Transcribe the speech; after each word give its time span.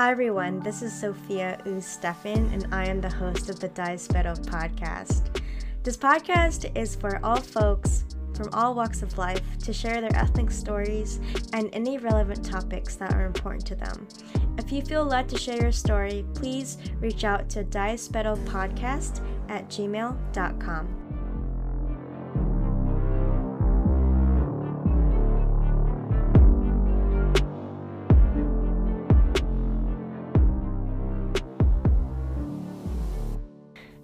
Hi 0.00 0.12
everyone, 0.12 0.60
this 0.60 0.80
is 0.80 0.98
Sophia 0.98 1.60
U. 1.66 1.78
Stefan, 1.78 2.50
and 2.54 2.66
I 2.72 2.86
am 2.86 3.02
the 3.02 3.10
host 3.10 3.50
of 3.50 3.60
the 3.60 3.68
Diaspero 3.68 4.34
podcast. 4.46 5.42
This 5.82 5.98
podcast 5.98 6.74
is 6.74 6.96
for 6.96 7.20
all 7.22 7.36
folks 7.36 8.06
from 8.34 8.48
all 8.54 8.74
walks 8.74 9.02
of 9.02 9.18
life 9.18 9.42
to 9.58 9.74
share 9.74 10.00
their 10.00 10.16
ethnic 10.16 10.52
stories 10.52 11.20
and 11.52 11.68
any 11.74 11.98
relevant 11.98 12.42
topics 12.42 12.94
that 12.96 13.12
are 13.12 13.26
important 13.26 13.66
to 13.66 13.74
them. 13.74 14.08
If 14.56 14.72
you 14.72 14.80
feel 14.80 15.04
led 15.04 15.28
to 15.28 15.38
share 15.38 15.60
your 15.60 15.70
story, 15.70 16.24
please 16.32 16.78
reach 17.00 17.24
out 17.24 17.50
to 17.50 17.64
podcast 17.64 19.20
at 19.50 19.68
gmail.com. 19.68 20.99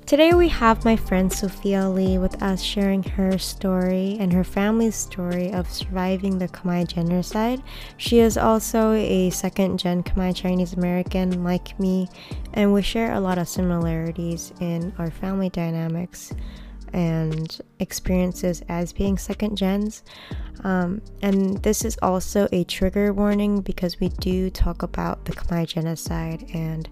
Today 0.07 0.35
we 0.35 0.47
have 0.51 0.85
my 0.85 0.95
friend 0.95 1.33
Sophia 1.33 1.89
Lee 1.89 2.17
with 2.17 2.41
us 2.41 2.63
sharing 2.63 3.03
her 3.03 3.39
story 3.39 4.17
and 4.21 4.33
her 4.33 4.45
family's 4.45 4.95
story 4.95 5.53
of 5.53 5.69
surviving 5.69 6.39
the 6.39 6.47
Khmer 6.47 6.87
genocide. 6.87 7.61
She 7.97 8.21
is 8.21 8.39
also 8.39 8.93
a 8.93 9.31
second 9.31 9.81
gen 9.81 10.05
Khmer 10.05 10.33
Chinese 10.33 10.75
American 10.75 11.43
like 11.43 11.77
me, 11.81 12.09
and 12.55 12.73
we 12.73 12.83
share 12.83 13.15
a 13.15 13.21
lot 13.21 13.37
of 13.37 13.49
similarities 13.49 14.53
in 14.61 14.95
our 14.97 15.11
family 15.11 15.49
dynamics 15.49 16.33
and 16.93 17.61
experiences 17.79 18.63
as 18.69 18.93
being 18.93 19.19
second 19.19 19.57
gens. 19.57 20.03
Um, 20.65 21.03
and 21.23 21.63
this 21.63 21.85
is 21.85 21.99
also 22.03 22.49
a 22.53 22.65
trigger 22.65 23.13
warning 23.13 23.61
because 23.61 24.01
we 24.01 24.09
do 24.09 24.51
talk 24.51 24.83
about 24.83 25.25
the 25.27 25.33
Khmer 25.33 25.67
genocide 25.67 26.51
and 26.55 26.89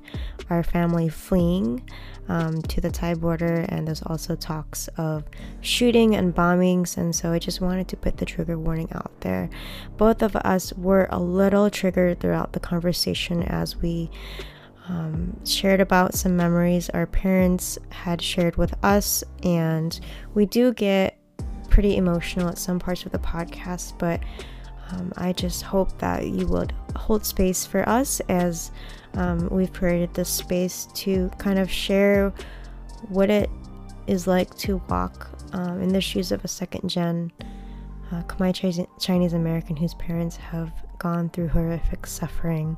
our 0.50 0.62
family 0.62 1.08
fleeing 1.08 1.88
um, 2.28 2.62
to 2.62 2.80
the 2.80 2.90
Thai 2.90 3.14
border, 3.14 3.66
and 3.68 3.86
there's 3.86 4.02
also 4.02 4.34
talks 4.34 4.88
of 4.96 5.24
shooting 5.60 6.14
and 6.14 6.34
bombings. 6.34 6.96
And 6.96 7.14
so 7.14 7.32
I 7.32 7.38
just 7.38 7.60
wanted 7.60 7.88
to 7.88 7.96
put 7.96 8.18
the 8.18 8.24
trigger 8.24 8.58
warning 8.58 8.88
out 8.92 9.12
there. 9.20 9.50
Both 9.96 10.22
of 10.22 10.36
us 10.36 10.72
were 10.74 11.08
a 11.10 11.18
little 11.18 11.70
triggered 11.70 12.20
throughout 12.20 12.52
the 12.52 12.60
conversation 12.60 13.42
as 13.42 13.76
we 13.76 14.10
um, 14.88 15.44
shared 15.44 15.80
about 15.80 16.14
some 16.14 16.36
memories 16.36 16.90
our 16.90 17.06
parents 17.06 17.78
had 17.90 18.20
shared 18.20 18.56
with 18.56 18.74
us, 18.84 19.24
and 19.42 19.98
we 20.34 20.46
do 20.46 20.72
get 20.72 21.18
pretty 21.70 21.96
emotional 21.96 22.48
at 22.48 22.58
some 22.58 22.78
parts 22.78 23.04
of 23.04 23.12
the 23.12 23.18
podcast, 23.18 23.98
but 23.98 24.20
um, 24.90 25.12
I 25.16 25.32
just 25.32 25.62
hope 25.62 25.98
that 25.98 26.26
you 26.26 26.46
would 26.46 26.72
hold 26.94 27.24
space 27.24 27.64
for 27.64 27.88
us 27.88 28.20
as 28.28 28.70
um, 29.14 29.48
we've 29.50 29.72
created 29.72 30.12
this 30.14 30.28
space 30.28 30.86
to 30.94 31.30
kind 31.38 31.58
of 31.58 31.70
share 31.70 32.32
what 33.08 33.30
it 33.30 33.50
is 34.06 34.26
like 34.26 34.54
to 34.58 34.82
walk 34.88 35.30
um, 35.52 35.80
in 35.82 35.88
the 35.88 36.00
shoes 36.00 36.32
of 36.32 36.44
a 36.44 36.48
second 36.48 36.88
gen 36.88 37.32
uh, 38.12 38.22
Khmer 38.24 38.86
Chinese 39.00 39.32
American 39.32 39.76
whose 39.76 39.94
parents 39.94 40.36
have 40.36 40.72
gone 40.98 41.30
through 41.30 41.48
horrific 41.48 42.06
suffering 42.06 42.76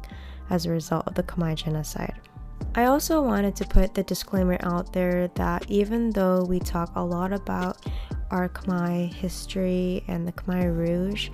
as 0.50 0.66
a 0.66 0.70
result 0.70 1.06
of 1.06 1.14
the 1.14 1.22
Khmer 1.22 1.55
genocide. 1.55 2.14
I 2.75 2.84
also 2.84 3.22
wanted 3.22 3.56
to 3.56 3.64
put 3.64 3.94
the 3.94 4.02
disclaimer 4.02 4.58
out 4.61 4.92
there 4.92 5.28
that 5.28 5.70
even 5.70 6.11
though 6.11 6.44
we 6.44 6.58
talk 6.58 6.92
a 6.94 7.02
lot 7.02 7.33
about 7.33 7.78
our 8.30 8.48
Khmer 8.48 9.12
history 9.12 10.05
and 10.08 10.27
the 10.27 10.33
Khmer 10.33 10.77
Rouge, 10.77 11.30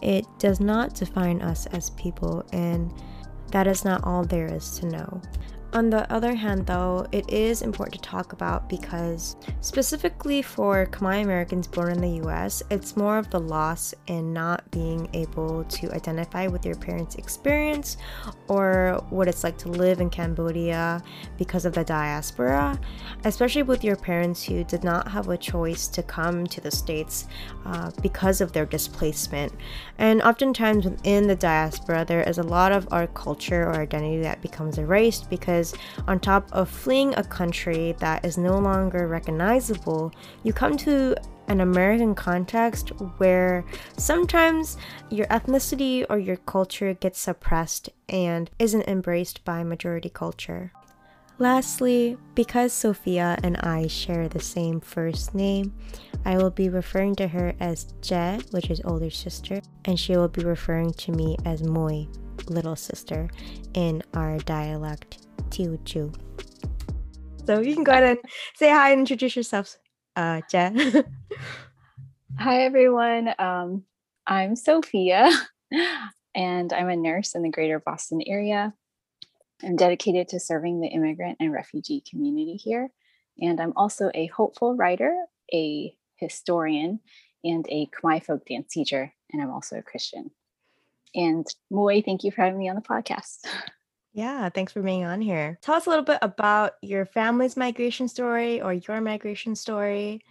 it 0.00 0.24
does 0.38 0.60
not 0.60 0.94
define 0.94 1.42
us 1.42 1.66
as 1.66 1.90
people, 1.90 2.44
and 2.52 2.92
that 3.50 3.66
is 3.66 3.84
not 3.84 4.04
all 4.04 4.24
there 4.24 4.46
is 4.46 4.78
to 4.78 4.86
know. 4.86 5.20
On 5.74 5.90
the 5.90 6.10
other 6.10 6.34
hand, 6.34 6.66
though, 6.66 7.06
it 7.12 7.28
is 7.28 7.60
important 7.60 8.02
to 8.02 8.08
talk 8.08 8.32
about 8.32 8.70
because, 8.70 9.36
specifically 9.60 10.40
for 10.40 10.86
Khmer 10.86 11.22
Americans 11.22 11.66
born 11.66 11.92
in 11.92 12.00
the 12.00 12.26
US, 12.26 12.62
it's 12.70 12.96
more 12.96 13.18
of 13.18 13.28
the 13.28 13.38
loss 13.38 13.94
in 14.06 14.32
not 14.32 14.68
being 14.70 15.10
able 15.12 15.64
to 15.64 15.92
identify 15.94 16.46
with 16.46 16.64
your 16.64 16.74
parents' 16.74 17.16
experience 17.16 17.98
or 18.48 19.04
what 19.10 19.28
it's 19.28 19.44
like 19.44 19.58
to 19.58 19.68
live 19.68 20.00
in 20.00 20.08
Cambodia 20.08 21.02
because 21.36 21.66
of 21.66 21.74
the 21.74 21.84
diaspora, 21.84 22.80
especially 23.24 23.62
with 23.62 23.84
your 23.84 23.96
parents 23.96 24.42
who 24.42 24.64
did 24.64 24.82
not 24.82 25.06
have 25.08 25.28
a 25.28 25.36
choice 25.36 25.86
to 25.88 26.02
come 26.02 26.46
to 26.46 26.62
the 26.62 26.70
States 26.70 27.26
uh, 27.66 27.90
because 28.00 28.40
of 28.40 28.52
their 28.52 28.64
displacement. 28.64 29.52
And 29.98 30.22
oftentimes 30.22 30.86
within 30.86 31.26
the 31.26 31.36
diaspora, 31.36 32.06
there 32.06 32.22
is 32.22 32.38
a 32.38 32.42
lot 32.42 32.72
of 32.72 32.88
our 32.90 33.06
culture 33.08 33.64
or 33.64 33.74
identity 33.74 34.22
that 34.22 34.40
becomes 34.40 34.78
erased 34.78 35.28
because 35.28 35.57
because 35.58 35.74
on 36.06 36.20
top 36.20 36.48
of 36.52 36.68
fleeing 36.68 37.14
a 37.16 37.24
country 37.24 37.94
that 37.98 38.24
is 38.24 38.38
no 38.38 38.58
longer 38.58 39.08
recognizable, 39.08 40.12
you 40.44 40.52
come 40.52 40.76
to 40.76 41.16
an 41.48 41.60
American 41.60 42.14
context 42.14 42.90
where 43.16 43.64
sometimes 43.96 44.76
your 45.10 45.26
ethnicity 45.26 46.04
or 46.08 46.18
your 46.18 46.36
culture 46.36 46.94
gets 46.94 47.18
suppressed 47.18 47.88
and 48.08 48.50
isn't 48.58 48.86
embraced 48.86 49.44
by 49.44 49.64
majority 49.64 50.10
culture. 50.10 50.72
Lastly, 51.40 52.16
because 52.34 52.72
Sophia 52.72 53.38
and 53.42 53.56
I 53.58 53.86
share 53.86 54.28
the 54.28 54.40
same 54.40 54.80
first 54.80 55.34
name, 55.34 55.72
I 56.24 56.36
will 56.36 56.50
be 56.50 56.68
referring 56.68 57.14
to 57.16 57.28
her 57.28 57.54
as 57.60 57.94
Je, 58.02 58.40
which 58.50 58.70
is 58.70 58.82
older 58.84 59.10
sister, 59.10 59.60
and 59.84 59.98
she 59.98 60.16
will 60.16 60.28
be 60.28 60.44
referring 60.44 60.92
to 60.94 61.12
me 61.12 61.36
as 61.44 61.62
Moi, 61.62 62.06
little 62.48 62.76
sister, 62.76 63.28
in 63.74 64.02
our 64.14 64.38
dialect 64.38 65.27
Teochew. 65.50 66.14
So 67.46 67.60
you 67.60 67.74
can 67.74 67.84
go 67.84 67.92
ahead 67.92 68.04
and 68.04 68.18
say 68.56 68.70
hi 68.70 68.90
and 68.90 69.00
introduce 69.00 69.34
yourself, 69.34 69.76
uh, 70.16 70.42
Je. 70.50 70.70
hi, 72.38 72.62
everyone. 72.62 73.34
Um, 73.38 73.84
I'm 74.26 74.54
Sophia, 74.54 75.30
and 76.34 76.72
I'm 76.72 76.88
a 76.88 76.96
nurse 76.96 77.34
in 77.34 77.42
the 77.42 77.50
greater 77.50 77.80
Boston 77.80 78.20
area. 78.26 78.74
I'm 79.62 79.76
dedicated 79.76 80.28
to 80.28 80.40
serving 80.40 80.80
the 80.80 80.88
immigrant 80.88 81.38
and 81.40 81.52
refugee 81.52 82.02
community 82.08 82.56
here. 82.56 82.90
And 83.40 83.60
I'm 83.60 83.72
also 83.76 84.10
a 84.14 84.26
hopeful 84.26 84.76
writer, 84.76 85.14
a 85.52 85.94
historian, 86.16 87.00
and 87.44 87.66
a 87.70 87.86
Khmer 87.86 88.24
folk 88.24 88.44
dance 88.46 88.72
teacher. 88.72 89.12
And 89.32 89.42
I'm 89.42 89.50
also 89.50 89.76
a 89.76 89.82
Christian. 89.82 90.30
And 91.14 91.46
Moi, 91.70 92.02
thank 92.02 92.24
you 92.24 92.30
for 92.30 92.42
having 92.42 92.58
me 92.58 92.68
on 92.68 92.76
the 92.76 92.82
podcast. 92.82 93.38
Yeah, 94.18 94.48
thanks 94.48 94.72
for 94.72 94.82
being 94.82 95.04
on 95.04 95.20
here. 95.20 95.60
Tell 95.62 95.76
us 95.76 95.86
a 95.86 95.90
little 95.90 96.04
bit 96.04 96.18
about 96.22 96.72
your 96.82 97.06
family's 97.06 97.56
migration 97.56 98.08
story 98.08 98.60
or 98.60 98.72
your 98.72 99.00
migration 99.00 99.54
story. 99.54 100.22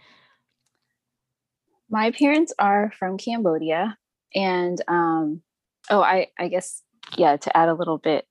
My 1.88 2.10
parents 2.10 2.52
are 2.58 2.92
from 2.98 3.16
Cambodia. 3.16 3.96
And 4.34 4.78
um, 4.88 5.40
oh, 5.88 6.02
I, 6.02 6.26
I 6.38 6.48
guess, 6.48 6.82
yeah, 7.16 7.38
to 7.38 7.56
add 7.56 7.70
a 7.70 7.74
little 7.74 7.96
bit, 7.96 8.26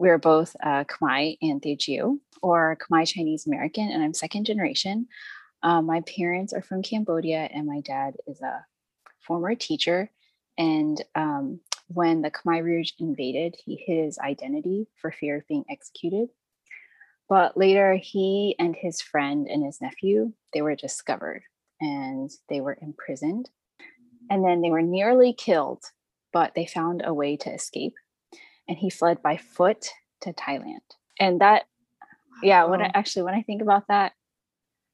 we're 0.00 0.18
both 0.18 0.56
uh, 0.60 0.82
Khmer 0.82 1.38
and 1.40 1.62
Teochew, 1.62 2.18
or 2.42 2.76
Khmer 2.76 3.06
Chinese 3.06 3.46
American, 3.46 3.88
and 3.88 4.02
I'm 4.02 4.12
second 4.12 4.46
generation. 4.46 5.06
Um, 5.62 5.86
my 5.86 6.00
parents 6.00 6.52
are 6.52 6.62
from 6.62 6.82
Cambodia, 6.82 7.48
and 7.54 7.64
my 7.64 7.78
dad 7.78 8.14
is 8.26 8.40
a 8.40 8.66
former 9.20 9.54
teacher. 9.54 10.10
And 10.58 11.00
um, 11.14 11.60
when 11.88 12.22
the 12.22 12.30
Khmer 12.30 12.62
Rouge 12.62 12.92
invaded, 12.98 13.56
he 13.64 13.76
hid 13.76 14.04
his 14.04 14.18
identity 14.18 14.88
for 15.00 15.10
fear 15.10 15.38
of 15.38 15.48
being 15.48 15.64
executed. 15.70 16.28
But 17.28 17.56
later, 17.56 17.94
he 17.94 18.54
and 18.58 18.74
his 18.76 19.00
friend 19.00 19.46
and 19.48 19.64
his 19.64 19.80
nephew, 19.80 20.32
they 20.52 20.62
were 20.62 20.76
discovered 20.76 21.42
and 21.80 22.30
they 22.48 22.60
were 22.60 22.78
imprisoned. 22.80 23.50
And 24.30 24.44
then 24.44 24.60
they 24.60 24.70
were 24.70 24.82
nearly 24.82 25.32
killed, 25.32 25.84
but 26.32 26.54
they 26.54 26.66
found 26.66 27.02
a 27.04 27.14
way 27.14 27.36
to 27.38 27.52
escape. 27.52 27.94
And 28.68 28.76
he 28.76 28.90
fled 28.90 29.22
by 29.22 29.36
foot 29.36 29.88
to 30.22 30.32
Thailand. 30.32 30.80
And 31.18 31.40
that, 31.40 31.64
yeah, 32.42 32.64
when 32.64 32.82
I 32.82 32.90
actually, 32.94 33.22
when 33.22 33.34
I 33.34 33.42
think 33.42 33.62
about 33.62 33.84
that, 33.88 34.12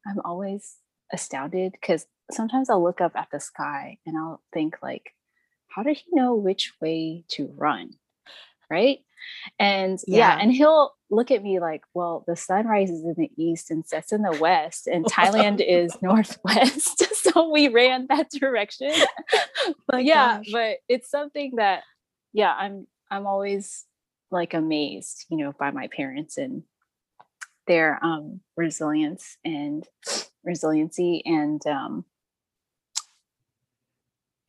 I'm 0.06 0.20
always 0.24 0.76
astounded 1.12 1.72
because 1.72 2.06
sometimes 2.30 2.68
I'll 2.68 2.82
look 2.82 3.00
up 3.00 3.12
at 3.14 3.28
the 3.30 3.40
sky 3.40 3.98
and 4.06 4.16
I'll 4.16 4.42
think 4.52 4.76
like, 4.82 5.14
how 5.74 5.82
did 5.82 5.96
he 5.96 6.04
know 6.12 6.34
which 6.34 6.72
way 6.80 7.24
to 7.28 7.52
run? 7.56 7.90
Right. 8.70 9.00
And 9.58 9.98
yeah. 10.06 10.36
yeah. 10.36 10.42
and 10.42 10.52
he'll 10.52 10.92
look 11.10 11.30
at 11.30 11.42
me 11.42 11.60
like, 11.60 11.82
well, 11.94 12.24
the 12.26 12.36
sun 12.36 12.66
rises 12.66 13.04
in 13.04 13.14
the 13.16 13.30
east 13.36 13.70
and 13.70 13.86
sets 13.86 14.12
in 14.12 14.22
the 14.22 14.36
west, 14.40 14.86
and 14.86 15.04
Thailand 15.04 15.64
is 15.64 15.96
northwest. 16.02 17.04
so 17.14 17.50
we 17.50 17.68
ran 17.68 18.06
that 18.08 18.30
direction. 18.30 18.92
but 19.86 20.04
yeah, 20.04 20.38
gosh. 20.38 20.46
but 20.52 20.76
it's 20.88 21.10
something 21.10 21.52
that, 21.56 21.82
yeah, 22.32 22.52
I'm 22.52 22.86
I'm 23.10 23.26
always 23.26 23.84
like 24.30 24.54
amazed, 24.54 25.26
you 25.28 25.36
know, 25.36 25.52
by 25.52 25.70
my 25.70 25.88
parents 25.88 26.38
and 26.38 26.62
their 27.68 28.04
um 28.04 28.40
resilience 28.56 29.36
and 29.44 29.86
resiliency 30.42 31.22
and 31.24 31.64
um 31.66 32.04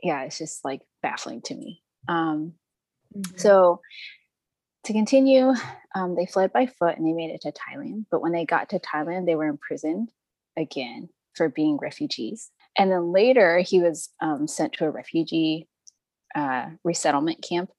yeah, 0.01 0.23
it's 0.23 0.37
just 0.37 0.65
like 0.65 0.81
baffling 1.03 1.41
to 1.43 1.55
me. 1.55 1.83
Um, 2.07 2.53
mm-hmm. 3.15 3.37
So, 3.37 3.81
to 4.85 4.93
continue, 4.93 5.53
um, 5.95 6.15
they 6.15 6.25
fled 6.25 6.51
by 6.51 6.65
foot 6.65 6.97
and 6.97 7.07
they 7.07 7.13
made 7.13 7.29
it 7.29 7.41
to 7.41 7.53
Thailand. 7.53 8.05
But 8.11 8.21
when 8.21 8.33
they 8.33 8.45
got 8.45 8.69
to 8.69 8.79
Thailand, 8.79 9.25
they 9.25 9.35
were 9.35 9.45
imprisoned 9.45 10.09
again 10.57 11.09
for 11.35 11.47
being 11.47 11.77
refugees. 11.77 12.51
And 12.77 12.91
then 12.91 13.13
later, 13.13 13.59
he 13.59 13.79
was 13.79 14.09
um, 14.19 14.47
sent 14.47 14.73
to 14.73 14.85
a 14.85 14.89
refugee 14.89 15.67
uh, 16.35 16.65
resettlement 16.83 17.45
camp 17.47 17.69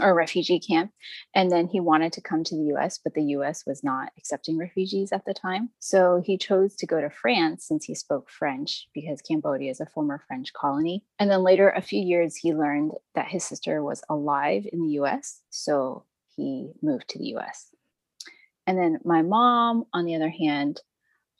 or 0.00 0.14
refugee 0.14 0.60
camp. 0.60 0.92
And 1.34 1.50
then 1.50 1.66
he 1.66 1.80
wanted 1.80 2.12
to 2.14 2.20
come 2.20 2.44
to 2.44 2.56
the 2.56 2.74
US, 2.74 2.98
but 2.98 3.14
the 3.14 3.22
US 3.34 3.64
was 3.66 3.82
not 3.82 4.12
accepting 4.16 4.58
refugees 4.58 5.12
at 5.12 5.24
the 5.24 5.34
time. 5.34 5.70
So 5.78 6.22
he 6.24 6.38
chose 6.38 6.74
to 6.76 6.86
go 6.86 7.00
to 7.00 7.10
France 7.10 7.66
since 7.66 7.84
he 7.84 7.94
spoke 7.94 8.30
French 8.30 8.88
because 8.94 9.22
Cambodia 9.22 9.70
is 9.70 9.80
a 9.80 9.86
former 9.86 10.22
French 10.26 10.52
colony. 10.52 11.04
And 11.18 11.30
then 11.30 11.42
later, 11.42 11.70
a 11.70 11.82
few 11.82 12.00
years, 12.00 12.36
he 12.36 12.54
learned 12.54 12.92
that 13.14 13.28
his 13.28 13.44
sister 13.44 13.82
was 13.82 14.02
alive 14.08 14.66
in 14.72 14.82
the 14.82 14.92
US. 15.00 15.40
So 15.50 16.04
he 16.36 16.72
moved 16.82 17.08
to 17.08 17.18
the 17.18 17.36
US. 17.36 17.70
And 18.66 18.78
then 18.78 18.98
my 19.04 19.22
mom, 19.22 19.84
on 19.92 20.04
the 20.04 20.14
other 20.14 20.28
hand, 20.28 20.80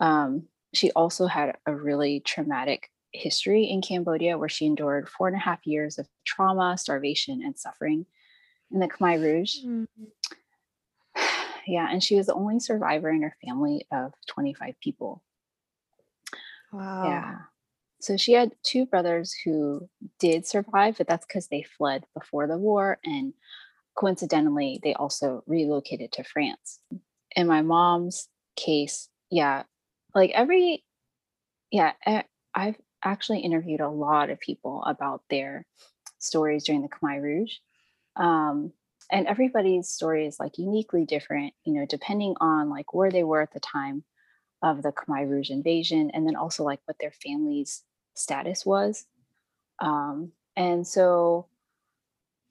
um, 0.01 0.45
she 0.75 0.91
also 0.93 1.27
had 1.27 1.57
a 1.67 1.75
really 1.75 2.21
traumatic 2.21 2.91
history 3.13 3.65
in 3.65 3.83
Cambodia 3.83 4.39
where 4.39 4.49
she 4.49 4.67
endured 4.67 5.09
four 5.09 5.29
and 5.29 5.37
a 5.37 5.41
half 5.41 5.67
years 5.67 5.99
of 5.99 6.09
trauma, 6.25 6.77
starvation, 6.77 7.43
and 7.43 7.59
suffering 7.59 8.07
in 8.73 8.81
the 8.81 8.89
Khmer 8.89 9.23
Rouge. 9.23 9.57
Mm-hmm. 9.65 10.05
Yeah, 11.67 11.87
and 11.91 12.03
she 12.03 12.17
was 12.17 12.25
the 12.25 12.35
only 12.35 12.61
survivor 12.61 13.11
in 13.11 13.21
her 13.21 13.37
family 13.45 13.87
of 13.93 14.15
25 14.29 14.81
people. 14.81 15.23
Wow. 16.73 17.05
Yeah. 17.05 17.37
So 18.01 18.17
she 18.17 18.33
had 18.33 18.53
two 18.63 18.87
brothers 18.87 19.35
who 19.45 19.89
did 20.19 20.47
survive, 20.47 20.97
but 20.97 21.07
that's 21.07 21.27
because 21.27 21.49
they 21.49 21.65
fled 21.77 22.05
before 22.15 22.47
the 22.47 22.57
war. 22.57 22.99
And 23.05 23.35
coincidentally, 23.97 24.81
they 24.83 24.95
also 24.95 25.43
relocated 25.47 26.13
to 26.13 26.25
France. 26.25 26.81
In 27.35 27.47
my 27.47 27.63
mom's 27.63 28.29
case, 28.57 29.09
yeah, 29.31 29.65
like 30.15 30.31
every, 30.31 30.85
yeah, 31.71 31.93
I've 32.55 32.77
actually 33.05 33.41
interviewed 33.41 33.81
a 33.81 33.89
lot 33.89 34.31
of 34.31 34.41
people 34.41 34.83
about 34.85 35.23
their 35.29 35.67
stories 36.19 36.65
during 36.65 36.83
the 36.83 36.89
Khmer 36.89 37.21
Rouge. 37.21 37.57
Um, 38.19 38.73
and 39.11 39.27
everybody's 39.27 39.89
story 39.89 40.27
is 40.27 40.39
like 40.39 40.59
uniquely 40.59 41.07
different, 41.07 41.55
you 41.65 41.73
know, 41.73 41.87
depending 41.89 42.35
on 42.41 42.69
like 42.69 42.93
where 42.93 43.11
they 43.11 43.25
were 43.25 43.41
at 43.41 43.53
the 43.53 43.61
time 43.61 44.05
of 44.63 44.83
the 44.83 44.93
Khmer 44.93 45.29
Rouge 45.29 45.51
invasion, 45.51 46.11
and 46.13 46.27
then 46.27 46.37
also 46.37 46.65
like 46.65 46.81
what 46.85 46.97
their 47.01 47.13
family's 47.23 47.85
status 48.15 48.67
was. 48.67 49.07
Um, 49.81 50.33
and 50.57 50.87
so, 50.87 51.47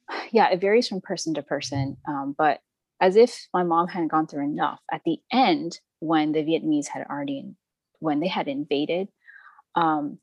yeah, 0.31 0.49
it 0.49 0.61
varies 0.61 0.87
from 0.87 1.01
person 1.01 1.33
to 1.35 1.43
person. 1.43 1.97
Um, 2.07 2.33
but 2.37 2.61
as 2.99 3.15
if 3.15 3.47
my 3.53 3.63
mom 3.63 3.87
hadn't 3.87 4.11
gone 4.11 4.25
through 4.25 4.45
enough, 4.45 4.79
at 4.91 5.01
the 5.05 5.19
end, 5.31 5.79
when 5.99 6.31
the 6.31 6.43
Vietnamese 6.43 6.87
had 6.87 7.05
already, 7.07 7.45
when 7.99 8.19
they 8.19 8.27
had 8.27 8.47
invaded, 8.47 9.09
um, 9.75 10.17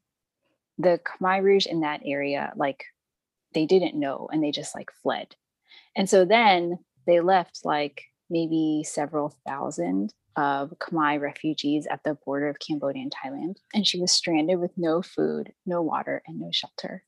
the 0.78 0.98
Khmer 1.04 1.42
Rouge 1.42 1.66
in 1.66 1.80
that 1.80 2.00
area, 2.04 2.52
like 2.56 2.84
they 3.54 3.66
didn't 3.66 3.98
know 3.98 4.28
and 4.32 4.42
they 4.42 4.50
just 4.50 4.74
like 4.74 4.90
fled. 5.02 5.34
And 5.96 6.08
so 6.08 6.24
then 6.24 6.78
they 7.06 7.20
left 7.20 7.60
like 7.64 8.02
maybe 8.30 8.84
several 8.84 9.34
thousand 9.46 10.12
of 10.36 10.74
Khmer 10.80 11.20
refugees 11.20 11.86
at 11.86 12.02
the 12.04 12.14
border 12.24 12.48
of 12.48 12.58
Cambodia 12.58 13.02
and 13.02 13.12
Thailand. 13.12 13.56
And 13.72 13.86
she 13.86 14.00
was 14.00 14.10
stranded 14.10 14.58
with 14.58 14.72
no 14.76 15.02
food, 15.02 15.52
no 15.64 15.82
water, 15.82 16.22
and 16.26 16.40
no 16.40 16.50
shelter. 16.50 17.04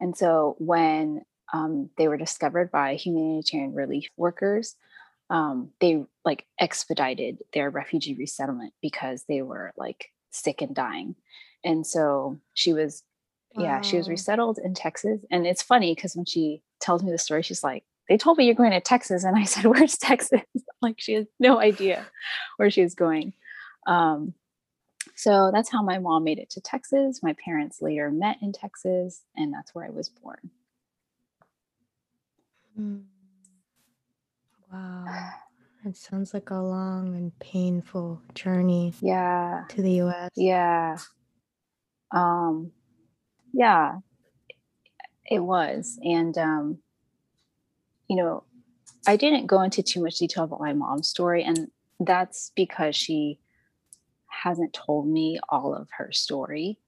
And 0.00 0.16
so 0.16 0.56
when 0.58 1.22
um, 1.52 1.90
they 1.98 2.08
were 2.08 2.16
discovered 2.16 2.70
by 2.70 2.94
humanitarian 2.94 3.74
relief 3.74 4.08
workers, 4.16 4.76
um, 5.30 5.70
they 5.80 6.04
like 6.24 6.46
expedited 6.60 7.38
their 7.52 7.70
refugee 7.70 8.14
resettlement 8.14 8.72
because 8.82 9.24
they 9.28 9.42
were 9.42 9.72
like 9.76 10.06
sick 10.30 10.62
and 10.62 10.74
dying. 10.74 11.16
And 11.64 11.86
so 11.86 12.40
she 12.54 12.72
was 12.72 13.02
Wow. 13.54 13.64
Yeah, 13.64 13.80
she 13.80 13.96
was 13.96 14.08
resettled 14.08 14.58
in 14.58 14.74
Texas. 14.74 15.20
And 15.30 15.46
it's 15.46 15.62
funny 15.62 15.94
because 15.94 16.14
when 16.14 16.24
she 16.24 16.62
tells 16.80 17.02
me 17.02 17.10
the 17.10 17.18
story, 17.18 17.42
she's 17.42 17.64
like, 17.64 17.84
they 18.08 18.16
told 18.16 18.38
me 18.38 18.44
you're 18.44 18.54
going 18.54 18.72
to 18.72 18.80
Texas. 18.80 19.24
And 19.24 19.36
I 19.36 19.44
said, 19.44 19.64
Where's 19.64 19.98
Texas? 19.98 20.42
like 20.82 20.96
she 20.98 21.14
has 21.14 21.26
no 21.38 21.60
idea 21.60 22.06
where 22.56 22.70
she 22.70 22.82
was 22.82 22.94
going. 22.94 23.32
Um, 23.86 24.34
so 25.16 25.50
that's 25.52 25.70
how 25.70 25.82
my 25.82 25.98
mom 25.98 26.24
made 26.24 26.38
it 26.38 26.50
to 26.50 26.60
Texas. 26.60 27.22
My 27.22 27.34
parents 27.44 27.82
later 27.82 28.10
met 28.10 28.38
in 28.40 28.52
Texas, 28.52 29.22
and 29.36 29.52
that's 29.52 29.74
where 29.74 29.84
I 29.84 29.90
was 29.90 30.08
born. 30.08 30.50
Mm. 32.78 33.02
Wow. 34.72 35.30
It 35.82 35.96
sounds 35.96 36.34
like 36.34 36.50
a 36.50 36.56
long 36.56 37.14
and 37.16 37.38
painful 37.38 38.20
journey. 38.34 38.92
Yeah. 39.00 39.64
To 39.70 39.80
the 39.80 40.02
US. 40.02 40.28
Yeah. 40.36 40.98
Um, 42.10 42.72
yeah, 43.52 43.98
it 45.30 45.40
was. 45.40 45.98
And, 46.02 46.36
um, 46.36 46.78
you 48.08 48.16
know, 48.16 48.44
I 49.06 49.16
didn't 49.16 49.46
go 49.46 49.62
into 49.62 49.82
too 49.82 50.02
much 50.02 50.18
detail 50.18 50.44
about 50.44 50.60
my 50.60 50.72
mom's 50.72 51.08
story. 51.08 51.44
And 51.44 51.70
that's 52.00 52.52
because 52.54 52.96
she 52.96 53.38
hasn't 54.26 54.72
told 54.72 55.06
me 55.06 55.38
all 55.48 55.74
of 55.74 55.88
her 55.96 56.12
story. 56.12 56.78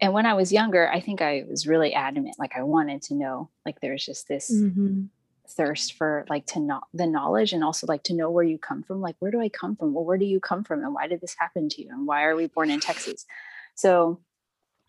And 0.00 0.12
when 0.12 0.26
I 0.26 0.34
was 0.34 0.52
younger, 0.52 0.90
I 0.90 1.00
think 1.00 1.20
I 1.20 1.44
was 1.48 1.66
really 1.66 1.92
adamant. 1.92 2.36
Like 2.38 2.56
I 2.56 2.62
wanted 2.62 3.02
to 3.02 3.14
know, 3.14 3.50
like 3.66 3.80
there's 3.80 4.04
just 4.04 4.28
this 4.28 4.50
mm-hmm. 4.50 5.04
thirst 5.48 5.94
for 5.94 6.24
like 6.28 6.46
to 6.46 6.60
know 6.60 6.80
the 6.94 7.06
knowledge 7.06 7.52
and 7.52 7.62
also 7.62 7.86
like 7.86 8.02
to 8.04 8.14
know 8.14 8.30
where 8.30 8.44
you 8.44 8.58
come 8.58 8.82
from. 8.82 9.00
Like, 9.00 9.16
where 9.18 9.30
do 9.30 9.40
I 9.40 9.50
come 9.50 9.76
from? 9.76 9.92
Well, 9.92 10.04
where 10.04 10.16
do 10.16 10.24
you 10.24 10.40
come 10.40 10.64
from? 10.64 10.82
And 10.82 10.94
why 10.94 11.06
did 11.06 11.20
this 11.20 11.36
happen 11.38 11.68
to 11.68 11.82
you? 11.82 11.90
And 11.90 12.06
why 12.06 12.24
are 12.24 12.34
we 12.34 12.46
born 12.46 12.70
in 12.70 12.80
Texas? 12.80 13.26
So 13.74 14.20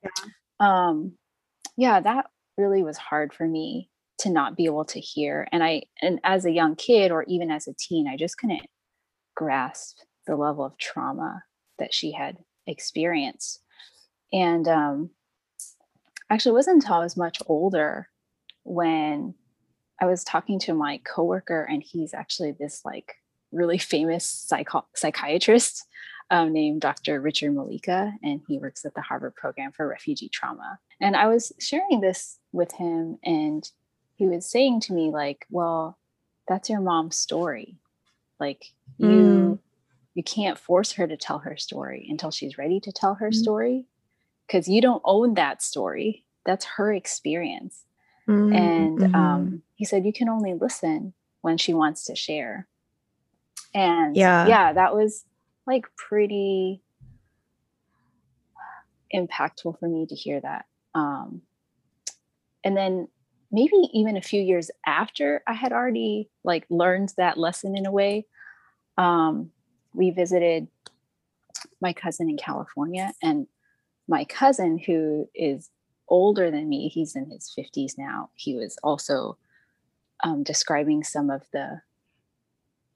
yeah 0.02 0.32
um 0.62 1.14
yeah 1.76 2.00
that 2.00 2.28
really 2.58 2.84
was 2.84 2.98
hard 2.98 3.34
for 3.34 3.48
me 3.48 3.90
to 4.20 4.30
not 4.30 4.56
be 4.56 4.66
able 4.66 4.86
to 4.86 5.00
hear 5.00 5.48
and 5.52 5.64
i 5.64 5.82
and 6.02 6.20
as 6.24 6.46
a 6.46 6.52
young 6.52 6.76
kid 6.76 7.12
or 7.12 7.24
even 7.28 7.52
as 7.52 7.68
a 7.68 7.74
teen 7.74 8.08
i 8.08 8.16
just 8.16 8.38
couldn't 8.38 8.62
grasp 9.36 9.98
the 10.28 10.36
level 10.36 10.64
of 10.64 10.78
trauma 10.78 11.44
that 11.80 11.94
she 11.94 12.12
had 12.12 12.38
experienced 12.68 13.62
and 14.32 14.68
um 14.68 15.10
actually 16.30 16.52
it 16.52 16.54
wasn't 16.54 16.76
until 16.76 16.96
i 16.96 17.00
was 17.00 17.18
much 17.18 17.40
older 17.48 18.08
when 18.64 19.34
i 20.00 20.06
was 20.06 20.24
talking 20.24 20.60
to 20.60 20.74
my 20.76 21.00
coworker 21.04 21.64
and 21.64 21.82
he's 21.84 22.14
actually 22.14 22.52
this 22.52 22.82
like 22.86 23.16
really 23.52 23.80
famous 23.80 24.26
psycho- 24.26 24.86
psychiatrist 24.96 25.86
um, 26.32 26.54
named 26.54 26.82
Dr. 26.82 27.20
Richard 27.20 27.54
Mollica, 27.54 28.14
and 28.24 28.42
he 28.48 28.58
works 28.58 28.86
at 28.86 28.96
the 28.96 29.02
Harvard 29.02 29.36
Program 29.36 29.74
for 29.74 29.86
Refugee 29.86 30.30
Trauma. 30.30 30.80
And 31.00 31.16
I 31.16 31.28
was 31.28 31.52
sharing 31.60 32.00
this 32.00 32.40
with 32.54 32.72
him, 32.72 33.20
and 33.24 33.70
he 34.16 34.26
was 34.26 34.50
saying 34.50 34.80
to 34.82 34.94
me, 34.94 35.12
like, 35.12 35.46
well, 35.52 36.00
that's 36.48 36.70
your 36.70 36.80
mom's 36.80 37.18
story. 37.18 37.76
Like, 38.40 38.64
you. 38.98 39.08
Mm. 39.08 39.60
You 40.14 40.24
can't 40.24 40.58
force 40.58 40.92
her 40.94 41.08
to 41.08 41.16
tell 41.16 41.40
her 41.40 41.56
story 41.56 42.06
until 42.10 42.32
she's 42.32 42.58
ready 42.58 42.82
to 42.82 42.92
tell 42.92 43.16
her 43.16 43.30
mm. 43.30 43.34
story 43.34 43.86
because 44.46 44.68
you 44.68 44.82
don't 44.82 45.02
own 45.06 45.36
that 45.36 45.62
story. 45.62 46.26
That's 46.46 46.66
her 46.66 46.92
experience. 46.92 47.84
Mm. 48.28 48.54
And 48.54 49.00
mm-hmm. 49.00 49.16
um, 49.16 49.62
he 49.76 49.86
said, 49.86 50.06
You 50.06 50.12
can 50.12 50.28
only 50.28 50.54
listen 50.54 51.14
when 51.40 51.58
she 51.58 51.74
wants 51.74 52.04
to 52.06 52.16
share. 52.16 52.68
And 53.74 54.18
yeah, 54.18 54.48
yeah, 54.48 54.74
that 54.74 54.94
was 54.94 55.24
like 55.72 55.86
pretty 55.96 56.82
impactful 59.16 59.80
for 59.80 59.88
me 59.88 60.06
to 60.06 60.16
hear 60.16 60.42
that. 60.42 60.66
Um, 60.94 61.44
and 62.62 62.76
then 62.76 63.08
maybe 63.54 63.78
even 63.94 64.18
a 64.18 64.22
few 64.22 64.42
years 64.42 64.70
after 64.86 65.42
I 65.48 65.54
had 65.54 65.72
already 65.72 66.30
like 66.44 66.66
learned 66.70 67.14
that 67.16 67.38
lesson 67.38 67.78
in 67.78 67.86
a 67.86 67.92
way, 67.92 68.26
um, 68.98 69.52
we 69.94 70.12
visited 70.12 70.68
my 71.80 71.94
cousin 71.94 72.30
in 72.30 72.38
California, 72.38 73.14
and 73.24 73.48
my 74.08 74.26
cousin 74.26 74.78
who 74.78 75.30
is 75.34 75.70
older 76.10 76.52
than 76.52 76.68
me, 76.68 76.90
he's 76.90 77.16
in 77.16 77.30
his 77.30 77.54
50s 77.58 77.98
now. 77.98 78.30
He 78.36 78.56
was 78.56 78.78
also 78.84 79.38
um, 80.24 80.44
describing 80.44 81.04
some 81.04 81.30
of 81.30 81.44
the 81.54 81.82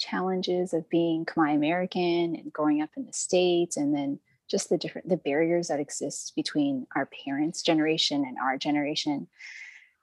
challenges 0.09 0.74
of 0.74 0.89
being 0.89 1.25
Khmer 1.25 1.55
American 1.55 2.35
and 2.35 2.51
growing 2.51 2.81
up 2.81 2.91
in 2.95 3.05
the 3.05 3.13
States, 3.13 3.77
and 3.77 3.95
then 3.95 4.19
just 4.50 4.69
the 4.69 4.77
different 4.77 5.09
the 5.09 5.17
barriers 5.17 5.67
that 5.67 5.79
exist 5.79 6.33
between 6.35 6.88
our 6.95 7.09
parents' 7.25 7.62
generation 7.62 8.24
and 8.25 8.38
our 8.41 8.57
generation. 8.57 9.27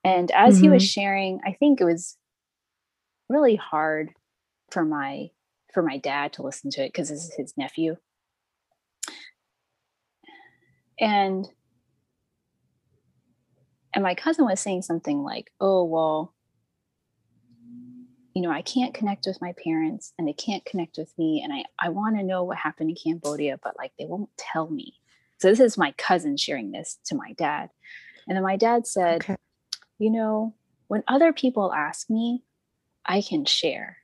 And 0.04 0.30
as 0.32 0.54
mm-hmm. 0.54 0.64
he 0.64 0.70
was 0.70 0.82
mm-hmm. 0.82 1.00
sharing, 1.00 1.40
I 1.46 1.52
think 1.52 1.80
it 1.80 1.84
was 1.84 2.16
really 3.28 3.56
hard 3.56 4.10
for 4.70 4.84
my 4.84 5.30
for 5.72 5.82
my 5.82 5.98
dad 5.98 6.32
to 6.34 6.42
listen 6.42 6.70
to 6.72 6.84
it 6.84 6.88
because 6.92 7.08
this 7.08 7.24
is 7.24 7.34
his 7.36 7.54
nephew. 7.56 7.96
And 10.98 11.48
and 13.94 14.02
my 14.02 14.14
cousin 14.14 14.44
was 14.44 14.60
saying 14.60 14.82
something 14.82 15.22
like, 15.22 15.52
"Oh, 15.60 15.84
well, 15.84 16.31
you 18.34 18.42
know, 18.42 18.50
I 18.50 18.62
can't 18.62 18.94
connect 18.94 19.26
with 19.26 19.40
my 19.40 19.54
parents 19.62 20.12
and 20.18 20.26
they 20.26 20.32
can't 20.32 20.64
connect 20.64 20.96
with 20.96 21.12
me. 21.18 21.42
And 21.44 21.52
I, 21.52 21.64
I 21.78 21.90
want 21.90 22.16
to 22.16 22.22
know 22.22 22.44
what 22.44 22.56
happened 22.56 22.90
in 22.90 22.96
Cambodia, 22.96 23.58
but 23.62 23.76
like 23.76 23.92
they 23.98 24.06
won't 24.06 24.30
tell 24.36 24.68
me. 24.70 24.94
So 25.38 25.48
this 25.48 25.60
is 25.60 25.76
my 25.76 25.92
cousin 25.98 26.36
sharing 26.36 26.70
this 26.70 26.98
to 27.06 27.14
my 27.14 27.32
dad. 27.32 27.70
And 28.26 28.36
then 28.36 28.42
my 28.42 28.56
dad 28.56 28.86
said, 28.86 29.22
okay. 29.22 29.36
you 29.98 30.10
know, 30.10 30.54
when 30.88 31.02
other 31.08 31.32
people 31.32 31.72
ask 31.72 32.08
me, 32.08 32.42
I 33.04 33.20
can 33.20 33.44
share 33.44 33.98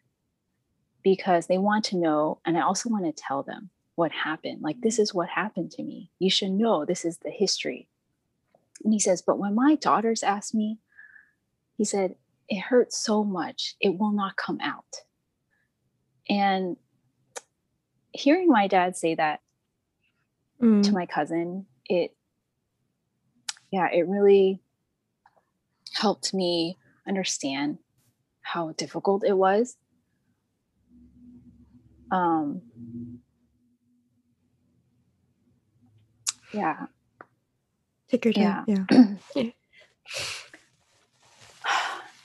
because 1.03 1.47
they 1.47 1.59
want 1.59 1.85
to 1.87 1.97
know. 1.97 2.41
And 2.45 2.59
I 2.59 2.63
also 2.63 2.91
want 2.91 3.05
to 3.05 3.13
tell 3.13 3.43
them 3.43 3.71
what 3.95 4.13
happened. 4.13 4.63
Like, 4.63 4.81
this 4.81 4.99
is 4.99 5.15
what 5.15 5.29
happened 5.29 5.71
to 5.73 5.83
me. 5.83 6.11
You 6.19 6.31
should 6.31 6.51
know 6.51 6.85
this 6.85 7.05
is 7.05 7.19
the 7.19 7.31
history. 7.31 7.89
And 8.85 8.93
he 8.93 8.99
says, 8.99 9.23
but 9.23 9.39
when 9.39 9.55
my 9.55 9.77
daughters 9.77 10.23
ask 10.23 10.55
me, 10.55 10.79
he 11.77 11.85
said, 11.85 12.17
it 12.49 12.61
hurts 12.61 12.99
so 12.99 13.25
much, 13.25 13.75
it 13.81 13.99
will 13.99 14.13
not 14.13 14.37
come 14.37 14.59
out. 14.63 15.03
And 16.29 16.77
hearing 18.13 18.49
my 18.49 18.67
dad 18.67 18.97
say 18.97 19.15
that 19.15 19.41
mm. 20.61 20.83
to 20.83 20.93
my 20.93 21.07
cousin, 21.07 21.67
it, 21.87 22.15
yeah, 23.71 23.89
it 23.93 24.09
really 24.09 24.61
helped 25.95 26.33
me 26.33 26.79
understand 27.07 27.79
how 28.41 28.73
difficult 28.73 29.25
it 29.25 29.37
was. 29.37 29.77
Um, 32.11 32.63
yeah. 36.53 36.87
Take 38.11 38.25
your 38.25 38.33
time. 38.33 38.65
Yeah. 38.67 39.11
Yeah. 39.35 39.51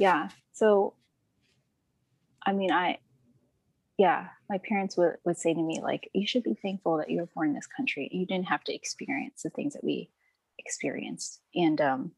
yeah. 0.04 0.28
So, 0.52 0.96
I 2.46 2.52
mean, 2.52 2.74
I, 2.74 2.98
yeah, 3.98 4.28
my 4.50 4.58
parents 4.68 4.98
would, 4.98 5.14
would 5.24 5.38
say 5.38 5.54
to 5.54 5.62
me, 5.62 5.80
like, 5.82 6.10
you 6.12 6.28
should 6.28 6.44
be 6.44 6.60
thankful 6.62 6.98
that 6.98 7.10
you 7.10 7.22
were 7.22 7.30
born 7.34 7.48
in 7.48 7.56
this 7.56 7.68
country. 7.68 8.10
You 8.12 8.26
didn't 8.26 8.48
have 8.48 8.66
to 8.66 8.76
experience 8.76 9.44
the 9.44 9.50
things 9.50 9.76
that 9.76 9.84
we 9.84 10.10
experienced. 10.60 11.40
And, 11.56 11.80
um, 11.80 12.12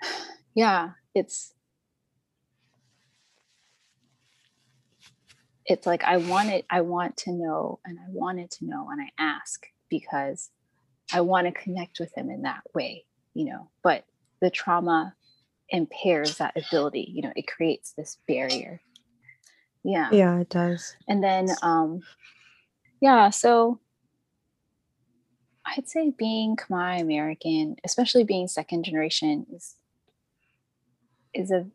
yeah, 0.54 0.90
it's, 1.12 1.54
it's 5.66 5.88
like 5.88 6.04
I 6.04 6.18
wanted, 6.18 6.66
I 6.70 6.82
want 6.82 7.16
to 7.16 7.32
know, 7.32 7.80
and 7.84 7.98
I 7.98 8.06
wanted 8.10 8.52
to 8.52 8.64
know, 8.64 8.90
and 8.92 9.02
I 9.02 9.10
ask 9.18 9.66
because 9.88 10.50
I 11.12 11.22
want 11.22 11.48
to 11.48 11.62
connect 11.62 11.98
with 11.98 12.14
them 12.14 12.30
in 12.30 12.42
that 12.42 12.62
way, 12.72 13.06
you 13.34 13.46
know. 13.46 13.70
But 13.82 14.04
the 14.40 14.50
trauma 14.50 15.14
impairs 15.68 16.38
that 16.38 16.56
ability, 16.56 17.10
you 17.14 17.22
know, 17.22 17.32
it 17.36 17.46
creates 17.46 17.92
this 17.92 18.18
barrier. 18.26 18.80
Yeah. 19.84 20.10
Yeah, 20.12 20.38
it 20.38 20.48
does. 20.48 20.96
And 21.08 21.22
then, 21.22 21.48
um, 21.62 22.02
yeah, 23.00 23.30
so 23.30 23.80
I'd 25.64 25.88
say 25.88 26.12
being 26.16 26.56
Khmer 26.56 27.00
American, 27.00 27.76
especially 27.84 28.24
being 28.24 28.48
second 28.48 28.84
generation, 28.84 29.46
is 29.52 29.76
is 31.32 31.50
a 31.50 31.66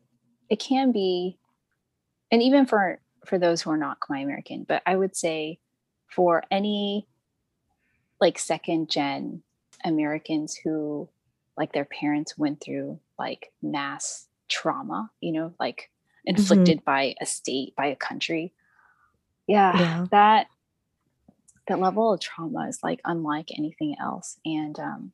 it 0.50 0.60
can 0.60 0.92
be, 0.92 1.38
and 2.30 2.42
even 2.42 2.66
for 2.66 3.00
for 3.24 3.38
those 3.38 3.62
who 3.62 3.70
are 3.70 3.76
not 3.76 3.98
Khmer 4.00 4.22
American, 4.22 4.64
but 4.68 4.82
I 4.86 4.96
would 4.96 5.16
say 5.16 5.58
for 6.08 6.44
any 6.50 7.08
like 8.20 8.38
second 8.38 8.90
gen 8.90 9.42
Americans 9.84 10.56
who 10.56 11.08
like 11.56 11.72
their 11.72 11.84
parents 11.84 12.36
went 12.36 12.60
through 12.60 13.00
like 13.18 13.52
mass 13.62 14.26
trauma, 14.48 15.10
you 15.20 15.32
know, 15.32 15.54
like 15.58 15.90
mm-hmm. 16.26 16.36
inflicted 16.36 16.78
mm-hmm. 16.78 16.84
by 16.84 17.14
a 17.20 17.26
state, 17.26 17.74
by 17.76 17.86
a 17.86 17.96
country. 17.96 18.52
Yeah, 19.46 19.78
yeah, 19.78 20.06
that 20.10 20.46
that 21.68 21.80
level 21.80 22.12
of 22.12 22.20
trauma 22.20 22.68
is 22.68 22.80
like 22.82 23.00
unlike 23.04 23.50
anything 23.56 23.96
else. 24.00 24.38
And 24.44 24.78
um 24.78 25.12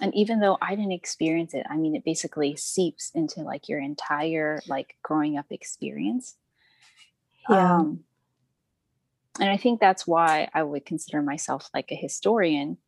and 0.00 0.14
even 0.14 0.40
though 0.40 0.58
I 0.60 0.74
didn't 0.74 0.92
experience 0.92 1.54
it, 1.54 1.66
I 1.68 1.76
mean 1.76 1.94
it 1.94 2.04
basically 2.04 2.56
seeps 2.56 3.10
into 3.14 3.42
like 3.42 3.68
your 3.68 3.80
entire 3.80 4.60
like 4.66 4.96
growing 5.02 5.38
up 5.38 5.46
experience. 5.50 6.36
Yeah. 7.48 7.76
Um, 7.76 8.04
and 9.40 9.50
I 9.50 9.56
think 9.56 9.80
that's 9.80 10.06
why 10.06 10.48
I 10.54 10.62
would 10.62 10.86
consider 10.86 11.20
myself 11.20 11.68
like 11.74 11.90
a 11.90 11.96
historian, 11.96 12.78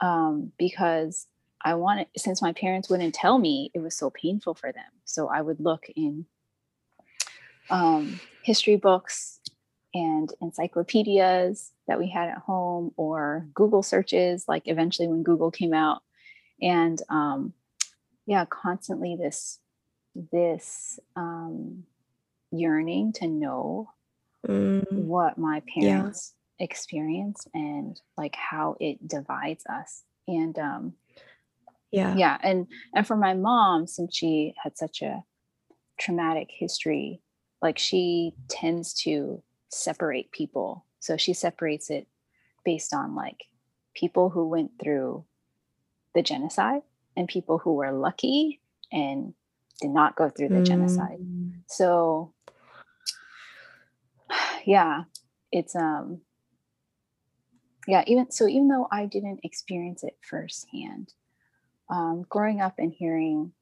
um, 0.00 0.52
because 0.56 1.26
I 1.64 1.74
wanted, 1.74 2.08
since 2.16 2.42
my 2.42 2.52
parents 2.52 2.88
wouldn't 2.88 3.14
tell 3.14 3.38
me, 3.38 3.70
it 3.74 3.80
was 3.80 3.96
so 3.96 4.10
painful 4.10 4.54
for 4.54 4.72
them. 4.72 4.90
So 5.04 5.28
I 5.28 5.40
would 5.40 5.60
look 5.60 5.86
in 5.94 6.26
um, 7.70 8.20
history 8.42 8.76
books 8.76 9.40
and 9.94 10.32
encyclopedias 10.40 11.72
that 11.86 11.98
we 11.98 12.08
had 12.08 12.28
at 12.28 12.38
home 12.38 12.92
or 12.96 13.46
Google 13.54 13.82
searches, 13.82 14.46
like 14.48 14.62
eventually 14.66 15.08
when 15.08 15.22
Google 15.22 15.50
came 15.50 15.74
out. 15.74 16.02
And 16.60 17.00
um, 17.08 17.52
yeah, 18.26 18.44
constantly 18.46 19.16
this, 19.16 19.58
this 20.32 20.98
um, 21.16 21.84
yearning 22.50 23.12
to 23.14 23.26
know 23.26 23.90
mm. 24.46 24.84
what 24.90 25.38
my 25.38 25.62
parents 25.74 26.34
yeah. 26.58 26.64
experienced 26.64 27.48
and 27.54 28.00
like 28.16 28.36
how 28.36 28.76
it 28.80 29.06
divides 29.06 29.64
us 29.66 30.04
and 30.28 30.58
um 30.58 30.92
yeah. 31.92 32.14
Yeah 32.16 32.38
and 32.42 32.66
and 32.94 33.06
for 33.06 33.16
my 33.16 33.34
mom 33.34 33.86
since 33.86 34.16
she 34.16 34.54
had 34.62 34.76
such 34.76 35.02
a 35.02 35.22
traumatic 36.00 36.48
history 36.50 37.20
like 37.62 37.78
she 37.78 38.34
tends 38.48 38.92
to 38.92 39.42
separate 39.70 40.32
people. 40.32 40.84
So 41.00 41.16
she 41.16 41.32
separates 41.32 41.88
it 41.90 42.06
based 42.64 42.92
on 42.92 43.14
like 43.14 43.44
people 43.94 44.30
who 44.30 44.48
went 44.48 44.72
through 44.82 45.24
the 46.14 46.22
genocide 46.22 46.82
and 47.16 47.28
people 47.28 47.58
who 47.58 47.74
were 47.74 47.92
lucky 47.92 48.60
and 48.92 49.32
did 49.80 49.90
not 49.90 50.16
go 50.16 50.28
through 50.28 50.48
the 50.48 50.56
mm. 50.56 50.66
genocide 50.66 51.18
so 51.66 52.32
yeah 54.66 55.04
it's 55.50 55.74
um 55.74 56.20
yeah 57.88 58.04
even 58.06 58.30
so 58.30 58.46
even 58.46 58.68
though 58.68 58.86
i 58.92 59.06
didn't 59.06 59.40
experience 59.42 60.04
it 60.04 60.16
firsthand 60.20 61.14
um, 61.92 62.24
growing 62.28 62.60
up 62.60 62.74
and 62.78 62.92
hearing 62.92 63.52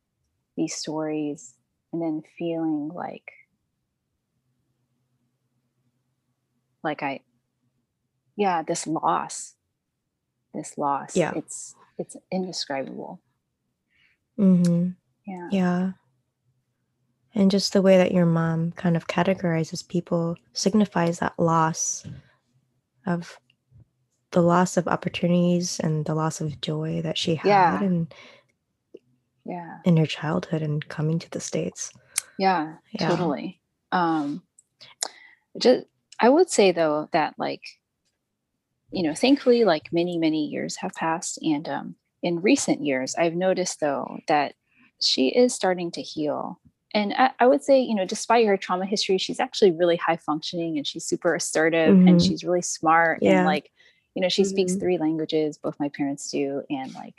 these 0.57 0.75
stories 0.75 1.55
and 1.93 2.01
then 2.01 2.23
feeling 2.39 2.89
like 2.95 3.31
like 6.83 7.03
i 7.03 7.21
yeah 8.37 8.63
this 8.63 8.87
loss 8.87 9.55
this 10.55 10.79
loss 10.79 11.17
yeah. 11.17 11.33
it's 11.37 11.75
it's 12.01 12.17
indescribable. 12.33 13.21
Mm-hmm. 14.39 14.89
yeah. 15.27 15.49
Yeah. 15.53 15.91
And 17.35 17.51
just 17.51 17.75
the 17.75 17.83
way 17.83 17.99
that 17.99 18.11
your 18.11 18.25
mom 18.25 18.73
kind 18.73 18.97
of 18.97 19.07
categorizes 19.07 19.87
people 19.87 20.37
signifies 20.55 21.19
that 21.19 21.39
loss 21.39 22.07
of 23.07 23.39
the 24.33 24.43
loss 24.43 24.77
of 24.77 24.87
opportunities 24.87 25.81
and 25.81 26.05
the 26.05 26.15
loss 26.15 26.41
of 26.41 26.61
joy 26.61 27.01
that 27.03 27.19
she 27.19 27.35
had 27.35 27.49
yeah. 27.49 27.83
and 27.83 28.15
yeah 29.45 29.79
in 29.85 29.97
her 29.97 30.07
childhood 30.07 30.63
and 30.63 30.89
coming 30.89 31.19
to 31.19 31.31
the 31.31 31.41
states 31.41 31.93
yeah, 32.39 32.75
yeah. 32.93 33.09
totally 33.09 33.61
um 33.93 34.43
just 35.59 35.85
i 36.21 36.29
would 36.29 36.49
say 36.49 36.73
though 36.73 37.09
that 37.13 37.35
like 37.39 37.63
you 38.91 39.03
know 39.03 39.15
thankfully 39.15 39.65
like 39.65 39.93
many 39.93 40.19
many 40.19 40.47
years 40.47 40.77
have 40.77 40.93
passed 40.95 41.39
and 41.43 41.69
um 41.69 41.95
in 42.23 42.41
recent 42.41 42.85
years 42.85 43.15
i've 43.17 43.35
noticed 43.35 43.81
though 43.81 44.19
that 44.29 44.55
she 45.01 45.29
is 45.29 45.55
starting 45.55 45.91
to 45.91 46.03
heal 46.03 46.61
and 46.93 47.15
I, 47.17 47.31
I, 47.39 47.47
would 47.47 47.63
say, 47.63 47.81
you 47.81 47.95
know, 47.95 48.05
despite 48.05 48.47
her 48.47 48.57
trauma 48.57 48.85
history, 48.85 49.17
she's 49.17 49.39
actually 49.39 49.71
really 49.71 49.97
high 49.97 50.17
functioning 50.17 50.77
and 50.77 50.85
she's 50.85 51.05
super 51.05 51.37
assertive 51.37 51.95
mm-hmm. 51.95 52.09
and 52.09 52.21
she's 52.21 52.43
really 52.43 52.63
smart 52.63 53.21
yeah. 53.23 53.39
and 53.39 53.47
like, 53.47 53.71
you 54.15 54.23
know, 54.23 54.29
she 54.29 54.43
mm-hmm. 54.43 54.51
speaks 54.51 54.75
three 54.75 54.99
languages, 54.99 55.59
both 55.59 55.79
my 55.79 55.89
parents 55.89 56.31
do, 56.31 56.63
and 56.69 56.95
like, 56.95 57.15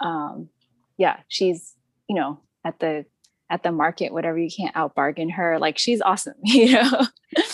um, 0.00 0.48
yeah, 0.96 1.18
she's, 1.28 1.74
you 2.08 2.16
know, 2.16 2.40
at 2.64 2.78
the 2.80 3.04
at 3.50 3.62
the 3.62 3.72
market, 3.72 4.12
whatever 4.12 4.38
you 4.38 4.50
can't 4.50 4.74
out 4.74 4.94
bargain 4.94 5.28
her. 5.30 5.58
Like 5.58 5.78
she's 5.78 6.00
awesome, 6.00 6.34
you 6.42 6.72
know. 6.72 7.06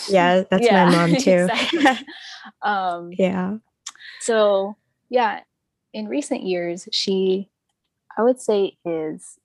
Yeah, 0.09 0.45
that's 0.49 0.65
yeah, 0.65 0.85
my 0.85 0.91
mom 1.07 1.17
too. 1.17 1.49
um, 2.63 3.11
yeah. 3.13 3.57
So 4.21 4.77
yeah, 5.09 5.41
in 5.93 6.09
recent 6.09 6.43
years, 6.43 6.89
she, 6.93 7.51
I 8.17 8.23
would 8.23 8.41
say, 8.41 8.77
is 8.85 9.39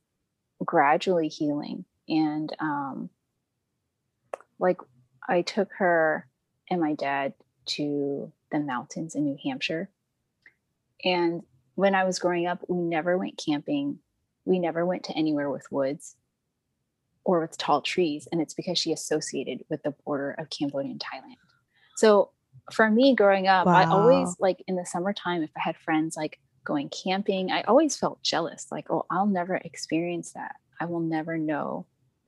gradually 0.63 1.27
healing 1.27 1.85
and 2.07 2.55
um, 2.59 3.09
like 4.59 4.77
I 5.27 5.41
took 5.41 5.69
her 5.77 6.27
and 6.69 6.81
my 6.81 6.93
dad 6.93 7.33
to 7.67 8.31
the 8.55 8.59
mountains 8.59 9.15
in 9.15 9.25
New 9.25 9.37
Hampshire. 9.43 9.89
And 11.03 11.43
when 11.75 11.93
I 11.93 12.05
was 12.05 12.19
growing 12.19 12.47
up, 12.47 12.63
we 12.67 12.77
never 12.77 13.17
went 13.17 13.37
camping. 13.37 13.99
We 14.45 14.59
never 14.59 14.85
went 14.85 15.03
to 15.05 15.13
anywhere 15.17 15.49
with 15.49 15.71
woods. 15.71 16.15
or 17.25 17.41
with 17.41 17.57
tall 17.57 17.81
trees. 17.81 18.27
And 18.31 18.39
it's 18.39 18.53
because 18.53 18.77
she 18.77 18.93
associated 18.93 19.65
with 19.69 19.83
the 19.83 19.95
border 20.05 20.31
of 20.31 20.49
Cambodia 20.49 20.91
and 20.91 21.01
Thailand. 21.01 21.35
So 21.95 22.29
for 22.71 22.89
me 22.89 23.15
growing 23.15 23.47
up, 23.47 23.65
wow. 23.65 23.73
I 23.73 23.85
always 23.85 24.35
like 24.39 24.63
in 24.67 24.75
the 24.75 24.85
summertime, 24.85 25.43
if 25.43 25.49
I 25.57 25.61
had 25.61 25.75
friends 25.77 26.15
like 26.15 26.39
going 26.63 26.89
camping, 26.89 27.51
I 27.51 27.63
always 27.63 27.95
felt 27.97 28.21
jealous, 28.23 28.67
like, 28.71 28.89
oh, 28.89 29.05
I'll 29.09 29.25
never 29.25 29.55
experience 29.55 30.33
that. 30.33 30.55
I 30.79 30.85
will 30.85 30.99
never 30.99 31.37
know 31.37 31.87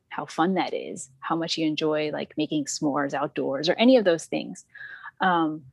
how 0.09 0.25
fun 0.25 0.55
that 0.55 0.73
is, 0.73 1.09
how 1.19 1.35
much 1.35 1.57
you 1.57 1.67
enjoy 1.67 2.09
like 2.11 2.33
making 2.37 2.65
s'mores 2.65 3.13
outdoors 3.13 3.69
or 3.69 3.73
any 3.75 3.97
of 3.97 4.05
those 4.05 4.25
things. 4.25 4.65
Um, 5.21 5.63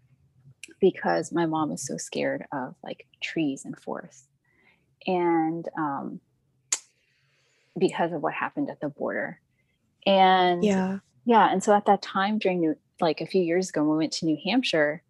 because 0.84 1.32
my 1.32 1.46
mom 1.46 1.72
is 1.72 1.80
so 1.80 1.96
scared 1.96 2.44
of 2.52 2.74
like 2.84 3.06
trees 3.22 3.64
and 3.64 3.74
forests. 3.74 4.28
And 5.06 5.66
um, 5.78 6.20
because 7.78 8.12
of 8.12 8.20
what 8.22 8.34
happened 8.34 8.68
at 8.68 8.80
the 8.80 8.90
border. 8.90 9.40
And 10.04 10.62
yeah. 10.62 10.98
Yeah. 11.24 11.50
And 11.50 11.64
so 11.64 11.72
at 11.72 11.86
that 11.86 12.02
time 12.02 12.36
during 12.36 12.60
New, 12.60 12.76
like 13.00 13.22
a 13.22 13.26
few 13.26 13.42
years 13.42 13.70
ago, 13.70 13.80
when 13.80 13.92
we 13.92 14.04
went 14.04 14.12
to 14.14 14.26
New 14.26 14.36
Hampshire, 14.44 15.02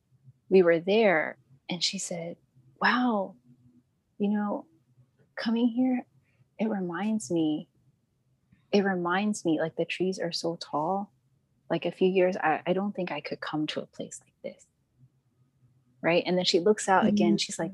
we 0.49 0.63
were 0.63 0.79
there 0.79 1.39
and 1.69 1.83
she 1.83 1.99
said, 1.99 2.37
Wow, 2.81 3.35
you 4.19 4.31
know, 4.31 4.67
coming 5.35 5.67
here, 5.67 6.07
it 6.57 6.71
reminds 6.71 7.33
me, 7.33 7.67
it 8.71 8.85
reminds 8.85 9.45
me 9.45 9.59
like 9.61 9.75
the 9.75 9.85
trees 9.85 10.21
are 10.21 10.31
so 10.31 10.57
tall. 10.61 11.11
Like 11.69 11.85
a 11.85 11.91
few 11.91 12.09
years, 12.09 12.37
I, 12.37 12.61
I 12.65 12.75
don't 12.75 12.95
think 12.95 13.11
I 13.11 13.21
could 13.21 13.41
come 13.41 13.67
to 13.69 13.81
a 13.81 13.87
place 13.87 14.21
like. 14.21 14.34
Right. 16.05 16.23
And 16.27 16.37
then 16.37 16.45
she 16.45 16.61
looks 16.61 16.87
out 16.87 17.01
mm-hmm. 17.01 17.09
again, 17.09 17.39
she's 17.39 17.59
like, 17.59 17.73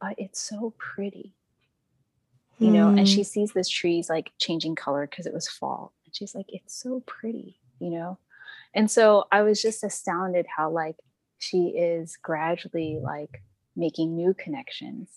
but 0.00 0.14
it's 0.16 0.40
so 0.40 0.72
pretty. 0.78 1.34
You 2.58 2.70
know, 2.70 2.92
mm. 2.92 2.98
and 2.98 3.08
she 3.08 3.24
sees 3.24 3.50
this 3.52 3.68
trees 3.68 4.08
like 4.08 4.30
changing 4.38 4.76
color 4.76 5.08
because 5.08 5.26
it 5.26 5.34
was 5.34 5.48
fall. 5.48 5.92
And 6.04 6.14
she's 6.14 6.32
like, 6.32 6.46
it's 6.48 6.72
so 6.72 7.02
pretty, 7.06 7.58
you 7.80 7.90
know? 7.90 8.18
And 8.72 8.88
so 8.88 9.26
I 9.32 9.42
was 9.42 9.60
just 9.60 9.82
astounded 9.82 10.46
how 10.56 10.70
like 10.70 10.94
she 11.38 11.70
is 11.70 12.16
gradually 12.16 13.00
like 13.02 13.42
making 13.74 14.14
new 14.14 14.32
connections 14.32 15.08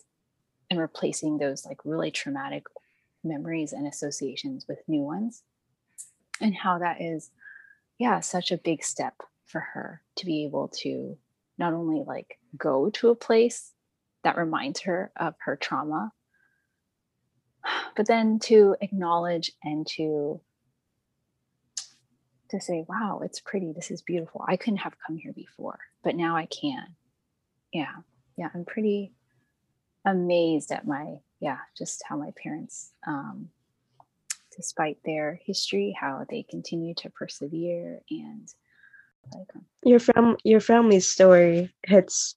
and 0.71 0.79
replacing 0.79 1.37
those 1.37 1.67
like 1.67 1.85
really 1.85 2.09
traumatic 2.09 2.63
memories 3.23 3.73
and 3.73 3.85
associations 3.87 4.65
with 4.67 4.79
new 4.87 5.01
ones 5.01 5.43
and 6.41 6.55
how 6.55 6.77
that 6.77 7.01
is 7.01 7.31
yeah 7.97 8.19
such 8.19 8.51
a 8.51 8.57
big 8.57 8.83
step 8.83 9.15
for 9.45 9.61
her 9.61 10.01
to 10.15 10.25
be 10.25 10.43
able 10.45 10.67
to 10.67 11.17
not 11.57 11.73
only 11.73 12.03
like 12.05 12.37
go 12.57 12.89
to 12.91 13.09
a 13.09 13.15
place 13.15 13.71
that 14.23 14.37
reminds 14.37 14.81
her 14.81 15.11
of 15.15 15.35
her 15.45 15.55
trauma 15.55 16.11
but 17.95 18.07
then 18.07 18.39
to 18.39 18.75
acknowledge 18.81 19.51
and 19.63 19.87
to 19.87 20.41
to 22.49 22.61
say 22.61 22.85
wow 22.87 23.21
it's 23.23 23.39
pretty. 23.39 23.73
This 23.73 23.89
is 23.89 24.03
beautiful. 24.03 24.45
I 24.47 24.55
couldn't 24.55 24.77
have 24.77 24.95
come 25.05 25.17
here 25.17 25.33
before 25.33 25.79
but 26.03 26.15
now 26.15 26.35
i 26.35 26.45
can. 26.45 26.95
Yeah. 27.73 27.95
Yeah 28.37 28.49
i'm 28.53 28.65
pretty 28.65 29.13
amazed 30.05 30.71
at 30.71 30.85
my 30.85 31.15
yeah 31.39 31.57
just 31.77 32.03
how 32.07 32.15
my 32.17 32.31
parents 32.41 32.91
um 33.07 33.49
despite 34.55 34.97
their 35.03 35.39
history 35.43 35.95
how 35.99 36.25
they 36.29 36.43
continue 36.43 36.93
to 36.95 37.09
persevere 37.09 38.01
and 38.09 38.53
your 39.83 39.99
fam 39.99 40.35
your 40.43 40.59
family's 40.59 41.07
story 41.07 41.73
hits 41.85 42.35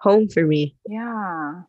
home 0.00 0.28
for 0.28 0.44
me. 0.44 0.76
Yeah. 0.86 1.62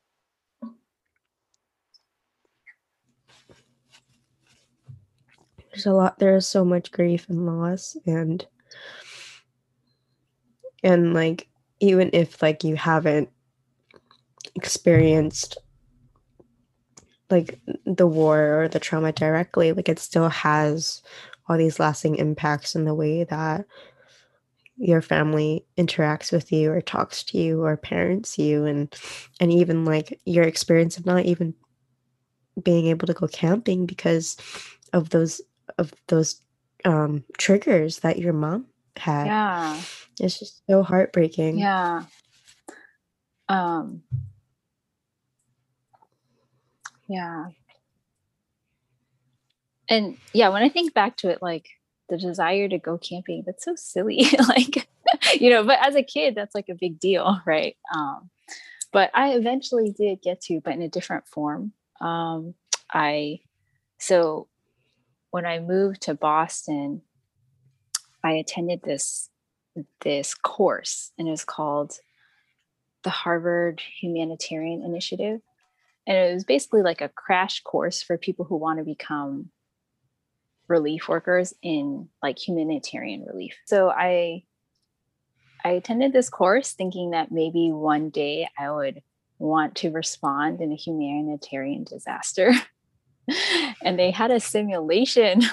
There's 5.72 5.86
a 5.86 5.94
lot 5.94 6.20
there's 6.20 6.48
so 6.48 6.66
much 6.66 6.92
grief 6.92 7.30
and 7.30 7.46
loss 7.46 7.96
and 8.06 8.46
and 10.84 11.14
like 11.14 11.48
even 11.80 12.10
if 12.14 12.42
like 12.42 12.64
you 12.64 12.76
haven't 12.76 13.30
experienced 14.56 15.58
like 17.30 17.60
the 17.86 18.08
war 18.08 18.64
or 18.64 18.68
the 18.68 18.80
trauma 18.80 19.12
directly 19.12 19.72
like 19.74 19.88
it 19.88 20.00
still 20.00 20.30
has 20.30 21.04
all 21.50 21.58
these 21.58 21.80
lasting 21.80 22.16
impacts 22.16 22.76
in 22.76 22.86
the 22.86 22.94
way 22.94 23.24
that 23.24 23.66
your 24.78 25.02
family 25.02 25.66
interacts 25.78 26.32
with 26.32 26.52
you 26.52 26.72
or 26.72 26.80
talks 26.80 27.24
to 27.24 27.38
you 27.38 27.64
or 27.64 27.76
parents 27.76 28.38
you 28.38 28.66
and 28.66 28.96
and 29.42 29.52
even 29.52 29.84
like 29.84 30.18
your 30.26 30.46
experience 30.46 30.98
of 30.98 31.06
not 31.06 31.26
even 31.26 31.54
being 32.64 32.88
able 32.88 33.08
to 33.08 33.14
go 33.14 33.28
camping 33.28 33.86
because 33.86 34.38
of 34.94 35.10
those 35.10 35.42
of 35.78 35.94
those 36.08 36.42
um 36.86 37.24
triggers 37.38 38.00
that 38.00 38.20
your 38.20 38.34
mom 38.34 38.68
had. 38.96 39.26
Yeah. 39.28 39.82
It's 40.20 40.40
just 40.40 40.62
so 40.68 40.84
heartbreaking. 40.84 41.60
Yeah. 41.60 42.04
Um. 43.50 44.04
Yeah 47.08 47.48
and 49.90 50.18
yeah 50.34 50.50
when 50.50 50.64
i 50.64 50.70
think 50.70 50.94
back 50.94 51.18
to 51.18 51.30
it 51.30 51.42
like 51.42 51.68
the 52.10 52.18
desire 52.18 52.68
to 52.68 52.80
go 52.80 52.98
camping 52.98 53.44
that's 53.46 53.64
so 53.64 53.76
silly 53.76 54.26
like 54.48 54.88
you 55.34 55.50
know 55.50 55.64
but 55.64 55.80
as 55.86 55.96
a 55.96 56.04
kid 56.04 56.36
that's 56.36 56.56
like 56.56 56.70
a 56.70 56.76
big 56.76 57.00
deal 57.00 57.42
right? 57.46 57.76
Um 57.94 58.30
but 58.92 59.12
i 59.14 59.34
eventually 59.34 59.92
did 59.92 60.22
get 60.22 60.42
to 60.42 60.62
but 60.64 60.74
in 60.74 60.82
a 60.82 60.90
different 60.90 61.28
form. 61.28 61.74
Um 62.02 62.56
i 62.92 63.40
so 64.00 64.48
when 65.32 65.46
i 65.46 65.60
moved 65.60 66.02
to 66.02 66.16
boston 66.16 67.02
i 68.24 68.32
attended 68.32 68.82
this 68.82 69.30
this 70.02 70.34
course 70.34 71.12
and 71.18 71.28
it 71.28 71.32
was 71.32 71.46
called 71.46 72.00
the 73.04 73.10
harvard 73.10 73.82
humanitarian 74.02 74.84
initiative. 74.84 75.40
And 76.08 76.18
it 76.18 76.34
was 76.34 76.44
basically 76.44 76.82
like 76.82 77.02
a 77.02 77.10
crash 77.10 77.62
course 77.62 78.02
for 78.02 78.18
people 78.18 78.46
who 78.46 78.58
want 78.58 78.80
to 78.80 78.86
become 78.86 79.50
relief 80.70 81.10
workers 81.10 81.54
in 81.62 82.08
like 82.24 82.40
humanitarian 82.40 83.26
relief. 83.26 83.58
So 83.66 83.90
i 83.90 84.44
i 85.66 85.70
attended 85.72 86.14
this 86.14 86.30
course 86.30 86.72
thinking 86.72 87.12
that 87.12 87.32
maybe 87.32 87.72
one 87.72 88.10
day 88.10 88.48
i 88.58 88.72
would 88.72 89.02
want 89.40 89.76
to 89.76 89.90
respond 89.90 90.62
in 90.62 90.72
a 90.72 90.76
humanitarian 90.76 91.84
disaster. 91.84 92.54
And 93.84 94.00
they 94.00 94.10
had 94.12 94.32
a 94.32 94.40
simulation. 94.40 95.44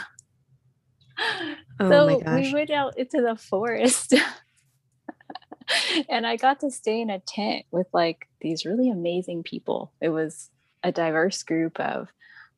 Oh 1.79 1.90
so 1.90 2.35
we 2.35 2.55
went 2.55 2.70
out 2.70 2.98
into 2.98 3.20
the 3.20 3.37
forest. 3.37 4.14
And 6.09 6.26
I 6.26 6.37
got 6.37 6.61
to 6.61 6.70
stay 6.70 7.00
in 7.00 7.11
a 7.11 7.18
tent 7.18 7.66
with 7.70 7.87
like 7.92 8.29
these 8.40 8.64
really 8.64 8.88
amazing 8.88 9.42
people. 9.42 9.92
It 10.00 10.11
was 10.11 10.50
a 10.83 10.92
diverse 10.92 11.42
group 11.42 11.79
of 11.81 12.09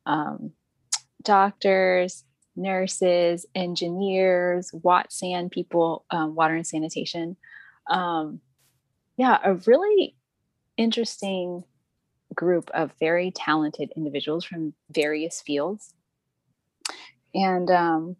um, 0.05 0.51
doctors, 1.23 2.23
nurses, 2.59 3.45
engineers, 3.55 4.71
Watsan 4.71 5.51
people, 5.51 6.05
um, 6.11 6.35
water 6.35 6.55
and 6.55 6.67
sanitation. 6.67 7.37
Um, 7.89 8.41
yeah, 9.17 9.39
a 9.43 9.55
really 9.55 10.15
interesting 10.77 11.63
group 12.33 12.69
of 12.73 12.91
very 12.99 13.31
talented 13.31 13.91
individuals 13.95 14.45
from 14.45 14.73
various 14.91 15.41
fields. 15.41 15.93
And 17.33 17.69
um, 17.69 18.15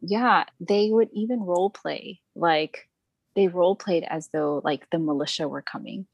yeah, 0.00 0.44
they 0.60 0.90
would 0.90 1.08
even 1.12 1.40
role 1.40 1.70
play 1.70 2.20
like 2.34 2.88
they 3.34 3.48
role 3.48 3.76
played 3.76 4.04
as 4.04 4.28
though 4.32 4.60
like 4.64 4.88
the 4.90 4.98
militia 4.98 5.46
were 5.46 5.62
coming 5.62 6.06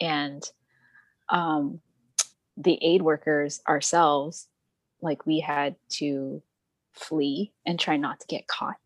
and 0.00 0.42
um 1.28 1.80
the 2.56 2.78
aid 2.82 3.02
workers 3.02 3.60
ourselves 3.68 4.48
like 5.02 5.26
we 5.26 5.40
had 5.40 5.76
to 5.88 6.42
flee 6.92 7.52
and 7.66 7.78
try 7.78 7.96
not 7.96 8.20
to 8.20 8.26
get 8.26 8.46
caught 8.46 8.76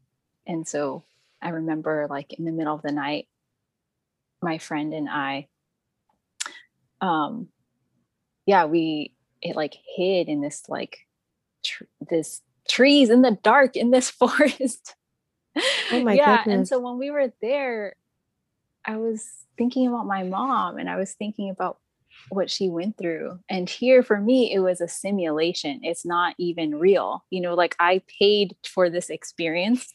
and 0.46 0.66
so 0.66 1.04
i 1.42 1.50
remember 1.50 2.06
like 2.08 2.32
in 2.34 2.44
the 2.44 2.52
middle 2.52 2.74
of 2.74 2.82
the 2.82 2.92
night 2.92 3.28
my 4.42 4.58
friend 4.58 4.92
and 4.94 5.08
i 5.08 5.46
um 7.00 7.48
yeah 8.46 8.64
we 8.64 9.12
it 9.42 9.56
like 9.56 9.74
hid 9.96 10.28
in 10.28 10.40
this 10.40 10.64
like 10.68 10.98
tr- 11.64 11.84
this 12.08 12.42
trees 12.68 13.10
in 13.10 13.22
the 13.22 13.38
dark 13.42 13.76
in 13.76 13.90
this 13.90 14.10
forest 14.10 14.94
Oh 15.90 16.00
my 16.00 16.14
yeah. 16.14 16.38
Goodness. 16.38 16.54
And 16.54 16.68
so 16.68 16.78
when 16.80 16.98
we 16.98 17.10
were 17.10 17.32
there, 17.40 17.96
I 18.84 18.96
was 18.96 19.26
thinking 19.56 19.86
about 19.86 20.06
my 20.06 20.22
mom 20.22 20.78
and 20.78 20.88
I 20.88 20.96
was 20.96 21.12
thinking 21.12 21.50
about 21.50 21.78
what 22.28 22.50
she 22.50 22.68
went 22.68 22.98
through. 22.98 23.38
And 23.48 23.68
here 23.68 24.02
for 24.02 24.20
me, 24.20 24.52
it 24.52 24.60
was 24.60 24.80
a 24.80 24.88
simulation. 24.88 25.80
It's 25.82 26.04
not 26.04 26.34
even 26.38 26.74
real. 26.74 27.24
You 27.30 27.40
know, 27.40 27.54
like 27.54 27.76
I 27.78 28.02
paid 28.18 28.56
for 28.66 28.90
this 28.90 29.10
experience. 29.10 29.92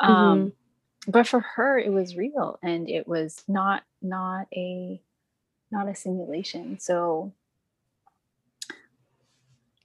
Um, 0.00 0.12
mm-hmm. 0.16 1.10
but 1.10 1.26
for 1.26 1.40
her, 1.40 1.78
it 1.78 1.92
was 1.92 2.16
real 2.16 2.58
and 2.62 2.88
it 2.88 3.08
was 3.08 3.42
not 3.48 3.82
not 4.02 4.46
a 4.54 5.00
not 5.70 5.88
a 5.88 5.94
simulation. 5.94 6.78
So 6.78 7.32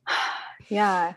yeah 0.70 1.14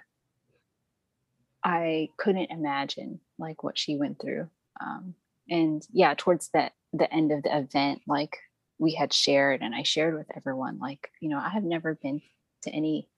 i 1.63 2.09
couldn't 2.17 2.51
imagine 2.51 3.21
like 3.39 3.63
what 3.63 3.79
she 3.79 3.97
went 3.97 4.21
through 4.21 4.49
um, 4.81 5.15
and 5.49 5.87
yeah 5.93 6.15
towards 6.17 6.49
the 6.49 6.71
the 6.93 7.13
end 7.13 7.33
of 7.33 7.43
the 7.43 7.57
event 7.57 8.01
like 8.07 8.39
we 8.79 8.93
had 8.93 9.13
shared 9.13 9.63
and 9.63 9.75
i 9.75 9.83
shared 9.83 10.15
with 10.15 10.27
everyone 10.37 10.79
like 10.79 11.11
you 11.21 11.29
know 11.29 11.39
i 11.39 11.49
have 11.49 11.65
never 11.65 11.95
been 11.95 12.21
to 12.63 12.71
any 12.71 13.09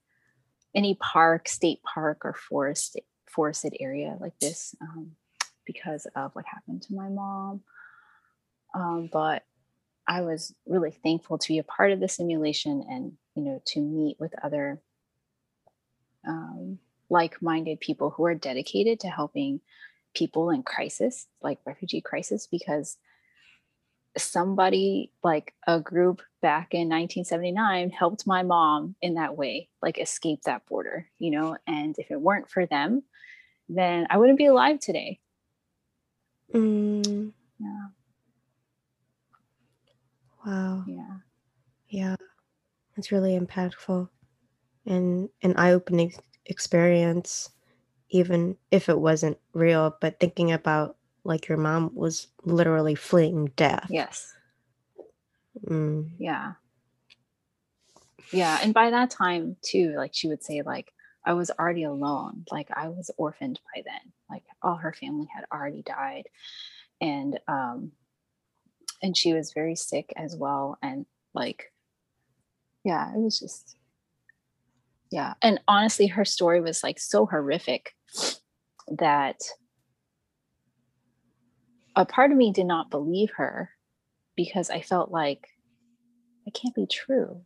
any 0.75 0.95
park 0.95 1.47
state 1.47 1.81
park 1.83 2.23
or 2.23 2.33
forest 2.33 2.99
forested 3.25 3.75
area 3.79 4.15
like 4.19 4.37
this 4.39 4.75
um, 4.81 5.11
because 5.65 6.07
of 6.15 6.31
what 6.33 6.45
happened 6.45 6.81
to 6.81 6.93
my 6.93 7.09
mom. 7.09 7.61
Um, 8.73 9.09
but 9.11 9.43
i 10.07 10.21
was 10.21 10.53
really 10.65 10.91
thankful 10.91 11.37
to 11.37 11.47
be 11.47 11.57
a 11.57 11.63
part 11.63 11.91
of 11.91 11.99
the 11.99 12.07
simulation 12.07 12.85
and 12.89 13.13
you 13.35 13.43
know 13.43 13.61
to 13.65 13.79
meet 13.79 14.17
with 14.19 14.33
other 14.43 14.81
um, 16.27 16.79
like-minded 17.09 17.79
people 17.79 18.09
who 18.09 18.25
are 18.25 18.35
dedicated 18.35 18.99
to 18.99 19.07
helping 19.07 19.61
people 20.13 20.49
in 20.49 20.63
crisis 20.63 21.27
like 21.41 21.59
refugee 21.65 22.01
crisis 22.01 22.47
because 22.47 22.97
somebody 24.21 25.11
like 25.23 25.53
a 25.67 25.79
group 25.79 26.21
back 26.41 26.73
in 26.73 26.89
1979 26.89 27.89
helped 27.89 28.27
my 28.27 28.43
mom 28.43 28.95
in 29.01 29.15
that 29.15 29.35
way 29.37 29.69
like 29.81 29.99
escape 29.99 30.41
that 30.43 30.65
border 30.67 31.07
you 31.19 31.31
know 31.31 31.57
and 31.67 31.95
if 31.99 32.11
it 32.11 32.19
weren't 32.21 32.49
for 32.49 32.65
them 32.65 33.03
then 33.69 34.07
i 34.09 34.17
wouldn't 34.17 34.37
be 34.37 34.45
alive 34.45 34.79
today 34.79 35.19
Mm, 36.53 37.33
yeah 37.59 37.87
wow. 40.45 40.83
yeah 40.87 41.17
Yeah. 41.89 42.15
It's 42.97 43.11
really 43.11 43.37
impactful 43.39 44.09
and 44.85 45.29
an 45.43 45.55
eye-opening 45.57 46.13
experience, 46.45 47.49
even 48.09 48.57
if 48.71 48.89
it 48.89 48.99
wasn't 48.99 49.37
real, 49.53 49.95
but 50.01 50.19
thinking 50.19 50.51
about 50.51 50.97
like 51.27 51.47
your 51.49 51.57
mom 51.57 51.91
was 51.93 52.27
literally 52.45 52.95
fleeing 52.95 53.51
death. 53.55 53.87
yes. 53.89 54.33
Mm, 55.67 56.11
yeah. 56.17 56.53
Yeah 58.31 58.59
and 58.61 58.73
by 58.73 58.89
that 58.91 59.09
time 59.09 59.57
too 59.61 59.93
like 59.97 60.11
she 60.13 60.27
would 60.27 60.43
say 60.43 60.61
like 60.61 60.91
i 61.25 61.33
was 61.33 61.49
already 61.51 61.83
alone 61.83 62.43
like 62.51 62.67
i 62.75 62.87
was 62.89 63.09
orphaned 63.17 63.59
by 63.73 63.81
then 63.85 64.13
like 64.29 64.43
all 64.61 64.75
her 64.75 64.93
family 64.93 65.27
had 65.33 65.45
already 65.51 65.81
died. 65.81 66.27
And 66.99 67.39
um 67.47 67.91
and 69.01 69.15
she 69.15 69.33
was 69.33 69.53
very 69.53 69.75
sick 69.75 70.11
as 70.15 70.35
well 70.35 70.77
and 70.81 71.05
like 71.33 71.71
yeah 72.83 73.11
it 73.13 73.19
was 73.19 73.39
just 73.39 73.77
yeah 75.11 75.33
and 75.41 75.59
honestly 75.67 76.07
her 76.07 76.25
story 76.25 76.61
was 76.61 76.83
like 76.83 76.99
so 76.99 77.25
horrific 77.25 77.93
that 78.97 79.39
a 81.97 82.05
part 82.05 82.31
of 82.31 82.37
me 82.37 82.53
did 82.53 82.65
not 82.65 82.91
believe 82.91 83.31
her 83.37 83.71
because 84.37 84.69
i 84.69 84.81
felt 84.81 85.11
like 85.11 85.47
it 86.45 86.53
can't 86.53 86.75
be 86.75 86.87
true 86.87 87.41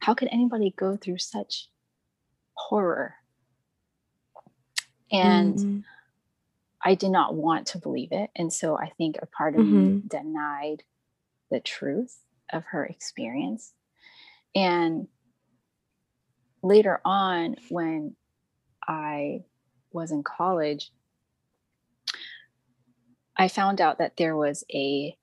how 0.00 0.14
could 0.14 0.28
anybody 0.32 0.74
go 0.76 0.96
through 0.96 1.18
such 1.18 1.68
horror 2.54 3.14
and 5.12 5.56
mm, 5.58 5.84
I 6.82 6.94
did 6.94 7.10
not 7.10 7.34
want 7.34 7.66
to 7.68 7.78
believe 7.78 8.12
it. 8.12 8.30
And 8.34 8.52
so 8.52 8.78
I 8.78 8.90
think 8.96 9.16
a 9.20 9.26
part 9.26 9.54
of 9.54 9.66
me 9.66 9.98
denied 10.06 10.82
the 11.50 11.60
truth 11.60 12.20
of 12.52 12.64
her 12.70 12.86
experience. 12.86 13.74
And 14.54 15.08
later 16.62 17.00
on, 17.04 17.56
when 17.68 18.16
I 18.86 19.44
was 19.92 20.10
in 20.10 20.22
college, 20.22 20.90
I 23.40 23.48
found 23.48 23.80
out 23.80 23.96
that 23.98 24.18
there 24.18 24.36
was 24.36 24.64
a 24.70 25.16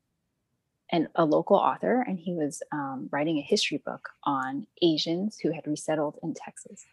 an, 0.89 1.07
a 1.15 1.23
local 1.23 1.55
author, 1.55 2.01
and 2.01 2.17
he 2.17 2.33
was 2.33 2.63
um, 2.71 3.09
writing 3.11 3.37
a 3.37 3.41
history 3.41 3.77
book 3.85 4.09
on 4.23 4.65
Asians 4.81 5.37
who 5.37 5.51
had 5.51 5.67
resettled 5.67 6.17
in 6.23 6.33
Texas. 6.33 6.83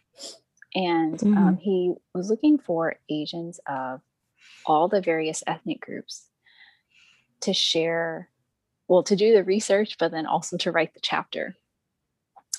And 0.75 1.21
um, 1.23 1.57
he 1.57 1.93
was 2.13 2.29
looking 2.29 2.59
for 2.59 2.97
Asians 3.09 3.59
of 3.65 4.01
all 4.65 4.87
the 4.87 5.01
various 5.01 5.41
ethnic 5.47 5.79
groups 5.79 6.27
to 7.39 7.53
share, 7.53 8.29
well, 8.87 9.01
to 9.03 9.15
do 9.15 9.33
the 9.33 9.45
research, 9.45 9.97
but 9.97 10.11
then 10.11 10.27
also 10.27 10.57
to 10.57 10.71
write 10.71 10.93
the 10.93 10.99
chapter 10.99 11.55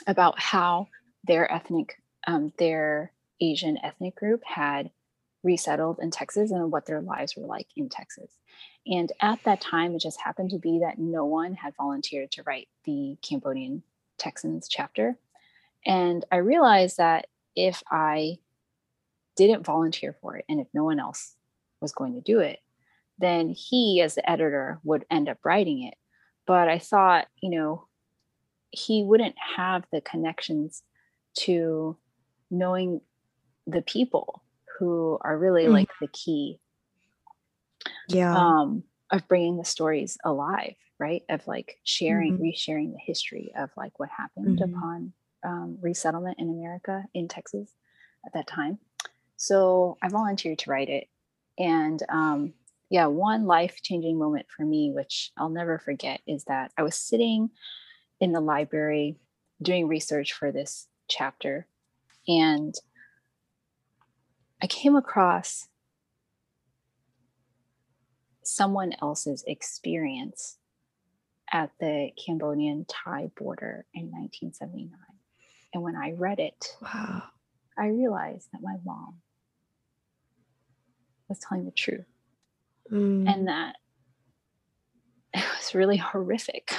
about 0.08 0.40
how 0.40 0.88
their 1.24 1.52
ethnic, 1.52 2.02
um, 2.26 2.52
their 2.58 3.12
Asian 3.40 3.78
ethnic 3.84 4.16
group 4.16 4.42
had 4.44 4.90
resettled 5.46 6.00
in 6.00 6.10
Texas 6.10 6.50
and 6.50 6.70
what 6.70 6.84
their 6.86 7.00
lives 7.00 7.36
were 7.36 7.46
like 7.46 7.68
in 7.76 7.88
Texas. 7.88 8.30
And 8.86 9.10
at 9.20 9.42
that 9.44 9.60
time, 9.60 9.94
it 9.94 10.00
just 10.00 10.20
happened 10.20 10.50
to 10.50 10.58
be 10.58 10.80
that 10.80 10.98
no 10.98 11.24
one 11.24 11.54
had 11.54 11.74
volunteered 11.76 12.32
to 12.32 12.42
write 12.42 12.68
the 12.84 13.16
Cambodian 13.22 13.82
Texans 14.18 14.68
chapter. 14.68 15.16
And 15.86 16.24
I 16.30 16.36
realized 16.36 16.98
that 16.98 17.28
if 17.54 17.82
I 17.90 18.38
didn't 19.36 19.64
volunteer 19.64 20.16
for 20.20 20.36
it 20.36 20.44
and 20.48 20.60
if 20.60 20.66
no 20.74 20.84
one 20.84 20.98
else 20.98 21.34
was 21.80 21.92
going 21.92 22.14
to 22.14 22.20
do 22.20 22.40
it, 22.40 22.58
then 23.18 23.48
he, 23.48 24.00
as 24.02 24.16
the 24.16 24.28
editor, 24.28 24.78
would 24.82 25.06
end 25.10 25.28
up 25.28 25.38
writing 25.44 25.84
it. 25.84 25.94
But 26.46 26.68
I 26.68 26.78
thought, 26.78 27.26
you 27.40 27.50
know, 27.50 27.86
he 28.70 29.04
wouldn't 29.04 29.36
have 29.56 29.84
the 29.90 30.00
connections 30.00 30.82
to 31.38 31.96
knowing 32.50 33.00
the 33.66 33.82
people 33.82 34.42
who 34.78 35.18
are 35.22 35.38
really 35.38 35.66
Mm. 35.66 35.72
like 35.72 35.90
the 36.00 36.08
key 36.08 36.60
yeah. 38.08 38.34
um, 38.34 38.84
of 39.10 39.26
bringing 39.28 39.56
the 39.56 39.64
stories 39.64 40.18
alive, 40.24 40.74
right? 40.98 41.22
Of 41.28 41.46
like 41.46 41.78
sharing, 41.84 42.38
Mhm. 42.38 42.42
resharing 42.52 42.92
the 42.92 42.98
history 42.98 43.52
of 43.56 43.70
like 43.76 43.98
what 43.98 44.08
happened 44.10 44.60
Mhm. 44.60 44.72
upon 44.74 45.12
um, 45.44 45.78
resettlement 45.80 46.38
in 46.40 46.50
America, 46.50 47.04
in 47.14 47.28
Texas 47.28 47.72
at 48.24 48.32
that 48.34 48.46
time. 48.48 48.78
So 49.36 49.98
I 50.02 50.08
volunteered 50.08 50.58
to 50.60 50.70
write 50.70 50.88
it. 50.88 51.08
And 51.58 52.02
um, 52.08 52.54
yeah, 52.90 53.06
one 53.06 53.46
life 53.46 53.80
changing 53.82 54.18
moment 54.18 54.46
for 54.54 54.64
me, 54.64 54.92
which 54.92 55.32
I'll 55.36 55.50
never 55.50 55.78
forget, 55.78 56.20
is 56.26 56.44
that 56.44 56.72
I 56.76 56.82
was 56.82 56.96
sitting 56.96 57.50
in 58.20 58.32
the 58.32 58.40
library 58.40 59.18
doing 59.62 59.88
research 59.88 60.32
for 60.32 60.52
this 60.52 60.88
chapter. 61.08 61.66
And 62.28 62.74
I 64.62 64.66
came 64.66 64.96
across 64.96 65.68
someone 68.42 68.92
else's 69.02 69.44
experience 69.46 70.56
at 71.52 71.70
the 71.80 72.10
Cambodian 72.24 72.86
Thai 72.88 73.30
border 73.36 73.84
in 73.94 74.10
1979. 74.10 74.90
And 75.74 75.82
when 75.82 75.96
I 75.96 76.12
read 76.12 76.38
it, 76.38 76.76
wow. 76.80 77.22
I 77.78 77.88
realized 77.88 78.48
that 78.52 78.62
my 78.62 78.76
mom 78.84 79.16
was 81.28 81.38
telling 81.38 81.64
the 81.64 81.70
truth 81.70 82.06
Mm, 82.90 83.28
and 83.28 83.48
that 83.48 83.74
it 85.34 85.44
was 85.58 85.74
really 85.74 85.96
horrific. 85.96 86.72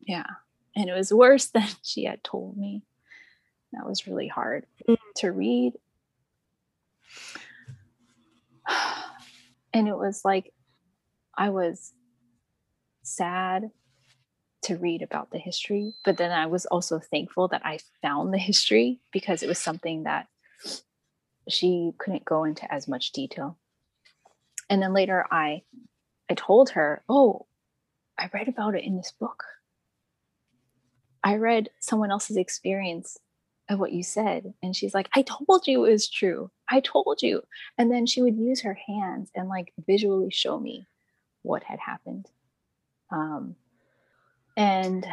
Yeah. 0.00 0.26
And 0.74 0.90
it 0.90 0.92
was 0.92 1.12
worse 1.12 1.46
than 1.54 1.68
she 1.82 2.02
had 2.04 2.24
told 2.24 2.56
me. 2.56 2.82
That 3.72 3.86
was 3.86 4.08
really 4.08 4.26
hard 4.26 4.66
Mm. 4.88 4.96
to 5.18 5.30
read. 5.30 5.74
And 9.72 9.88
it 9.88 9.96
was 9.96 10.24
like 10.24 10.52
I 11.36 11.48
was 11.50 11.92
sad 13.02 13.70
to 14.62 14.76
read 14.76 15.02
about 15.02 15.30
the 15.30 15.38
history, 15.38 15.94
but 16.04 16.16
then 16.18 16.30
I 16.30 16.46
was 16.46 16.66
also 16.66 17.00
thankful 17.00 17.48
that 17.48 17.64
I 17.64 17.78
found 18.00 18.32
the 18.32 18.38
history 18.38 19.00
because 19.12 19.42
it 19.42 19.48
was 19.48 19.58
something 19.58 20.04
that 20.04 20.28
she 21.48 21.92
couldn't 21.98 22.24
go 22.24 22.44
into 22.44 22.72
as 22.72 22.86
much 22.86 23.12
detail. 23.12 23.58
And 24.70 24.80
then 24.80 24.92
later 24.92 25.26
I 25.30 25.62
I 26.30 26.34
told 26.34 26.70
her, 26.70 27.02
"Oh, 27.08 27.46
I 28.16 28.30
read 28.32 28.48
about 28.48 28.74
it 28.74 28.84
in 28.84 28.96
this 28.96 29.12
book. 29.12 29.44
I 31.24 31.36
read 31.36 31.70
someone 31.80 32.10
else's 32.10 32.36
experience 32.36 33.18
of 33.68 33.78
what 33.78 33.92
you 33.92 34.02
said." 34.02 34.54
And 34.62 34.74
she's 34.74 34.94
like, 34.94 35.08
"I 35.14 35.22
told 35.22 35.66
you 35.66 35.84
it 35.84 35.90
was 35.92 36.08
true. 36.08 36.50
I 36.70 36.80
told 36.80 37.22
you." 37.22 37.42
And 37.78 37.90
then 37.90 38.06
she 38.06 38.22
would 38.22 38.36
use 38.36 38.62
her 38.62 38.74
hands 38.74 39.30
and 39.34 39.48
like 39.48 39.72
visually 39.86 40.30
show 40.30 40.58
me 40.58 40.86
what 41.42 41.62
had 41.62 41.78
happened. 41.80 42.26
Um, 43.10 43.56
and 44.56 45.06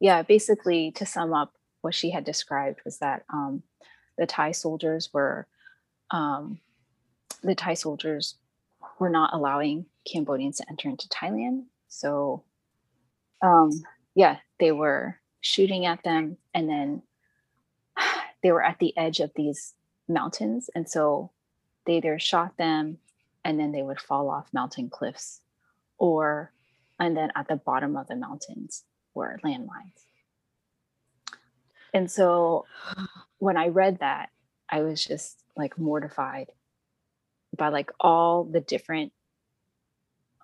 yeah, 0.00 0.22
basically, 0.22 0.92
to 0.92 1.06
sum 1.06 1.32
up, 1.32 1.52
what 1.80 1.94
she 1.94 2.10
had 2.10 2.24
described 2.24 2.80
was 2.84 2.98
that 2.98 3.24
um, 3.32 3.62
the 4.16 4.26
Thai 4.26 4.52
soldiers 4.52 5.10
were 5.12 5.46
um, 6.10 6.60
the 7.42 7.54
Thai 7.54 7.74
soldiers 7.74 8.36
were 8.98 9.10
not 9.10 9.32
allowing 9.32 9.86
Cambodians 10.10 10.58
to 10.58 10.68
enter 10.68 10.88
into 10.88 11.08
Thailand. 11.08 11.64
So, 11.88 12.42
um, 13.42 13.70
yeah, 14.14 14.38
they 14.58 14.72
were 14.72 15.16
shooting 15.40 15.86
at 15.86 16.02
them 16.02 16.36
and 16.54 16.68
then 16.68 17.02
they 18.42 18.50
were 18.52 18.62
at 18.62 18.78
the 18.78 18.96
edge 18.96 19.20
of 19.20 19.30
these 19.34 19.74
mountains 20.08 20.70
and 20.74 20.88
so 20.88 21.30
they 21.86 21.96
either 21.96 22.18
shot 22.18 22.56
them 22.56 22.98
and 23.44 23.58
then 23.58 23.72
they 23.72 23.82
would 23.82 24.00
fall 24.00 24.28
off 24.28 24.52
mountain 24.52 24.90
cliffs 24.90 25.40
or 25.98 26.52
and 26.98 27.16
then 27.16 27.30
at 27.36 27.48
the 27.48 27.56
bottom 27.56 27.96
of 27.96 28.08
the 28.08 28.16
mountains 28.16 28.84
were 29.14 29.38
landmines. 29.44 30.04
And 31.94 32.10
so 32.10 32.66
when 33.38 33.56
i 33.56 33.68
read 33.68 34.00
that 34.00 34.30
i 34.68 34.80
was 34.80 35.04
just 35.04 35.38
like 35.56 35.78
mortified 35.78 36.50
by 37.56 37.68
like 37.68 37.90
all 38.00 38.44
the 38.44 38.60
different 38.60 39.12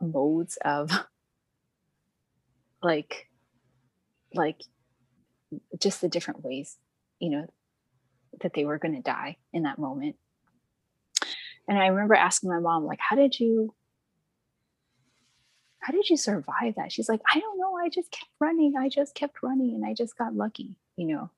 modes 0.00 0.58
of 0.64 0.90
like 2.82 3.28
like 4.34 4.62
just 5.78 6.00
the 6.00 6.08
different 6.08 6.44
ways 6.44 6.76
you 7.18 7.30
know 7.30 7.46
that 8.40 8.52
they 8.54 8.64
were 8.64 8.78
going 8.78 8.94
to 8.94 9.02
die 9.02 9.36
in 9.52 9.62
that 9.62 9.78
moment. 9.78 10.16
And 11.68 11.78
i 11.78 11.86
remember 11.86 12.14
asking 12.14 12.50
my 12.50 12.60
mom 12.60 12.84
like 12.84 13.00
how 13.00 13.16
did 13.16 13.38
you 13.38 13.74
how 15.78 15.92
did 15.92 16.08
you 16.08 16.16
survive 16.16 16.76
that? 16.76 16.92
She's 16.92 17.08
like 17.08 17.20
i 17.32 17.38
don't 17.38 17.58
know. 17.58 17.76
I 17.76 17.88
just 17.88 18.10
kept 18.10 18.30
running. 18.40 18.74
I 18.78 18.88
just 18.88 19.14
kept 19.14 19.42
running 19.42 19.74
and 19.74 19.84
i 19.84 19.94
just 19.94 20.16
got 20.16 20.34
lucky 20.34 20.76
you 20.96 21.06
know? 21.06 21.30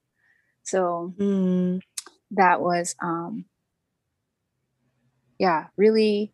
So 0.62 1.14
mm. 1.16 1.80
that 2.32 2.60
was 2.60 2.96
um 3.00 3.44
yeah 5.38 5.66
really 5.76 6.32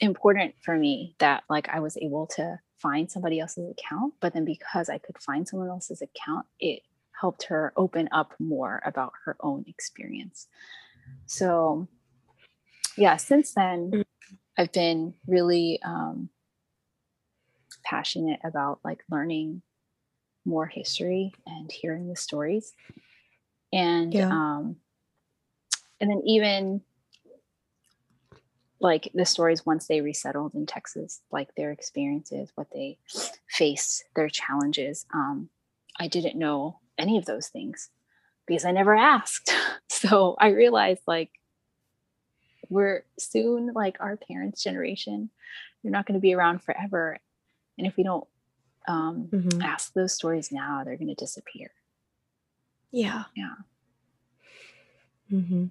important 0.00 0.54
for 0.62 0.76
me 0.76 1.14
that 1.18 1.44
like 1.48 1.68
I 1.68 1.80
was 1.80 1.96
able 1.96 2.26
to 2.36 2.58
find 2.76 3.10
somebody 3.10 3.40
else's 3.40 3.70
account, 3.70 4.14
but 4.20 4.34
then 4.34 4.44
because 4.44 4.88
I 4.88 4.98
could 4.98 5.18
find 5.18 5.46
someone 5.48 5.68
else's 5.68 6.02
account, 6.02 6.46
it 6.60 6.82
helped 7.18 7.44
her 7.44 7.72
open 7.76 8.08
up 8.12 8.34
more 8.38 8.82
about 8.84 9.12
her 9.24 9.36
own 9.40 9.64
experience. 9.66 10.48
So, 11.26 11.88
yeah, 12.96 13.16
since 13.16 13.52
then, 13.54 13.90
mm. 13.90 14.04
I've 14.58 14.72
been 14.72 15.14
really 15.26 15.80
um, 15.84 16.28
passionate 17.84 18.40
about 18.44 18.80
like 18.84 19.04
learning 19.10 19.62
more 20.44 20.66
history 20.66 21.32
and 21.46 21.70
hearing 21.70 22.08
the 22.08 22.16
stories. 22.16 22.74
And 23.72 24.14
yeah. 24.14 24.28
um, 24.28 24.76
and 26.00 26.10
then 26.10 26.22
even 26.26 26.82
like 28.80 29.10
the 29.14 29.24
stories 29.24 29.64
once 29.64 29.86
they 29.86 30.00
resettled 30.00 30.54
in 30.54 30.66
Texas, 30.66 31.20
like 31.30 31.54
their 31.54 31.70
experiences, 31.70 32.50
what 32.54 32.68
they 32.72 32.98
faced, 33.48 34.04
their 34.14 34.28
challenges. 34.28 35.06
Um, 35.14 35.48
I 35.98 36.08
didn't 36.08 36.38
know 36.38 36.80
any 36.98 37.18
of 37.18 37.24
those 37.24 37.48
things 37.48 37.90
because 38.46 38.64
I 38.64 38.72
never 38.72 38.94
asked. 38.94 39.52
So 39.88 40.34
I 40.38 40.48
realized 40.48 41.02
like 41.06 41.30
we're 42.68 43.04
soon 43.18 43.72
like 43.74 43.96
our 44.00 44.16
parents' 44.16 44.62
generation, 44.62 45.30
they're 45.82 45.92
not 45.92 46.04
going 46.04 46.18
to 46.18 46.20
be 46.20 46.34
around 46.34 46.62
forever. 46.62 47.18
And 47.78 47.86
if 47.86 47.96
we 47.96 48.02
don't 48.02 48.26
um, 48.88 49.28
mm-hmm. 49.32 49.62
ask 49.62 49.92
those 49.92 50.12
stories 50.12 50.50
now, 50.52 50.82
they're 50.84 50.96
going 50.96 51.08
to 51.08 51.14
disappear. 51.14 51.70
Yeah. 52.90 53.24
Yeah. 53.36 53.54
Mm-hmm. 55.32 55.66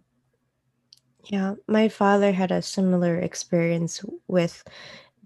Yeah, 1.25 1.55
my 1.67 1.87
father 1.89 2.31
had 2.33 2.51
a 2.51 2.61
similar 2.61 3.17
experience 3.17 4.03
with 4.27 4.63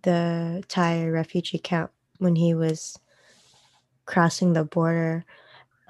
the 0.03 0.63
Thai 0.67 1.07
refugee 1.07 1.57
camp 1.57 1.91
when 2.19 2.35
he 2.35 2.53
was 2.53 2.99
crossing 4.05 4.53
the 4.53 4.63
border. 4.63 5.25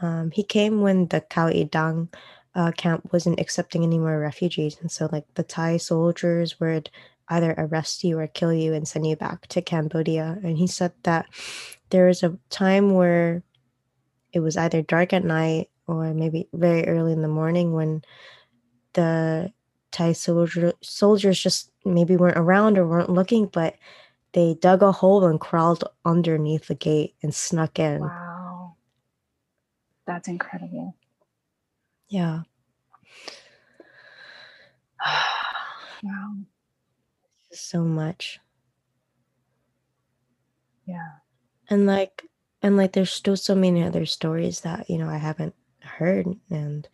Um, 0.01 0.31
he 0.31 0.43
came 0.43 0.81
when 0.81 1.07
the 1.07 1.21
Khao-I-Dang 1.21 2.09
uh, 2.55 2.71
camp 2.71 3.11
wasn't 3.11 3.39
accepting 3.39 3.83
any 3.83 3.99
more 3.99 4.19
refugees, 4.19 4.77
and 4.81 4.91
so 4.91 5.09
like 5.11 5.25
the 5.35 5.43
Thai 5.43 5.77
soldiers 5.77 6.59
would 6.59 6.89
either 7.29 7.53
arrest 7.57 8.03
you 8.03 8.17
or 8.17 8.27
kill 8.27 8.53
you 8.53 8.73
and 8.73 8.87
send 8.87 9.05
you 9.05 9.15
back 9.15 9.47
to 9.47 9.61
Cambodia. 9.61 10.39
And 10.43 10.57
he 10.57 10.67
said 10.67 10.93
that 11.03 11.25
there 11.89 12.07
was 12.07 12.23
a 12.23 12.37
time 12.49 12.93
where 12.93 13.43
it 14.31 14.39
was 14.39 14.55
either 14.55 14.81
dark 14.81 15.11
at 15.13 15.25
night 15.25 15.69
or 15.87 16.13
maybe 16.13 16.47
very 16.53 16.87
early 16.87 17.11
in 17.11 17.21
the 17.21 17.27
morning 17.27 17.73
when 17.73 18.01
the 18.93 19.51
Thai 19.97 20.13
soldier, 20.13 20.73
soldiers 20.83 21.41
just 21.41 21.71
maybe 21.83 22.15
weren't 22.15 22.37
around 22.37 22.77
or 22.77 22.87
weren't 22.87 23.09
looking, 23.09 23.47
but 23.47 23.75
they 24.33 24.53
dug 24.53 24.83
a 24.83 24.91
hole 24.91 25.25
and 25.25 25.39
crawled 25.39 25.85
underneath 26.05 26.67
the 26.67 26.75
gate 26.75 27.15
and 27.23 27.33
snuck 27.33 27.79
in. 27.79 28.01
Wow. 28.01 28.75
That's 30.05 30.27
incredible. 30.27 30.95
Yeah. 32.09 32.41
wow. 36.03 36.35
So 37.51 37.83
much. 37.83 38.39
Yeah. 40.85 41.09
And 41.71 41.87
like 41.87 42.23
and 42.61 42.77
like 42.77 42.93
there's 42.93 43.11
still 43.11 43.35
so 43.35 43.55
many 43.55 43.81
other 43.81 44.05
stories 44.05 44.61
that, 44.61 44.91
you 44.91 44.99
know, 44.99 45.09
I 45.09 45.17
haven't 45.17 45.55
heard 45.81 46.27
and 46.51 46.87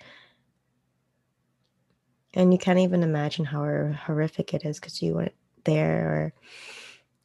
and 2.34 2.52
you 2.52 2.58
can't 2.58 2.80
even 2.80 3.04
imagine 3.04 3.46
how 3.46 3.64
horrific 4.06 4.54
it 4.54 4.66
is 4.66 4.80
because 4.80 5.02
you 5.02 5.14
weren't 5.16 5.36
there 5.66 6.08
or 6.08 6.34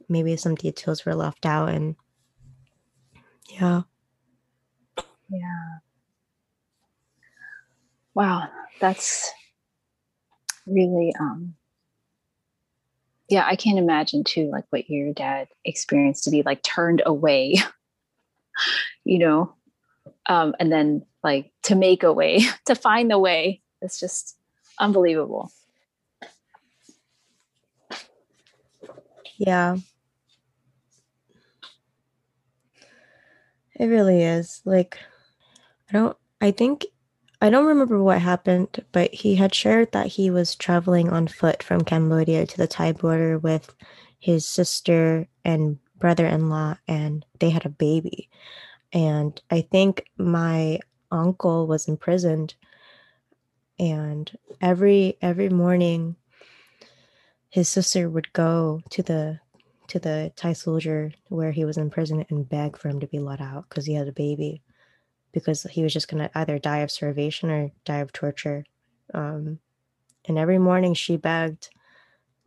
maybe 0.08 0.36
some 0.36 0.54
details 0.54 1.04
were 1.04 1.14
left 1.14 1.44
out 1.46 1.68
and 1.70 1.96
yeah. 3.50 3.82
Yeah. 5.28 5.78
Wow 8.14 8.48
that's 8.80 9.30
really 10.66 11.12
um 11.18 11.54
yeah 13.28 13.44
i 13.46 13.56
can't 13.56 13.78
imagine 13.78 14.22
too 14.22 14.48
like 14.52 14.64
what 14.70 14.88
your 14.88 15.12
dad 15.14 15.48
experienced 15.64 16.22
to 16.22 16.30
be 16.30 16.42
like 16.42 16.62
turned 16.62 17.02
away 17.04 17.56
you 19.04 19.18
know? 19.18 19.54
Um 20.26 20.54
and 20.60 20.70
then 20.70 21.04
like 21.22 21.50
to 21.64 21.74
make 21.74 22.02
a 22.02 22.12
way 22.12 22.40
to 22.66 22.74
find 22.74 23.10
the 23.10 23.18
way. 23.18 23.62
It's 23.80 24.00
just 24.00 24.36
unbelievable. 24.78 25.50
Yeah. 29.36 29.76
It 33.74 33.86
really 33.86 34.22
is. 34.22 34.60
Like, 34.64 34.98
I 35.88 35.92
don't, 35.92 36.16
I 36.40 36.50
think, 36.50 36.86
I 37.40 37.50
don't 37.50 37.66
remember 37.66 38.02
what 38.02 38.20
happened, 38.20 38.84
but 38.92 39.14
he 39.14 39.36
had 39.36 39.54
shared 39.54 39.92
that 39.92 40.08
he 40.08 40.30
was 40.30 40.56
traveling 40.56 41.10
on 41.10 41.28
foot 41.28 41.62
from 41.62 41.82
Cambodia 41.82 42.46
to 42.46 42.56
the 42.56 42.66
Thai 42.66 42.92
border 42.92 43.38
with 43.38 43.72
his 44.18 44.46
sister 44.46 45.28
and 45.44 45.78
brother 45.98 46.26
in 46.26 46.48
law, 46.48 46.76
and 46.88 47.24
they 47.38 47.50
had 47.50 47.64
a 47.64 47.70
baby. 47.70 48.28
And 48.92 49.40
I 49.50 49.60
think 49.60 50.06
my 50.16 50.80
uncle 51.12 51.66
was 51.66 51.86
imprisoned 51.88 52.54
and 53.78 54.30
every 54.60 55.16
every 55.22 55.48
morning 55.48 56.16
his 57.50 57.68
sister 57.68 58.08
would 58.08 58.32
go 58.32 58.82
to 58.90 59.02
the 59.02 59.40
to 59.88 59.98
the 59.98 60.32
Thai 60.36 60.52
soldier 60.52 61.12
where 61.28 61.52
he 61.52 61.64
was 61.64 61.78
in 61.78 61.90
prison 61.90 62.24
and 62.28 62.48
beg 62.48 62.76
for 62.76 62.88
him 62.88 63.00
to 63.00 63.06
be 63.06 63.18
let 63.18 63.40
out 63.40 63.68
because 63.68 63.86
he 63.86 63.94
had 63.94 64.08
a 64.08 64.12
baby 64.12 64.62
because 65.32 65.62
he 65.62 65.82
was 65.82 65.92
just 65.92 66.08
going 66.08 66.22
to 66.22 66.38
either 66.38 66.58
die 66.58 66.78
of 66.78 66.90
starvation 66.90 67.50
or 67.50 67.70
die 67.84 67.98
of 67.98 68.12
torture. 68.12 68.64
Um, 69.14 69.60
and 70.26 70.36
every 70.36 70.58
morning 70.58 70.92
she 70.92 71.16
begged 71.16 71.70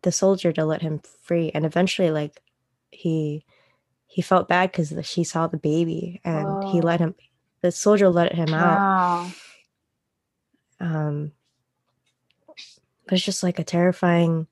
the 0.04 0.12
soldier 0.12 0.52
to 0.52 0.66
let 0.66 0.84
him 0.84 1.02
free 1.24 1.52
and 1.54 1.66
eventually 1.66 2.12
like 2.12 2.42
he 2.92 3.46
he 4.06 4.22
felt 4.22 4.48
bad 4.48 4.72
because 4.72 4.94
she 5.08 5.24
saw 5.24 5.48
the 5.48 5.58
baby 5.58 6.22
and 6.24 6.46
oh. 6.46 6.72
he 6.72 6.82
let 6.82 7.00
him 7.00 7.16
the 7.62 7.72
soldier 7.72 8.10
let 8.10 8.36
him 8.36 8.54
out. 8.54 8.78
Wow 8.78 9.32
um 10.82 11.32
but 13.06 13.14
it's 13.14 13.26
just 13.26 13.44
like 13.44 13.60
a 13.60 13.64
terrifying 13.64 14.48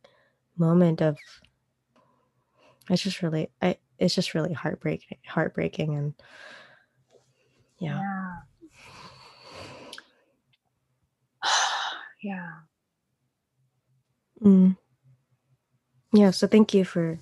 moment 0.57 1.01
of 1.01 1.17
it's 2.89 3.01
just 3.01 3.21
really 3.21 3.49
I 3.61 3.77
it's 3.97 4.15
just 4.15 4.33
really 4.33 4.53
heartbreaking 4.53 5.17
heartbreaking 5.25 5.95
and 5.95 6.13
yeah 7.79 7.99
yeah, 11.43 11.49
yeah. 12.23 12.51
Mm. 14.41 14.77
yeah 16.13 16.31
so 16.31 16.47
thank 16.47 16.73
you 16.73 16.85
for 16.85 17.19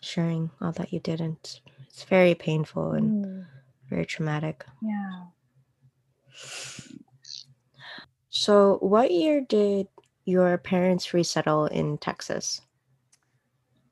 sharing 0.00 0.50
all 0.60 0.72
that 0.72 0.92
you 0.92 0.98
did 1.00 1.20
and 1.20 1.36
it's, 1.40 1.60
it's 1.88 2.04
very 2.04 2.34
painful 2.34 2.92
and 2.92 3.24
mm. 3.24 3.46
very 3.88 4.06
traumatic 4.06 4.64
yeah 4.82 5.26
so, 8.42 8.78
what 8.80 9.12
year 9.12 9.40
did 9.40 9.86
your 10.24 10.58
parents 10.58 11.14
resettle 11.14 11.66
in 11.66 11.96
Texas? 11.96 12.60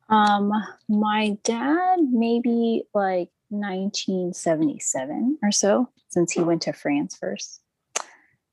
Um, 0.09 0.51
my 0.89 1.39
dad 1.45 2.01
maybe 2.01 2.83
like 2.93 3.29
1977 3.51 5.39
or 5.41 5.53
so. 5.53 5.89
since 6.09 6.33
he 6.33 6.41
went 6.41 6.63
to 6.63 6.73
France 6.73 7.17
first. 7.17 7.61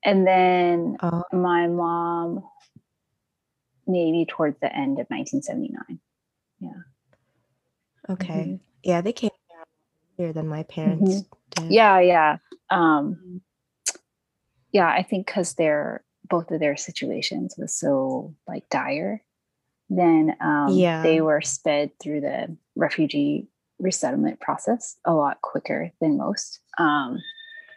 And 0.05 0.27
then 0.27 0.97
Oh, 1.01 1.23
my 1.33 1.65
mom, 1.67 2.43
maybe 3.87 4.27
towards 4.29 4.59
the 4.59 4.71
end 4.71 4.99
of 4.99 5.07
1979. 5.07 5.99
Yeah. 6.59 8.13
okay. 8.13 8.59
Yeah, 8.83 9.01
they 9.01 9.13
came 9.13 9.31
here 10.15 10.31
than 10.31 10.47
my 10.47 10.61
parents 10.61 11.23
did. 11.55 11.71
Yeah, 11.71 11.99
yeah. 12.01 12.37
Um, 12.69 13.41
yeah, 14.71 14.87
I 14.87 15.03
think 15.03 15.27
because 15.27 15.53
they're 15.55 16.03
both 16.29 16.51
of 16.51 16.59
their 16.59 16.75
situations 16.77 17.55
was 17.57 17.73
so 17.73 18.35
like 18.47 18.69
dire, 18.69 19.23
then 19.89 20.35
um, 20.41 20.69
Yeah. 20.77 21.01
they 21.03 21.21
were 21.21 21.41
sped 21.41 21.91
through 21.99 22.21
the 22.21 22.55
refugee 22.75 23.47
resettlement 23.79 24.39
process 24.39 24.97
a 25.05 25.13
lot 25.13 25.39
quicker 25.41 25.91
than 26.01 26.17
most. 26.17 26.59
Um, 26.77 27.19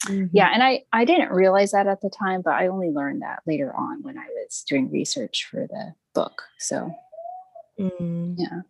Mhm. 0.06 0.30
yeah, 0.32 0.50
and 0.52 0.62
I 0.62 0.84
I 0.92 1.04
didn't 1.04 1.30
realize 1.30 1.72
that 1.72 1.86
at 1.86 2.00
the 2.00 2.08
time, 2.10 2.40
but 2.42 2.54
I 2.54 2.68
only 2.68 2.90
learned 2.90 3.20
that 3.22 3.42
later 3.46 3.74
on 3.76 4.02
when 4.02 4.16
I 4.18 4.26
was 4.28 4.64
doing 4.66 4.90
research 4.90 5.46
for 5.50 5.66
the 5.66 5.94
book. 6.14 6.42
So 6.58 6.94
Mm, 7.78 8.34
yeah. 8.38 8.60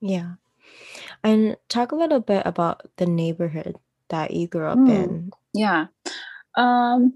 yeah. 0.00 0.34
And 1.24 1.56
talk 1.68 1.92
a 1.92 1.96
little 1.96 2.20
bit 2.20 2.42
about 2.46 2.88
the 2.96 3.06
neighborhood 3.06 3.76
that 4.08 4.30
you 4.32 4.46
grew 4.48 4.66
up 4.66 4.78
Mm. 4.78 4.88
in. 4.88 5.32
Yeah. 5.52 5.86
Um, 6.56 7.14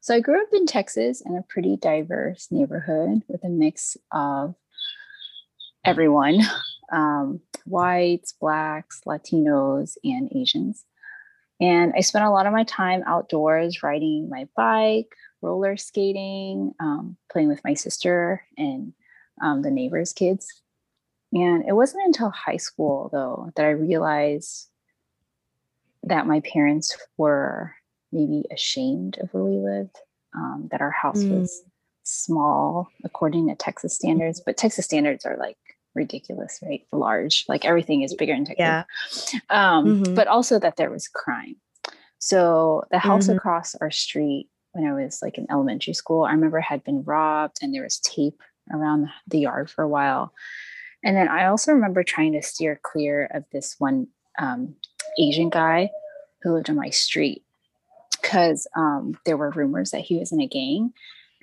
so 0.00 0.14
I 0.14 0.20
grew 0.20 0.40
up 0.40 0.48
in 0.52 0.66
Texas 0.66 1.20
in 1.20 1.36
a 1.36 1.42
pretty 1.42 1.76
diverse 1.76 2.48
neighborhood 2.50 3.22
with 3.28 3.44
a 3.44 3.48
mix 3.48 3.96
of 4.12 4.54
everyone 5.84 6.40
um, 6.92 7.40
whites, 7.66 8.32
blacks, 8.32 9.02
Latinos, 9.06 9.96
and 10.02 10.30
Asians. 10.34 10.84
And 11.60 11.92
I 11.94 12.00
spent 12.00 12.24
a 12.24 12.30
lot 12.30 12.46
of 12.46 12.54
my 12.54 12.64
time 12.64 13.02
outdoors 13.06 13.82
riding 13.82 14.30
my 14.30 14.48
bike, 14.56 15.14
roller 15.42 15.76
skating, 15.76 16.72
um, 16.80 17.16
playing 17.30 17.48
with 17.48 17.62
my 17.64 17.74
sister 17.74 18.42
and 18.56 18.94
um, 19.42 19.60
the 19.60 19.70
neighbors' 19.70 20.14
kids. 20.14 20.62
And 21.32 21.64
it 21.68 21.72
wasn't 21.72 22.06
until 22.06 22.30
high 22.30 22.56
school, 22.56 23.10
though, 23.12 23.52
that 23.56 23.66
I 23.66 23.70
realized 23.70 24.68
that 26.02 26.26
my 26.26 26.40
parents 26.40 26.96
were 27.18 27.74
maybe 28.12 28.44
ashamed 28.50 29.18
of 29.20 29.32
where 29.32 29.44
we 29.44 29.56
lived, 29.58 29.96
um, 30.34 30.68
that 30.70 30.80
our 30.80 30.90
house 30.90 31.24
Mm. 31.24 31.40
was 31.40 31.62
small 32.02 32.88
according 33.04 33.48
to 33.48 33.54
Texas 33.54 33.94
standards, 33.94 34.40
but 34.44 34.56
Texas 34.56 34.84
standards 34.84 35.24
are 35.24 35.36
like 35.36 35.56
ridiculous, 35.94 36.58
right? 36.62 36.86
Large, 36.92 37.44
like 37.48 37.64
everything 37.64 38.02
is 38.02 38.14
bigger 38.14 38.32
in 38.34 38.44
Texas. 38.44 38.58
Yeah. 38.58 39.40
Um, 39.50 40.00
Mhm. 40.02 40.14
But 40.14 40.28
also 40.28 40.58
that 40.58 40.76
there 40.76 40.90
was 40.90 41.08
crime. 41.08 41.56
So 42.18 42.84
the 42.90 42.98
house 42.98 43.28
Mhm. 43.28 43.36
across 43.36 43.74
our 43.76 43.90
street 43.90 44.48
when 44.72 44.86
I 44.86 44.92
was 44.92 45.20
like 45.20 45.36
in 45.36 45.50
elementary 45.50 45.94
school, 45.94 46.22
I 46.22 46.30
remember 46.32 46.60
had 46.60 46.84
been 46.84 47.02
robbed 47.02 47.58
and 47.60 47.74
there 47.74 47.82
was 47.82 47.98
tape 47.98 48.40
around 48.72 49.08
the 49.26 49.40
yard 49.40 49.68
for 49.68 49.82
a 49.82 49.88
while. 49.88 50.32
And 51.02 51.16
then 51.16 51.26
I 51.26 51.46
also 51.46 51.72
remember 51.72 52.04
trying 52.04 52.32
to 52.34 52.42
steer 52.42 52.78
clear 52.80 53.24
of 53.32 53.44
this 53.50 53.74
one 53.80 54.06
um, 54.38 54.76
Asian 55.18 55.48
guy 55.50 55.90
who 56.42 56.52
lived 56.52 56.70
on 56.70 56.76
my 56.76 56.90
street 56.90 57.44
because 58.20 58.66
um, 58.76 59.18
there 59.24 59.36
were 59.36 59.50
rumors 59.50 59.90
that 59.90 60.02
he 60.02 60.18
was 60.18 60.32
in 60.32 60.40
a 60.40 60.46
gang. 60.46 60.92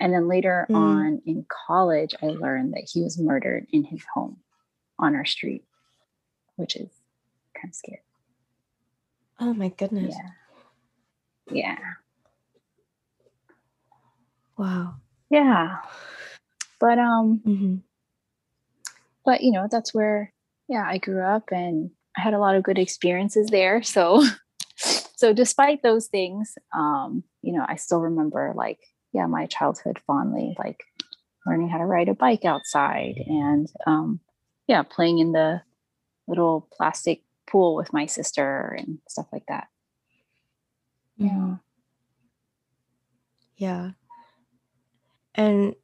And 0.00 0.12
then 0.12 0.28
later 0.28 0.66
Mm. 0.70 0.76
on 0.76 1.22
in 1.26 1.44
college, 1.66 2.14
I 2.22 2.26
learned 2.26 2.74
that 2.74 2.88
he 2.92 3.02
was 3.02 3.18
murdered 3.18 3.66
in 3.72 3.84
his 3.84 4.02
home 4.14 4.38
on 4.98 5.14
our 5.16 5.24
street, 5.24 5.64
which 6.56 6.76
is 6.76 6.88
kind 7.54 7.70
of 7.70 7.74
scary. 7.74 8.02
Oh 9.40 9.54
my 9.54 9.68
goodness. 9.68 10.14
Yeah. 10.16 10.30
Yeah. 11.50 11.78
Wow. 14.56 14.94
Yeah. 15.30 15.78
But 16.80 16.98
um 16.98 17.40
hmm 17.44 17.76
but 19.24 19.42
you 19.42 19.52
know, 19.52 19.68
that's 19.70 19.92
where 19.94 20.32
yeah, 20.68 20.84
I 20.86 20.98
grew 20.98 21.22
up 21.22 21.50
and 21.50 21.90
I 22.16 22.20
had 22.22 22.34
a 22.34 22.38
lot 22.38 22.54
of 22.56 22.62
good 22.62 22.78
experiences 22.78 23.48
there. 23.48 23.82
So 23.82 24.22
so 25.18 25.32
despite 25.32 25.82
those 25.82 26.06
things, 26.06 26.54
um, 26.72 27.24
you 27.42 27.52
know, 27.52 27.64
I 27.66 27.74
still 27.74 27.98
remember 28.00 28.52
like 28.54 28.78
yeah, 29.12 29.26
my 29.26 29.46
childhood 29.46 29.98
fondly, 30.06 30.54
like 30.60 30.78
learning 31.44 31.68
how 31.70 31.78
to 31.78 31.86
ride 31.86 32.08
a 32.08 32.14
bike 32.14 32.44
outside 32.44 33.16
and 33.26 33.66
um 33.84 34.20
yeah, 34.68 34.84
playing 34.84 35.18
in 35.18 35.32
the 35.32 35.60
little 36.28 36.68
plastic 36.72 37.24
pool 37.50 37.74
with 37.74 37.92
my 37.92 38.06
sister 38.06 38.76
and 38.78 38.98
stuff 39.08 39.26
like 39.32 39.42
that. 39.48 39.66
Yeah. 41.16 41.56
Yeah. 43.56 43.90
And 45.34 45.74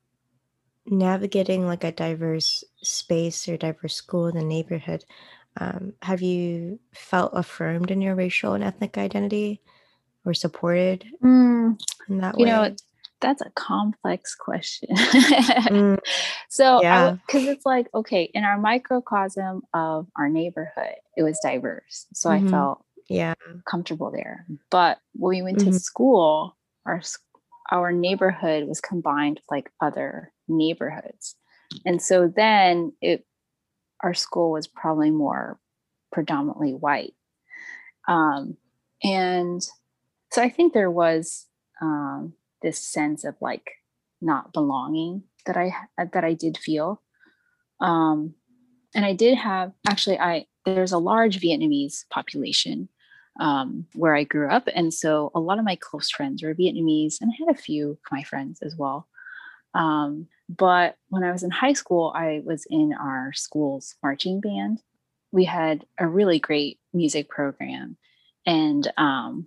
navigating 0.87 1.67
like 1.67 1.83
a 1.83 1.91
diverse 1.91 2.63
space 2.83 3.49
or 3.49 3.57
diverse 3.57 3.97
school 3.97 4.29
in 4.29 4.37
the 4.37 4.45
neighborhood, 4.45 5.05
um, 5.61 5.93
have 6.03 6.23
you 6.23 6.81
felt 6.95 7.33
affirmed 7.35 7.91
in 7.91 8.01
your 8.01 8.15
racial 8.15 8.55
and 8.55 8.65
ethnic 8.65 8.99
identity 8.99 9.61
or 10.25 10.35
supported 10.35 11.07
Mm, 11.23 11.79
in 12.09 12.19
that 12.19 12.39
you 12.39 12.45
way? 12.45 12.51
You 12.51 12.55
know, 12.55 12.77
that's 13.21 13.43
a 13.43 13.51
complex 13.55 14.35
question. 14.35 14.91
Mm, 14.95 15.99
So, 16.51 16.81
Yeah. 16.83 17.17
because 17.27 17.47
it's 17.47 17.67
like, 17.67 17.89
okay, 17.95 18.31
in 18.33 18.45
our 18.45 18.59
microcosm 18.59 19.63
of 19.73 20.07
our 20.17 20.29
neighborhood, 20.29 20.95
it 21.17 21.23
was 21.23 21.39
diverse. 21.43 22.07
So 22.15 22.29
Mhm. 22.29 22.33
I 22.33 22.51
felt 22.51 22.85
yeah. 23.09 23.35
comfortable 23.67 24.11
there. 24.11 24.47
But 24.71 24.99
when 25.15 25.31
we 25.37 25.43
went 25.43 25.61
to 25.61 25.71
Mhm. 25.71 25.81
school, 25.81 26.57
our 26.87 27.03
our 27.73 27.93
neighborhood 27.93 28.69
was 28.69 28.81
combined 28.81 29.37
with 29.37 29.51
like 29.51 29.71
other 29.81 30.33
neighborhoods, 30.49 31.35
and 31.87 32.01
so 32.01 32.29
then 32.29 32.93
it 33.01 33.27
our 34.05 34.15
school 34.15 34.53
was 34.53 34.69
probably 34.69 35.11
more 35.11 35.59
predominantly 36.13 36.73
white, 36.75 37.15
um, 38.07 38.57
and 39.03 39.67
so 40.31 40.43
I 40.43 40.49
think 40.49 40.73
there 40.73 40.91
was 40.91 41.47
um, 41.81 42.35
this 42.63 42.79
sense 42.79 43.25
of 43.25 43.35
like 43.41 43.71
not 44.21 44.53
belonging 44.53 45.25
that 45.47 45.57
I 45.57 45.73
that 45.99 46.25
I 46.25 46.35
did 46.35 46.57
feel, 46.57 47.03
um, 47.81 48.35
and 48.95 49.05
I 49.05 49.15
did 49.15 49.37
have 49.37 49.73
actually 49.89 50.19
I 50.19 50.47
there's 50.65 50.93
a 50.93 50.99
large 50.99 51.41
Vietnamese 51.41 52.09
population 52.11 52.89
um, 53.41 53.87
where 53.95 54.15
I 54.15 54.25
grew 54.25 54.49
up. 54.49 54.69
And 54.75 54.93
so 54.93 55.31
a 55.35 55.41
lot 55.41 55.59
of 55.59 55.65
my 55.65 55.77
close 55.77 56.11
friends 56.11 56.43
were 56.43 56.55
Vietnamese, 56.55 57.17
and 57.21 57.33
I 57.33 57.37
had 57.45 57.55
a 57.55 57.61
few 57.61 57.91
of 57.91 57.99
my 58.11 58.23
friends 58.23 58.61
as 58.63 58.77
well. 58.77 59.09
Um, 59.75 60.29
but 60.49 60.97
when 61.09 61.25
I 61.25 61.33
was 61.33 61.43
in 61.43 61.51
high 61.51 61.73
school, 61.73 62.13
I 62.15 62.43
was 62.45 62.67
in 62.71 62.93
our 62.93 63.33
school's 63.33 63.97
marching 64.03 64.41
band. 64.41 64.81
We 65.33 65.45
had 65.45 65.85
a 65.99 66.07
really 66.07 66.39
great 66.39 66.79
music 66.93 67.29
program, 67.29 67.97
and 68.47 68.91
um, 68.97 69.47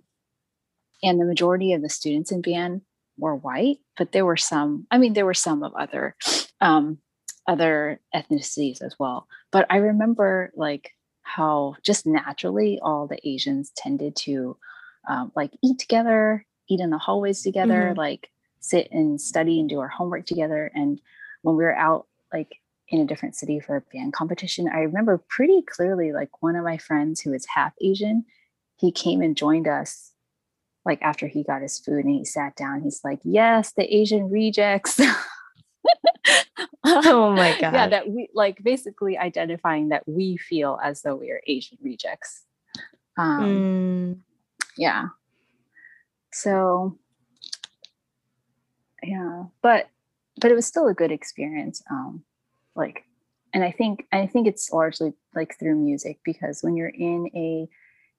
and 1.02 1.20
the 1.20 1.24
majority 1.24 1.72
of 1.72 1.82
the 1.82 1.88
students 1.88 2.32
in 2.32 2.42
band 2.42 2.82
were 3.16 3.34
white, 3.36 3.78
but 3.96 4.12
there 4.12 4.26
were 4.26 4.36
some. 4.36 4.86
I 4.90 4.98
mean, 4.98 5.12
there 5.14 5.26
were 5.26 5.34
some 5.34 5.62
of 5.62 5.72
other 5.74 6.16
um, 6.60 6.98
other 7.46 8.00
ethnicities 8.14 8.82
as 8.82 8.96
well. 8.98 9.26
But 9.50 9.66
I 9.70 9.76
remember 9.76 10.52
like 10.54 10.90
how 11.22 11.76
just 11.82 12.06
naturally 12.06 12.78
all 12.82 13.06
the 13.06 13.18
Asians 13.26 13.70
tended 13.76 14.16
to 14.16 14.56
um, 15.08 15.32
like 15.34 15.52
eat 15.62 15.78
together, 15.78 16.44
eat 16.68 16.80
in 16.80 16.90
the 16.90 16.98
hallways 16.98 17.42
together, 17.42 17.92
Mhm. 17.94 17.96
like 17.96 18.30
sit 18.60 18.88
and 18.92 19.20
study 19.20 19.60
and 19.60 19.68
do 19.68 19.80
our 19.80 19.88
homework 19.88 20.26
together. 20.26 20.70
And 20.74 21.00
when 21.42 21.56
we 21.56 21.64
were 21.64 21.76
out 21.76 22.06
like 22.32 22.56
in 22.88 23.00
a 23.00 23.06
different 23.06 23.36
city 23.36 23.60
for 23.60 23.76
a 23.76 23.80
band 23.92 24.12
competition, 24.12 24.68
I 24.72 24.78
remember 24.80 25.18
pretty 25.18 25.62
clearly 25.62 26.12
like 26.12 26.42
one 26.42 26.56
of 26.56 26.64
my 26.64 26.78
friends 26.78 27.20
who 27.20 27.32
is 27.32 27.46
half 27.46 27.72
Asian, 27.80 28.24
he 28.76 28.92
came 28.92 29.20
and 29.22 29.36
joined 29.36 29.68
us 29.68 30.12
like 30.84 31.02
after 31.02 31.26
he 31.26 31.42
got 31.42 31.62
his 31.62 31.78
food 31.78 32.04
and 32.04 32.14
he 32.14 32.24
sat 32.24 32.56
down. 32.56 32.80
He's 32.82 33.00
like, 33.04 33.20
Yes, 33.24 33.72
the 33.72 33.94
Asian 33.94 34.30
rejects. 34.30 35.00
Oh 36.84 37.32
my 37.34 37.50
god! 37.60 37.74
yeah 37.74 37.88
that 37.88 38.08
we 38.08 38.28
like 38.34 38.62
basically 38.62 39.18
identifying 39.18 39.88
that 39.90 40.06
we 40.06 40.36
feel 40.36 40.78
as 40.82 41.02
though 41.02 41.14
we 41.16 41.30
are 41.30 41.40
asian 41.46 41.78
rejects 41.82 42.44
um 43.16 43.40
Mm, 43.40 44.20
yeah 44.76 45.06
so 46.32 46.96
yeah 49.02 49.44
but 49.62 49.88
but 50.40 50.50
it 50.50 50.54
was 50.54 50.66
still 50.66 50.88
a 50.88 50.94
good 50.94 51.12
experience 51.12 51.82
um 51.90 52.22
like 52.74 53.04
and 53.52 53.64
i 53.64 53.70
think 53.70 54.06
i 54.12 54.26
think 54.26 54.46
it's 54.46 54.72
largely 54.72 55.12
like 55.34 55.58
through 55.58 55.76
music 55.76 56.18
because 56.24 56.62
when 56.62 56.76
you're 56.76 56.88
in 56.88 57.30
a 57.34 57.68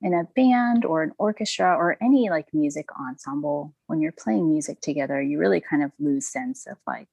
in 0.02 0.14
a 0.14 0.24
band 0.36 0.86
or 0.86 1.04
an 1.04 1.12
orchestra 1.18 1.76
or 1.76 1.98
any 2.02 2.30
like 2.30 2.48
music 2.54 2.88
ensemble 3.00 3.74
when 3.88 4.00
you're 4.00 4.14
playing 4.14 4.50
music 4.50 4.80
together 4.82 5.22
you 5.22 5.38
really 5.38 5.60
kind 5.62 5.84
of 5.84 5.92
lose 6.00 6.28
sense 6.28 6.66
of 6.68 6.78
like 6.88 7.10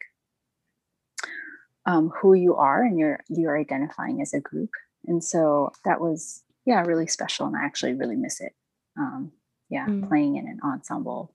um, 1.89 2.11
who 2.21 2.35
you 2.35 2.57
are 2.57 2.83
and 2.83 2.99
you're 2.99 3.21
you're 3.29 3.59
identifying 3.59 4.21
as 4.21 4.35
a 4.35 4.41
group 4.41 4.71
and 5.07 5.23
so 5.23 5.73
that 5.85 6.01
was 6.01 6.43
yeah 6.65 6.81
really 6.83 7.07
special 7.07 7.47
and 7.47 7.57
i 7.57 7.65
actually 7.65 7.95
really 7.95 8.17
miss 8.17 8.41
it 8.41 8.55
um, 8.99 9.33
yeah, 9.69 9.87
mm. 9.87 10.09
playing 10.09 10.37
in 10.37 10.47
an 10.47 10.61
ensemble 10.63 11.35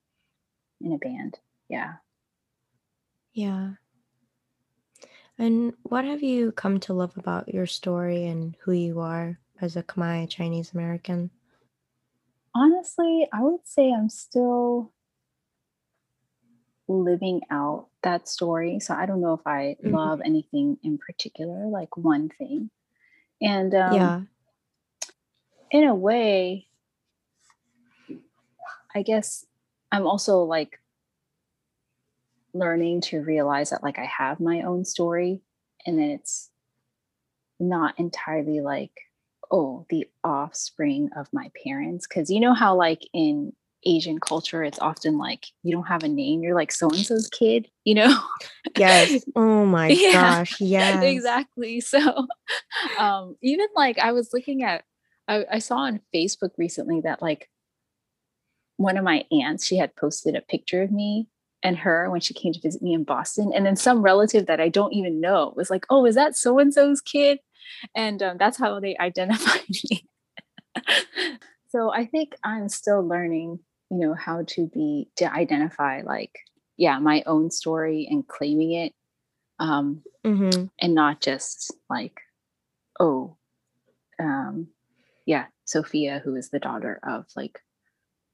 in 0.80 0.94
a 0.94 0.98
band. 0.98 1.40
Yeah. 1.70 1.96
Yeah. 3.34 3.72
And 5.38 5.74
what 5.84 6.06
have 6.06 6.22
you 6.22 6.52
come 6.52 6.80
to 6.82 6.94
love 6.94 7.18
about 7.18 7.54
your 7.54 7.66
story 7.66 8.28
and 8.28 8.56
who 8.62 8.74
you 8.74 9.00
are 9.00 9.40
as 9.60 9.76
a 9.76 9.84
Khmer 9.84 10.30
Chinese 10.30 10.74
American? 10.74 11.32
Honestly, 12.54 13.28
I 13.34 13.42
would 13.42 13.66
say 13.66 13.92
I'm 13.92 14.10
still 14.10 14.92
living 16.88 17.42
out 17.50 17.88
that 18.04 18.28
story. 18.28 18.80
So 18.80 18.94
I 18.94 19.06
don't 19.06 19.22
know 19.22 19.34
if 19.34 19.48
I 19.48 19.78
mm-hmm. 19.82 19.96
love 19.96 20.22
anything 20.24 20.78
in 20.84 20.98
particular, 20.98 21.68
like 21.68 21.96
one 21.98 22.30
thing. 22.30 22.70
And 23.42 23.74
um, 23.74 23.94
yeah, 23.94 24.22
in 25.72 25.86
a 25.86 25.96
way, 25.96 26.68
I 28.94 29.02
guess 29.02 29.46
I'm 29.92 30.06
also 30.06 30.44
like 30.44 30.81
learning 32.54 33.02
to 33.02 33.22
realize 33.22 33.70
that 33.70 33.84
like 33.84 34.00
I 34.00 34.06
have 34.06 34.40
my 34.40 34.62
own 34.62 34.86
story 34.86 35.42
and 35.86 35.98
then 35.98 36.10
it's 36.10 36.50
not 37.60 37.98
entirely 38.00 38.60
like 38.60 38.92
oh 39.52 39.86
the 39.90 40.08
offspring 40.24 41.10
of 41.16 41.28
my 41.32 41.52
parents 41.64 42.08
because 42.08 42.30
you 42.30 42.40
know 42.40 42.54
how 42.54 42.76
like 42.76 43.08
in 43.14 43.54
Asian 43.86 44.20
culture, 44.20 44.64
it's 44.64 44.80
often 44.80 45.18
like 45.18 45.48
you 45.64 45.72
don't 45.72 45.88
have 45.88 46.04
a 46.04 46.08
name, 46.08 46.44
you're 46.44 46.56
like 46.56 46.72
so 46.72 46.90
and 46.90 47.06
so's 47.06 47.28
kid, 47.30 47.68
you 47.84 47.96
know? 47.96 48.20
Yes. 48.78 49.24
Oh 49.36 49.66
my 49.66 49.88
yeah, 49.88 50.12
gosh. 50.12 50.60
Yeah. 50.62 51.02
Exactly. 51.02 51.80
So 51.82 52.00
um 53.00 53.36
even 53.42 53.68
like 53.76 53.98
I 54.00 54.12
was 54.12 54.30
looking 54.34 54.64
at 54.64 54.84
I, 55.28 55.46
I 55.52 55.60
saw 55.60 55.78
on 55.78 56.02
Facebook 56.14 56.52
recently 56.58 57.02
that 57.02 57.22
like 57.22 57.50
one 58.78 58.98
of 58.98 59.04
my 59.04 59.26
aunts, 59.32 59.66
she 59.66 59.78
had 59.78 59.96
posted 59.96 60.36
a 60.36 60.42
picture 60.42 60.82
of 60.82 60.92
me 60.92 61.28
and 61.64 61.78
her 61.78 62.10
when 62.10 62.22
she 62.22 62.34
came 62.34 62.54
to 62.54 62.60
visit 62.60 62.82
me 62.82 62.94
in 62.94 63.04
Boston. 63.04 63.52
And 63.54 63.66
then 63.66 63.76
some 63.76 64.02
relative 64.02 64.48
that 64.48 64.60
I 64.60 64.70
don't 64.70 64.94
even 64.94 65.22
know 65.22 65.54
was 65.56 65.70
like, 65.70 65.86
oh, 65.90 66.06
is 66.06 66.16
that 66.16 66.36
so 66.36 66.60
and 66.60 66.74
so's 66.74 67.02
kid? 67.02 67.40
And 67.96 68.22
um, 68.24 68.38
that's 68.38 68.58
how 68.58 68.80
they 68.80 68.98
identified 68.98 69.62
me. 69.90 70.08
so 71.70 71.92
I 71.92 72.06
think 72.06 72.36
I'm 72.44 72.70
still 72.70 73.08
learning 73.08 73.60
you 73.92 73.98
know 73.98 74.14
how 74.14 74.44
to 74.48 74.68
be 74.68 75.10
to 75.18 75.32
identify 75.32 76.02
like 76.02 76.32
yeah 76.78 76.98
my 76.98 77.22
own 77.28 77.52
story 77.52 78.08
and 78.10 78.26
claiming 78.26 78.72
it 78.72 78.94
um 79.60 80.02
mm-hmm. 80.26 80.66
and 80.80 80.96
not 80.96 81.20
just 81.20 81.76
like 81.90 82.22
oh 83.00 83.36
um 84.18 84.68
yeah 85.26 85.46
sophia 85.66 86.22
who 86.24 86.36
is 86.36 86.50
the 86.50 86.60
daughter 86.60 87.00
of 87.04 87.26
like 87.36 87.60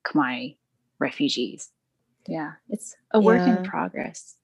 khmer 0.06 0.56
refugees 1.00 1.72
yeah 2.28 2.54
it's 2.70 2.96
a 3.12 3.20
work 3.20 3.40
yeah. 3.40 3.58
in 3.58 3.64
progress 3.64 4.36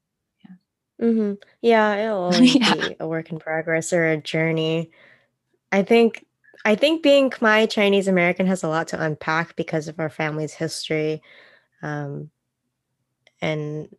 yeah 0.44 1.08
mm-hmm. 1.08 1.34
yeah 1.62 1.96
it'll 1.96 2.18
always 2.24 2.56
yeah. 2.56 2.74
be 2.74 2.96
a 3.00 3.08
work 3.08 3.32
in 3.32 3.40
progress 3.40 3.94
or 3.94 4.06
a 4.06 4.18
journey 4.18 4.92
i 5.72 5.82
think 5.84 6.26
I 6.66 6.76
think 6.76 7.04
being 7.04 7.30
Khmer 7.30 7.70
Chinese 7.70 8.08
American 8.08 8.48
has 8.48 8.64
a 8.64 8.70
lot 8.70 8.88
to 8.90 9.04
unpack 9.04 9.56
because 9.56 9.88
of 9.88 10.00
our 10.00 10.10
family's 10.10 10.54
history 10.54 11.22
um, 11.82 12.30
and 13.42 13.94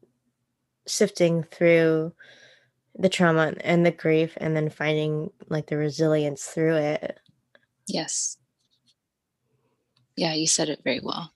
sifting 0.86 1.42
through 1.42 2.14
the 2.96 3.08
trauma 3.08 3.54
and 3.60 3.84
the 3.84 3.90
grief 3.90 4.32
and 4.38 4.56
then 4.56 4.70
finding 4.70 5.30
like 5.48 5.66
the 5.66 5.76
resilience 5.76 6.44
through 6.44 6.76
it. 6.76 7.18
Yes. 7.86 8.38
Yeah, 10.16 10.32
you 10.32 10.46
said 10.46 10.70
it 10.70 10.80
very 10.84 11.00
well. 11.02 11.33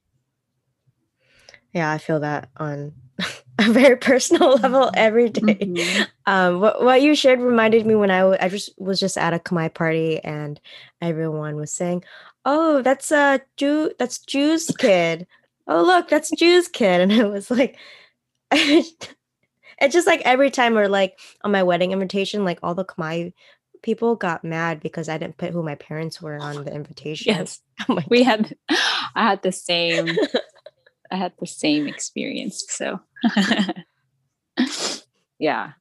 Yeah, 1.72 1.90
I 1.90 1.98
feel 1.98 2.20
that 2.20 2.48
on 2.56 2.92
a 3.58 3.70
very 3.70 3.96
personal 3.96 4.56
level 4.56 4.82
mm-hmm. 4.82 4.94
every 4.96 5.28
day. 5.28 5.54
Mm-hmm. 5.54 6.02
Um, 6.26 6.60
what, 6.60 6.82
what 6.82 7.02
you 7.02 7.14
shared 7.14 7.40
reminded 7.40 7.86
me 7.86 7.94
when 7.94 8.10
I, 8.10 8.20
w- 8.20 8.38
I 8.40 8.48
just 8.48 8.70
was 8.78 9.00
just 9.00 9.18
at 9.18 9.34
a 9.34 9.38
Khmer 9.38 9.72
party 9.72 10.20
and 10.20 10.60
everyone 11.00 11.56
was 11.56 11.72
saying, 11.72 12.04
"Oh, 12.44 12.82
that's 12.82 13.10
a 13.10 13.40
Jew, 13.56 13.92
that's 13.98 14.18
Jew's 14.18 14.70
kid. 14.78 15.26
Oh, 15.66 15.82
look, 15.82 16.08
that's 16.08 16.30
Jew's 16.30 16.68
kid," 16.68 17.00
and 17.10 17.12
I 17.12 17.24
was 17.24 17.50
like, 17.50 17.76
it's 18.50 18.96
just 19.90 20.06
like 20.06 20.22
every 20.24 20.50
time 20.50 20.78
or 20.78 20.88
like 20.88 21.18
on 21.42 21.52
my 21.52 21.62
wedding 21.62 21.92
invitation, 21.92 22.44
like 22.44 22.60
all 22.62 22.74
the 22.74 22.84
Khmer 22.84 23.32
people 23.82 24.16
got 24.16 24.42
mad 24.42 24.80
because 24.80 25.08
I 25.08 25.18
didn't 25.18 25.36
put 25.36 25.52
who 25.52 25.62
my 25.62 25.76
parents 25.76 26.20
were 26.20 26.36
on 26.38 26.64
the 26.64 26.74
invitation. 26.74 27.34
Yes, 27.34 27.60
oh 27.88 27.98
we 28.08 28.22
had, 28.22 28.54
I 28.68 29.28
had 29.28 29.42
the 29.42 29.52
same 29.52 30.08
I 31.10 31.16
had 31.16 31.32
the 31.38 31.46
same 31.46 31.86
experience. 31.86 32.64
So 32.68 33.00
yeah. 35.38 35.72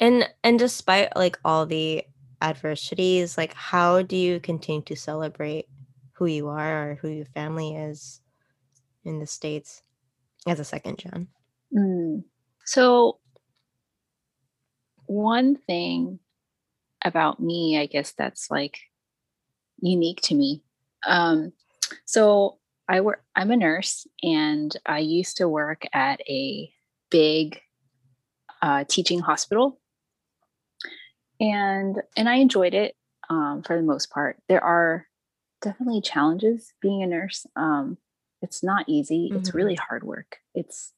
And 0.00 0.28
and 0.42 0.58
despite 0.58 1.16
like 1.16 1.38
all 1.44 1.66
the 1.66 2.04
adversities, 2.42 3.38
like 3.38 3.54
how 3.54 4.02
do 4.02 4.16
you 4.16 4.40
continue 4.40 4.82
to 4.82 4.96
celebrate 4.96 5.66
who 6.12 6.26
you 6.26 6.48
are 6.48 6.90
or 6.90 6.94
who 6.96 7.08
your 7.08 7.26
family 7.26 7.74
is 7.74 8.20
in 9.04 9.18
the 9.18 9.26
States 9.26 9.82
as 10.46 10.60
a 10.60 10.64
second 10.64 10.98
gen? 10.98 11.28
Mm. 11.74 12.24
So 12.64 13.18
one 15.06 15.56
thing 15.56 16.18
about 17.04 17.40
me, 17.40 17.78
I 17.78 17.86
guess 17.86 18.12
that's 18.12 18.50
like 18.50 18.78
unique 19.80 20.20
to 20.22 20.34
me. 20.34 20.62
Um, 21.06 21.52
so 22.04 22.58
I 22.88 23.00
work 23.00 23.22
I'm 23.34 23.50
a 23.50 23.56
nurse 23.56 24.06
and 24.22 24.74
I 24.86 25.00
used 25.00 25.38
to 25.38 25.48
work 25.48 25.84
at 25.92 26.20
a 26.28 26.72
big 27.10 27.60
uh, 28.62 28.84
teaching 28.88 29.20
hospital. 29.20 29.80
And 31.40 32.00
and 32.16 32.28
I 32.28 32.36
enjoyed 32.36 32.74
it 32.74 32.94
um, 33.28 33.62
for 33.66 33.76
the 33.76 33.82
most 33.82 34.10
part. 34.10 34.38
There 34.48 34.62
are 34.62 35.06
definitely 35.62 36.00
challenges 36.00 36.72
being 36.80 37.02
a 37.02 37.06
nurse. 37.06 37.46
Um, 37.56 37.98
it's 38.42 38.62
not 38.62 38.88
easy. 38.88 39.28
Mm-hmm. 39.28 39.38
It's 39.38 39.54
really 39.54 39.74
hard 39.74 40.04
work. 40.04 40.38
It's 40.54 40.92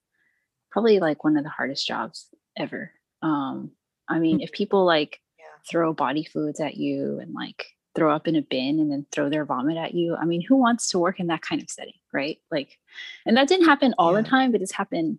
probably 0.71 1.01
like 1.01 1.25
one 1.25 1.37
of 1.37 1.45
the 1.45 1.51
hardest 1.51 1.87
jobs 1.87 2.29
ever. 2.57 2.93
Um, 3.23 3.73
I 4.09 4.19
mean, 4.19 4.37
mm-hmm. 4.37 4.45
if 4.45 4.53
people 4.53 4.85
like 4.85 5.21
yeah. 5.39 5.45
throw 5.69 5.93
body 5.93 6.25
fluids 6.25 6.61
at 6.61 6.77
you 6.77 7.19
and 7.21 7.33
like 7.33 7.67
throw 7.99 8.15
up 8.15 8.29
in 8.29 8.37
a 8.37 8.43
bin 8.43 8.79
and 8.79 8.93
then 8.93 9.05
throw 9.11 9.29
their 9.29 9.45
vomit 9.45 9.77
at 9.77 9.93
you. 9.93 10.15
I 10.15 10.25
mean, 10.25 10.41
who 10.41 10.55
wants 10.55 10.89
to 10.91 11.01
work 11.01 11.19
in 11.19 11.27
that 11.27 11.43
kind 11.43 11.61
of 11.61 11.69
setting, 11.69 11.95
right? 12.13 12.39
Like, 12.49 12.79
and 13.27 13.37
that 13.37 13.49
didn't 13.49 13.67
happen 13.67 13.93
all 13.99 14.15
yeah. 14.15 14.23
the 14.23 14.29
time, 14.29 14.53
but 14.53 14.63
it's 14.63 14.73
happened, 14.73 15.19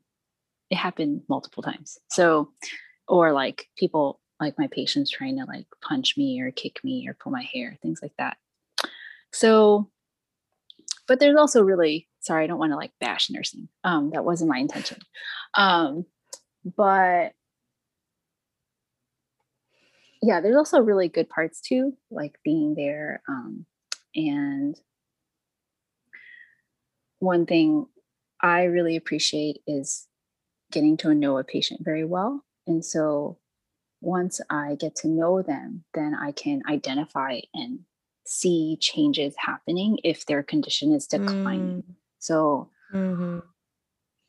it 0.70 0.78
happened 0.78 1.24
multiple 1.28 1.62
times. 1.62 1.98
So, 2.10 2.52
or 3.06 3.34
like 3.34 3.68
people 3.78 4.22
like 4.40 4.58
my 4.58 4.68
patients 4.68 5.12
trying 5.12 5.38
to 5.38 5.46
like 5.46 5.66
punch 5.82 6.16
me 6.16 6.40
or 6.40 6.52
kick 6.52 6.82
me 6.82 7.06
or 7.10 7.14
pull 7.14 7.34
my 7.34 7.44
hair, 7.44 7.78
things 7.82 8.00
like 8.02 8.14
that. 8.18 8.38
So, 9.34 9.90
but 11.06 11.20
there's 11.20 11.38
also 11.38 11.62
really, 11.62 12.08
sorry, 12.22 12.46
I 12.46 12.48
don't 12.48 12.60
want 12.60 12.72
to 12.72 12.78
like 12.78 12.94
bash 13.02 13.30
nursing. 13.30 13.68
Um, 13.84 14.12
that 14.12 14.24
wasn't 14.24 14.52
my 14.52 14.60
intention. 14.60 15.00
Um, 15.56 16.06
but 16.78 17.34
yeah, 20.22 20.42
there's 20.42 20.56
also 20.56 20.80
really 20.80 21.08
good 21.08 21.30
parts 21.30 21.62
too, 21.62 21.94
like 22.12 22.40
being 22.44 22.76
there. 22.76 23.22
Um, 23.28 23.66
and 24.16 24.76
one 27.20 27.46
thing 27.46 27.86
I 28.42 28.64
really 28.64 28.96
appreciate 28.96 29.62
is 29.68 30.08
getting 30.72 30.98
to 30.98 31.14
know 31.14 31.38
a 31.38 31.44
patient 31.44 31.82
very 31.84 32.06
well. 32.06 32.44
And 32.68 32.84
so 32.84 33.38
once 34.02 34.40
I 34.50 34.76
get 34.80 34.96
to 34.98 35.08
know 35.08 35.42
them, 35.42 35.84
then 35.94 36.16
I 36.16 36.32
can 36.32 36.62
identify 36.70 37.40
and 37.54 37.80
see 38.26 38.78
changes 38.80 39.34
happening 39.38 39.98
if 40.04 40.26
their 40.26 40.44
condition 40.44 40.94
is 40.94 41.08
declining. 41.08 41.84
Mm. 41.84 41.96
So, 42.20 42.70
mm-hmm. 42.94 43.40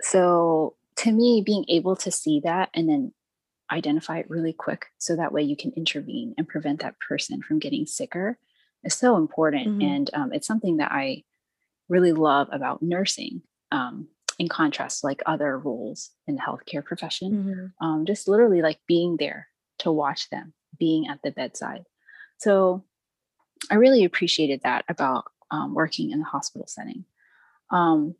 so 0.00 0.74
to 0.96 1.12
me, 1.12 1.42
being 1.44 1.64
able 1.68 1.96
to 1.96 2.10
see 2.10 2.40
that 2.44 2.70
and 2.74 2.88
then 2.88 3.12
identify 3.70 4.18
it 4.18 4.30
really 4.30 4.52
quick 4.52 4.86
so 4.98 5.16
that 5.16 5.32
way 5.32 5.42
you 5.42 5.56
can 5.56 5.72
intervene 5.76 6.34
and 6.36 6.48
prevent 6.48 6.80
that 6.80 6.98
person 6.98 7.40
from 7.42 7.58
getting 7.58 7.86
sicker 7.86 8.38
is 8.84 8.94
so 8.94 9.16
important 9.16 9.68
mm-hmm. 9.68 9.82
and 9.82 10.10
um, 10.14 10.32
it's 10.32 10.46
something 10.46 10.78
that 10.78 10.90
i 10.92 11.22
really 11.88 12.12
love 12.12 12.48
about 12.52 12.82
nursing 12.82 13.42
um, 13.72 14.08
in 14.38 14.48
contrast 14.48 15.00
to 15.00 15.06
like 15.06 15.22
other 15.26 15.58
roles 15.58 16.10
in 16.26 16.36
the 16.36 16.40
healthcare 16.40 16.84
profession 16.84 17.32
mm-hmm. 17.32 17.86
um, 17.86 18.06
just 18.06 18.28
literally 18.28 18.62
like 18.62 18.78
being 18.86 19.16
there 19.18 19.48
to 19.78 19.92
watch 19.92 20.28
them 20.30 20.52
being 20.78 21.08
at 21.08 21.20
the 21.22 21.30
bedside 21.30 21.84
so 22.38 22.84
i 23.70 23.74
really 23.74 24.04
appreciated 24.04 24.60
that 24.62 24.84
about 24.88 25.24
um, 25.50 25.74
working 25.74 26.10
in 26.10 26.20
the 26.20 26.24
hospital 26.24 26.66
setting 26.66 27.04
um, 27.70 28.14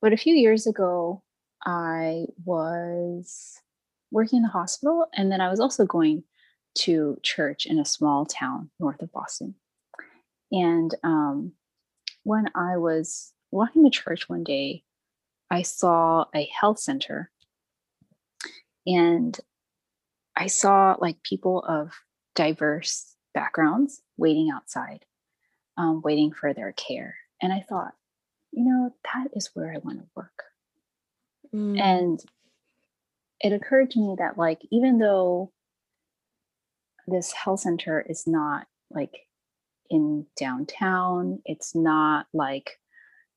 but 0.00 0.12
a 0.12 0.16
few 0.16 0.34
years 0.34 0.66
ago 0.66 1.22
i 1.64 2.26
was 2.44 3.60
working 4.12 4.38
in 4.38 4.42
the 4.42 4.48
hospital. 4.48 5.06
And 5.16 5.32
then 5.32 5.40
I 5.40 5.50
was 5.50 5.58
also 5.58 5.84
going 5.84 6.22
to 6.74 7.16
church 7.22 7.66
in 7.66 7.78
a 7.78 7.84
small 7.84 8.24
town 8.24 8.70
north 8.78 9.02
of 9.02 9.10
Boston. 9.12 9.56
And 10.52 10.94
um, 11.02 11.52
when 12.22 12.46
I 12.54 12.76
was 12.76 13.32
walking 13.50 13.84
to 13.84 13.90
church 13.90 14.28
one 14.28 14.44
day, 14.44 14.84
I 15.50 15.62
saw 15.62 16.26
a 16.34 16.48
health 16.58 16.78
center 16.78 17.30
and 18.86 19.38
I 20.36 20.46
saw 20.46 20.96
like 20.98 21.22
people 21.22 21.60
of 21.60 21.92
diverse 22.34 23.14
backgrounds 23.34 24.02
waiting 24.16 24.50
outside, 24.50 25.04
um, 25.76 26.00
waiting 26.02 26.32
for 26.32 26.54
their 26.54 26.72
care. 26.72 27.16
And 27.40 27.52
I 27.52 27.60
thought, 27.60 27.92
you 28.50 28.64
know, 28.64 28.94
that 29.12 29.28
is 29.34 29.50
where 29.54 29.72
I 29.72 29.78
want 29.78 29.98
to 29.98 30.06
work. 30.14 30.42
Mm. 31.54 31.80
And 31.80 32.24
it 33.42 33.52
occurred 33.52 33.90
to 33.92 34.00
me 34.00 34.16
that, 34.18 34.38
like, 34.38 34.60
even 34.70 34.98
though 34.98 35.52
this 37.06 37.32
health 37.32 37.60
center 37.60 38.00
is 38.08 38.26
not 38.26 38.66
like 38.90 39.26
in 39.90 40.26
downtown, 40.36 41.40
it's 41.44 41.74
not 41.74 42.26
like, 42.32 42.78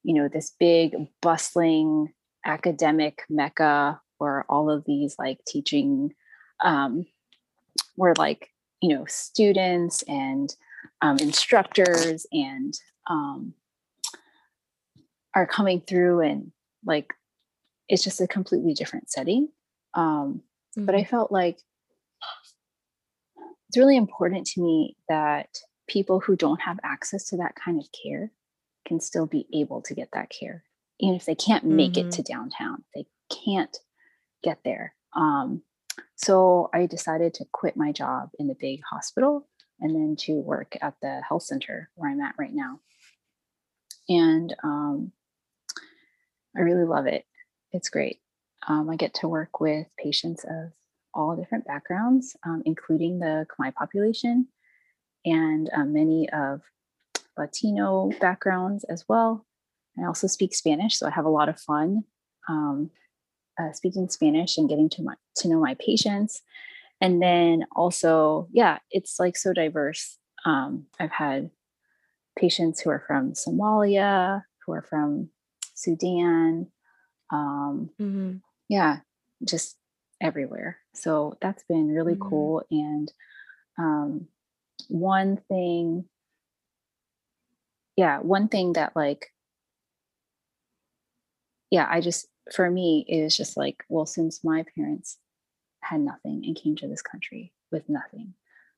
you 0.03 0.13
know, 0.13 0.27
this 0.27 0.53
big, 0.59 0.95
bustling 1.21 2.13
academic 2.45 3.23
mecca 3.29 3.99
where 4.17 4.45
all 4.49 4.69
of 4.69 4.85
these 4.85 5.15
like 5.17 5.39
teaching 5.45 6.13
um, 6.63 7.05
where 7.95 8.13
like 8.17 8.49
you 8.81 8.95
know 8.95 9.05
students 9.07 10.03
and 10.03 10.55
um, 11.01 11.17
instructors 11.19 12.25
and 12.31 12.73
um, 13.09 13.53
are 15.33 15.47
coming 15.47 15.81
through 15.81 16.21
and 16.21 16.51
like 16.85 17.13
it's 17.89 18.03
just 18.03 18.21
a 18.21 18.27
completely 18.27 18.73
different 18.73 19.09
setting 19.09 19.49
um, 19.95 20.41
mm-hmm. 20.77 20.85
but 20.85 20.95
i 20.95 20.99
mm-hmm. 20.99 21.09
felt 21.09 21.31
like 21.31 21.57
it's 23.67 23.77
really 23.77 23.97
important 23.97 24.45
to 24.45 24.61
me 24.61 24.95
that 25.09 25.49
people 25.87 26.19
who 26.19 26.35
don't 26.35 26.61
have 26.61 26.79
access 26.83 27.25
to 27.25 27.37
that 27.37 27.55
kind 27.55 27.79
of 27.79 27.87
care 28.03 28.31
can 28.87 28.99
still 28.99 29.25
be 29.25 29.47
able 29.53 29.81
to 29.81 29.93
get 29.93 30.09
that 30.13 30.29
care 30.29 30.63
even 30.99 31.15
if 31.15 31.25
they 31.25 31.35
can't 31.35 31.65
make 31.65 31.93
mm-hmm. 31.93 32.07
it 32.07 32.11
to 32.11 32.21
downtown 32.21 32.83
they 32.93 33.05
can't 33.29 33.77
get 34.43 34.59
there 34.63 34.93
um, 35.15 35.63
so 36.15 36.69
I 36.73 36.85
decided 36.85 37.33
to 37.35 37.45
quit 37.51 37.77
my 37.77 37.91
job 37.91 38.29
in 38.39 38.47
the 38.47 38.55
big 38.59 38.81
hospital 38.89 39.47
and 39.79 39.93
then 39.93 40.15
to 40.19 40.33
work 40.33 40.77
at 40.81 40.95
the 41.01 41.21
health 41.27 41.43
center 41.43 41.89
where 41.95 42.09
I'm 42.09 42.21
at 42.21 42.35
right 42.37 42.53
now. 42.53 42.79
And 44.07 44.55
um, 44.63 45.11
I 46.55 46.61
really 46.61 46.85
love 46.85 47.07
it. 47.07 47.25
It's 47.71 47.89
great. 47.89 48.19
Um, 48.67 48.89
I 48.89 48.95
get 48.95 49.13
to 49.15 49.27
work 49.27 49.59
with 49.59 49.87
patients 49.97 50.43
of 50.43 50.71
all 51.13 51.35
different 51.35 51.65
backgrounds, 51.65 52.35
um, 52.45 52.61
including 52.65 53.19
the 53.19 53.45
Khmer 53.49 53.73
population 53.73 54.47
and 55.23 55.69
uh, 55.73 55.85
many 55.85 56.29
of 56.29 56.61
Latino 57.37 58.11
backgrounds 58.19 58.83
as 58.85 59.05
well. 59.07 59.45
I 59.97 60.05
also 60.05 60.27
speak 60.27 60.53
Spanish, 60.53 60.97
so 60.97 61.07
I 61.07 61.11
have 61.11 61.25
a 61.25 61.29
lot 61.29 61.49
of 61.49 61.59
fun 61.59 62.03
um, 62.49 62.91
uh, 63.59 63.71
speaking 63.71 64.09
Spanish 64.09 64.57
and 64.57 64.67
getting 64.67 64.89
to 64.89 65.03
my 65.03 65.15
to 65.37 65.47
know 65.47 65.59
my 65.59 65.75
patients, 65.79 66.41
and 67.01 67.21
then 67.21 67.65
also, 67.75 68.47
yeah, 68.51 68.79
it's 68.91 69.19
like 69.19 69.37
so 69.37 69.53
diverse. 69.53 70.17
Um, 70.45 70.85
I've 70.99 71.11
had 71.11 71.49
patients 72.37 72.81
who 72.81 72.89
are 72.89 73.03
from 73.07 73.33
Somalia, 73.33 74.43
who 74.65 74.73
are 74.73 74.81
from 74.81 75.29
Sudan, 75.73 76.67
um, 77.31 77.89
mm-hmm. 77.99 78.37
Yeah, 78.69 78.99
just 79.43 79.77
everywhere. 80.21 80.77
So 80.93 81.37
that's 81.41 81.63
been 81.67 81.89
really 81.89 82.13
mm-hmm. 82.13 82.29
cool. 82.29 82.63
And 82.71 83.11
um, 83.77 84.27
one 84.87 85.37
thing, 85.49 86.05
yeah, 87.95 88.19
one 88.19 88.47
thing 88.47 88.73
that 88.73 88.95
like, 88.95 89.27
yeah, 91.71 91.87
I 91.89 92.01
just 92.01 92.27
for 92.53 92.69
me, 92.69 93.05
it 93.07 93.23
was 93.23 93.35
just 93.35 93.57
like, 93.57 93.83
well, 93.89 94.05
since 94.05 94.43
my 94.43 94.65
parents 94.75 95.17
had 95.81 95.99
nothing 95.99 96.43
and 96.45 96.55
came 96.55 96.75
to 96.77 96.87
this 96.87 97.01
country 97.01 97.53
with 97.71 97.89
nothing, 97.89 98.33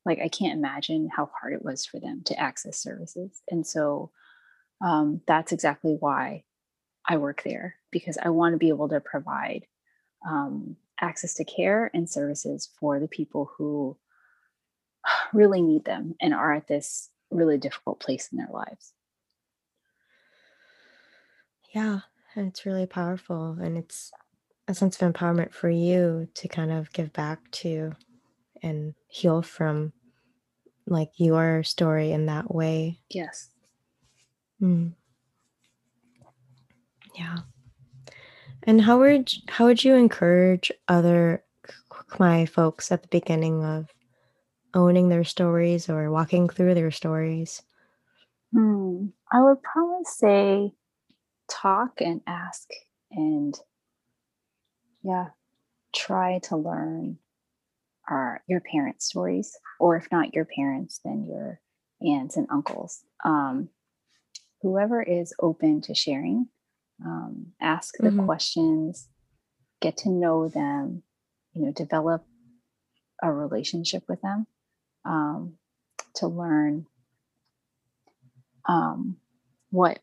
like 0.06 0.20
I 0.20 0.30
can't 0.30 0.58
imagine 0.58 1.10
how 1.14 1.30
hard 1.40 1.54
it 1.54 1.64
was 1.64 1.86
for 1.86 2.00
them 2.00 2.22
to 2.26 2.40
access 2.40 2.80
services. 2.80 3.42
And 3.52 3.68
so 3.68 4.12
um, 4.82 5.22
that's 5.28 5.52
exactly 5.52 5.98
why 6.00 6.44
I 7.06 7.18
work 7.18 7.44
there 7.44 7.76
because 7.92 8.18
I 8.22 8.30
want 8.30 8.54
to 8.54 8.58
be 8.58 8.70
able 8.70 8.90
to 8.90 9.00
provide 9.00 9.66
um, 10.28 10.76
access 11.00 11.34
to 11.36 11.46
care 11.46 11.92
and 11.94 12.10
services 12.10 12.70
for 12.80 13.00
the 13.00 13.08
people 13.08 13.52
who 13.58 13.98
really 15.34 15.62
need 15.62 15.86
them 15.86 16.16
and 16.22 16.34
are 16.34 16.54
at 16.54 16.68
this 16.68 17.10
really 17.32 17.58
difficult 17.58 18.00
place 18.00 18.30
in 18.32 18.38
their 18.38 18.50
lives. 18.52 18.94
Yeah, 21.74 22.00
and 22.36 22.48
it's 22.48 22.66
really 22.66 22.86
powerful. 22.86 23.58
And 23.62 23.78
it's 23.78 24.12
a 24.68 24.74
sense 24.74 25.02
of 25.02 25.14
empowerment 25.14 25.54
for 25.54 25.70
you 25.70 26.28
to 26.36 26.48
kind 26.48 26.72
of 26.72 26.92
give 26.94 27.14
back 27.14 27.40
to 27.52 27.94
and 28.64 28.96
heal 29.08 29.42
from 29.42 29.94
like 30.86 31.12
your 31.18 31.64
story 31.64 32.12
in 32.12 32.26
that 32.28 32.54
way. 32.54 33.00
Yes. 33.10 33.50
Mm. 34.62 34.94
Yeah. 37.16 37.38
And 38.68 38.82
how 38.82 39.00
would 39.00 39.32
how 39.48 39.66
would 39.66 39.84
you 39.84 39.96
encourage 39.96 40.74
other 40.90 41.44
Khmer 41.90 42.48
folks 42.48 42.92
at 42.92 43.02
the 43.02 43.08
beginning 43.08 43.64
of 43.64 43.88
owning 44.74 45.08
their 45.08 45.24
stories 45.24 45.90
or 45.90 46.12
walking 46.12 46.50
through 46.50 46.74
their 46.74 46.92
stories? 46.92 47.64
Hmm. 48.54 49.08
I 49.32 49.42
would 49.42 49.64
probably 49.64 50.04
say 50.04 50.74
talk 51.50 52.02
and 52.02 52.22
ask 52.28 52.68
and 53.10 53.58
yeah 55.02 55.28
try 55.96 56.40
to 56.40 56.58
learn 56.58 57.18
our 58.10 58.44
your 58.48 58.60
parents 58.60 59.06
stories 59.06 59.58
or 59.80 59.96
if 59.96 60.08
not 60.12 60.34
your 60.34 60.46
parents 60.46 61.00
then 61.06 61.26
your 61.26 61.62
aunts 62.02 62.36
and 62.36 62.48
uncles 62.52 63.04
um, 63.24 63.70
whoever 64.62 65.02
is 65.02 65.34
open 65.40 65.80
to 65.82 65.96
sharing 65.96 66.48
um, 67.06 67.48
ask 67.62 67.96
the 67.98 68.10
mm-hmm. 68.10 68.26
questions 68.26 69.08
get 69.82 69.98
to 69.98 70.10
know 70.10 70.48
them 70.48 71.04
you 71.54 71.66
know 71.66 71.72
develop 71.72 72.26
a 73.22 73.32
relationship 73.32 74.04
with 74.08 74.22
them 74.22 74.48
um, 75.06 75.54
to 76.16 76.28
learn 76.28 76.86
um, 78.68 79.18
what 79.70 80.00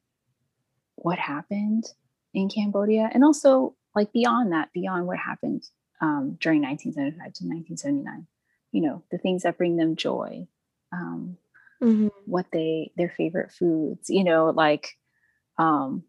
what 0.97 1.18
happened 1.18 1.84
in 2.32 2.49
Cambodia 2.49 3.11
and 3.12 3.24
also 3.24 3.76
like 3.95 4.12
beyond 4.12 4.53
that, 4.53 4.72
beyond 4.72 5.07
what 5.07 5.18
happened 5.18 5.62
um, 6.01 6.36
during 6.40 6.62
1975 6.62 7.32
to 7.34 7.45
1979, 7.45 8.26
you 8.72 8.82
know, 8.82 9.03
the 9.11 9.18
things 9.18 9.45
that 9.45 9.57
bring 9.57 9.76
them 9.76 9.97
joy, 9.97 10.47
um, 10.92 11.36
mm-hmm. 11.82 12.09
what 12.26 12.47
they, 12.53 12.90
their 12.97 13.11
favorite 13.11 13.53
foods, 13.53 14.11
you 14.11 14.24
know, 14.24 14.51
like, 14.51 14.97
um, 15.59 16.03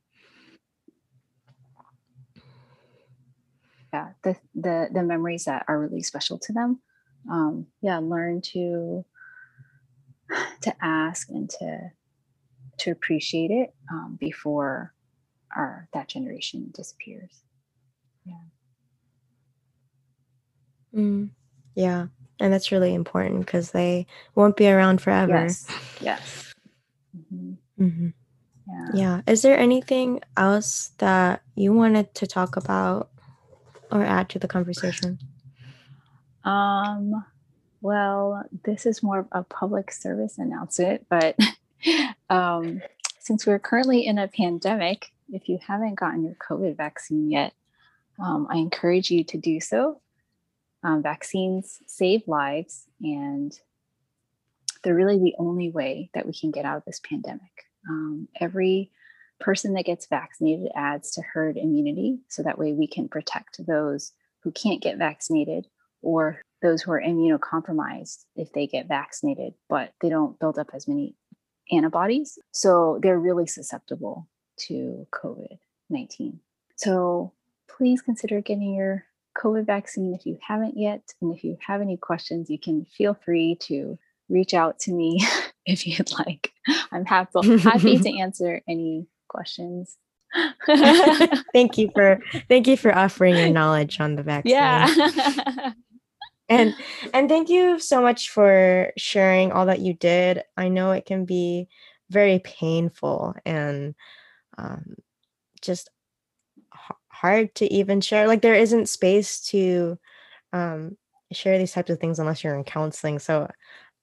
yeah, 3.96 4.10
the, 4.24 4.38
the, 4.56 4.89
the 4.93 5.04
memories 5.04 5.46
that 5.46 5.66
are 5.70 5.80
really 5.80 6.04
special 6.04 6.39
to 6.39 6.54
them. 6.54 6.82
Um, 7.32 7.68
yeah, 7.82 8.00
learn 8.00 8.41
to, 8.54 9.06
to 10.64 10.76
ask 10.82 11.30
and 11.30 11.50
to 11.60 11.91
to 12.80 12.91
appreciate 12.91 13.52
it 13.52 13.74
um, 13.91 14.18
before 14.20 14.93
our 15.56 15.89
that 15.93 16.10
generation 16.10 16.72
disappears. 16.76 17.32
Yeah. 18.26 18.34
Mm, 20.96 21.30
yeah, 21.76 22.08
and 22.39 22.54
that's 22.54 22.72
really 22.72 22.93
important 22.93 23.46
because 23.46 23.72
they 23.72 24.08
won't 24.36 24.58
be 24.58 24.70
around 24.70 25.02
forever. 25.02 25.32
Yes. 25.32 25.68
Yes. 26.02 26.54
Mm-hmm. 27.18 27.54
Mm-hmm. 27.84 28.08
Yeah. 28.68 28.88
yeah. 28.93 29.22
Is 29.28 29.41
there 29.43 29.58
anything 29.58 30.22
else 30.38 30.91
that 31.00 31.43
you 31.56 31.74
wanted 31.74 32.14
to 32.16 32.28
talk 32.28 32.58
about 32.58 33.10
or 33.96 34.04
add 34.04 34.30
to 34.30 34.39
the 34.39 34.48
conversation? 34.48 35.20
Um. 36.43 37.26
Well, 37.82 38.43
this 38.64 38.88
is 38.88 39.04
more 39.04 39.20
of 39.20 39.28
a 39.32 39.43
public 39.43 39.91
service 39.91 40.39
announcement, 40.39 41.06
but 41.08 41.38
um, 42.32 42.82
since 43.20 43.46
we're 43.46 43.60
currently 43.60 44.08
in 44.08 44.18
a 44.18 44.28
pandemic, 44.28 45.12
if 45.32 45.48
you 45.48 45.60
haven't 45.66 45.96
gotten 45.96 46.24
your 46.24 46.36
COVID 46.36 46.78
vaccine 46.78 47.30
yet, 47.30 47.54
um, 48.20 48.48
I 48.50 48.58
encourage 48.58 49.12
you 49.12 49.24
to 49.26 49.38
do 49.38 49.60
so. 49.60 50.02
Um, 50.84 51.04
vaccines 51.04 51.80
save 51.86 52.28
lives, 52.28 52.86
and 53.02 53.58
they're 54.84 54.96
really 54.96 55.20
the 55.20 55.36
only 55.38 55.70
way 55.70 56.10
that 56.14 56.26
we 56.26 56.34
can 56.34 56.52
get 56.52 56.66
out 56.66 56.78
of 56.78 56.86
this 56.86 57.02
pandemic. 57.08 57.66
Um, 57.89 58.28
every 58.39 58.91
person 59.39 59.73
that 59.73 59.86
gets 59.86 60.07
vaccinated 60.07 60.71
adds 60.75 61.11
to 61.11 61.21
herd 61.21 61.57
immunity, 61.57 62.19
so 62.27 62.43
that 62.43 62.57
way 62.57 62.73
we 62.73 62.88
can 62.88 63.07
protect 63.07 63.65
those 63.65 64.13
who 64.41 64.51
can't 64.51 64.81
get 64.81 64.97
vaccinated 64.97 65.67
or 66.01 66.41
those 66.61 66.81
who 66.81 66.91
are 66.91 67.01
immunocompromised 67.01 68.25
if 68.36 68.51
they 68.53 68.67
get 68.67 68.88
vaccinated, 68.88 69.53
but 69.69 69.91
they 70.01 70.09
don't 70.09 70.39
build 70.39 70.57
up 70.57 70.69
as 70.73 70.88
many 70.88 71.15
antibodies. 71.71 72.38
So 72.51 72.99
they're 73.01 73.19
really 73.19 73.47
susceptible 73.47 74.27
to 74.67 75.07
COVID 75.11 75.59
19. 75.89 76.39
So 76.75 77.33
please 77.67 78.01
consider 78.01 78.41
getting 78.41 78.73
your 78.73 79.05
COVID 79.38 79.65
vaccine 79.65 80.13
if 80.13 80.25
you 80.25 80.38
haven't 80.41 80.77
yet. 80.77 81.13
And 81.21 81.36
if 81.36 81.43
you 81.43 81.57
have 81.65 81.81
any 81.81 81.97
questions, 81.97 82.49
you 82.49 82.59
can 82.59 82.86
feel 82.86 83.13
free 83.13 83.57
to 83.61 83.97
reach 84.29 84.53
out 84.53 84.79
to 84.79 84.91
me 84.91 85.25
if 85.65 85.86
you'd 85.86 86.11
like. 86.13 86.53
I'm 86.91 87.05
happy, 87.05 87.57
happy 87.59 87.99
to 87.99 88.19
answer 88.19 88.61
any 88.67 89.07
questions. 89.28 89.97
thank 91.53 91.78
you 91.78 91.89
for 91.93 92.19
thank 92.49 92.67
you 92.67 92.76
for 92.76 92.93
offering 92.93 93.38
your 93.38 93.49
knowledge 93.49 93.99
on 93.99 94.15
the 94.15 94.23
vaccine. 94.23 94.53
Yeah. 94.53 95.71
and 96.49 96.76
and 97.13 97.30
thank 97.30 97.49
you 97.49 97.80
so 97.80 98.01
much 98.01 98.30
for 98.30 98.91
sharing 98.97 99.51
all 99.51 99.67
that 99.67 99.80
you 99.80 99.93
did. 99.93 100.43
I 100.57 100.67
know 100.67 100.91
it 100.91 101.05
can 101.05 101.26
be 101.26 101.67
very 102.09 102.39
painful 102.39 103.36
and 103.45 103.95
um, 104.57 104.95
just 105.61 105.89
hard 107.09 107.53
to 107.55 107.73
even 107.73 108.01
share 108.01 108.28
like 108.28 108.41
there 108.41 108.55
isn't 108.55 108.89
space 108.89 109.39
to 109.39 109.97
um, 110.53 110.97
share 111.32 111.57
these 111.57 111.71
types 111.71 111.89
of 111.89 111.99
things 111.99 112.19
unless 112.19 112.43
you're 112.43 112.55
in 112.55 112.63
counseling 112.63 113.19
so 113.19 113.49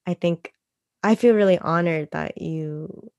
i 0.06 0.14
think 0.14 0.52
i 1.02 1.14
feel 1.14 1.34
really 1.34 1.58
honored 1.58 2.08
that 2.12 2.40
you 2.40 3.10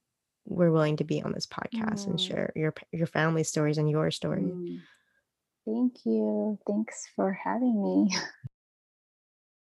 were 0.45 0.71
willing 0.71 0.97
to 0.97 1.03
be 1.03 1.21
on 1.21 1.31
this 1.31 1.47
podcast 1.47 2.05
mm. 2.05 2.07
and 2.07 2.21
share 2.21 2.51
your 2.55 2.73
your 2.91 3.07
family 3.07 3.43
stories 3.43 3.77
and 3.77 3.89
your 3.89 4.11
story 4.11 4.41
mm. 4.43 4.79
thank 5.65 5.93
you 6.05 6.57
thanks 6.67 7.07
for 7.15 7.31
having 7.31 7.81
me 7.81 8.15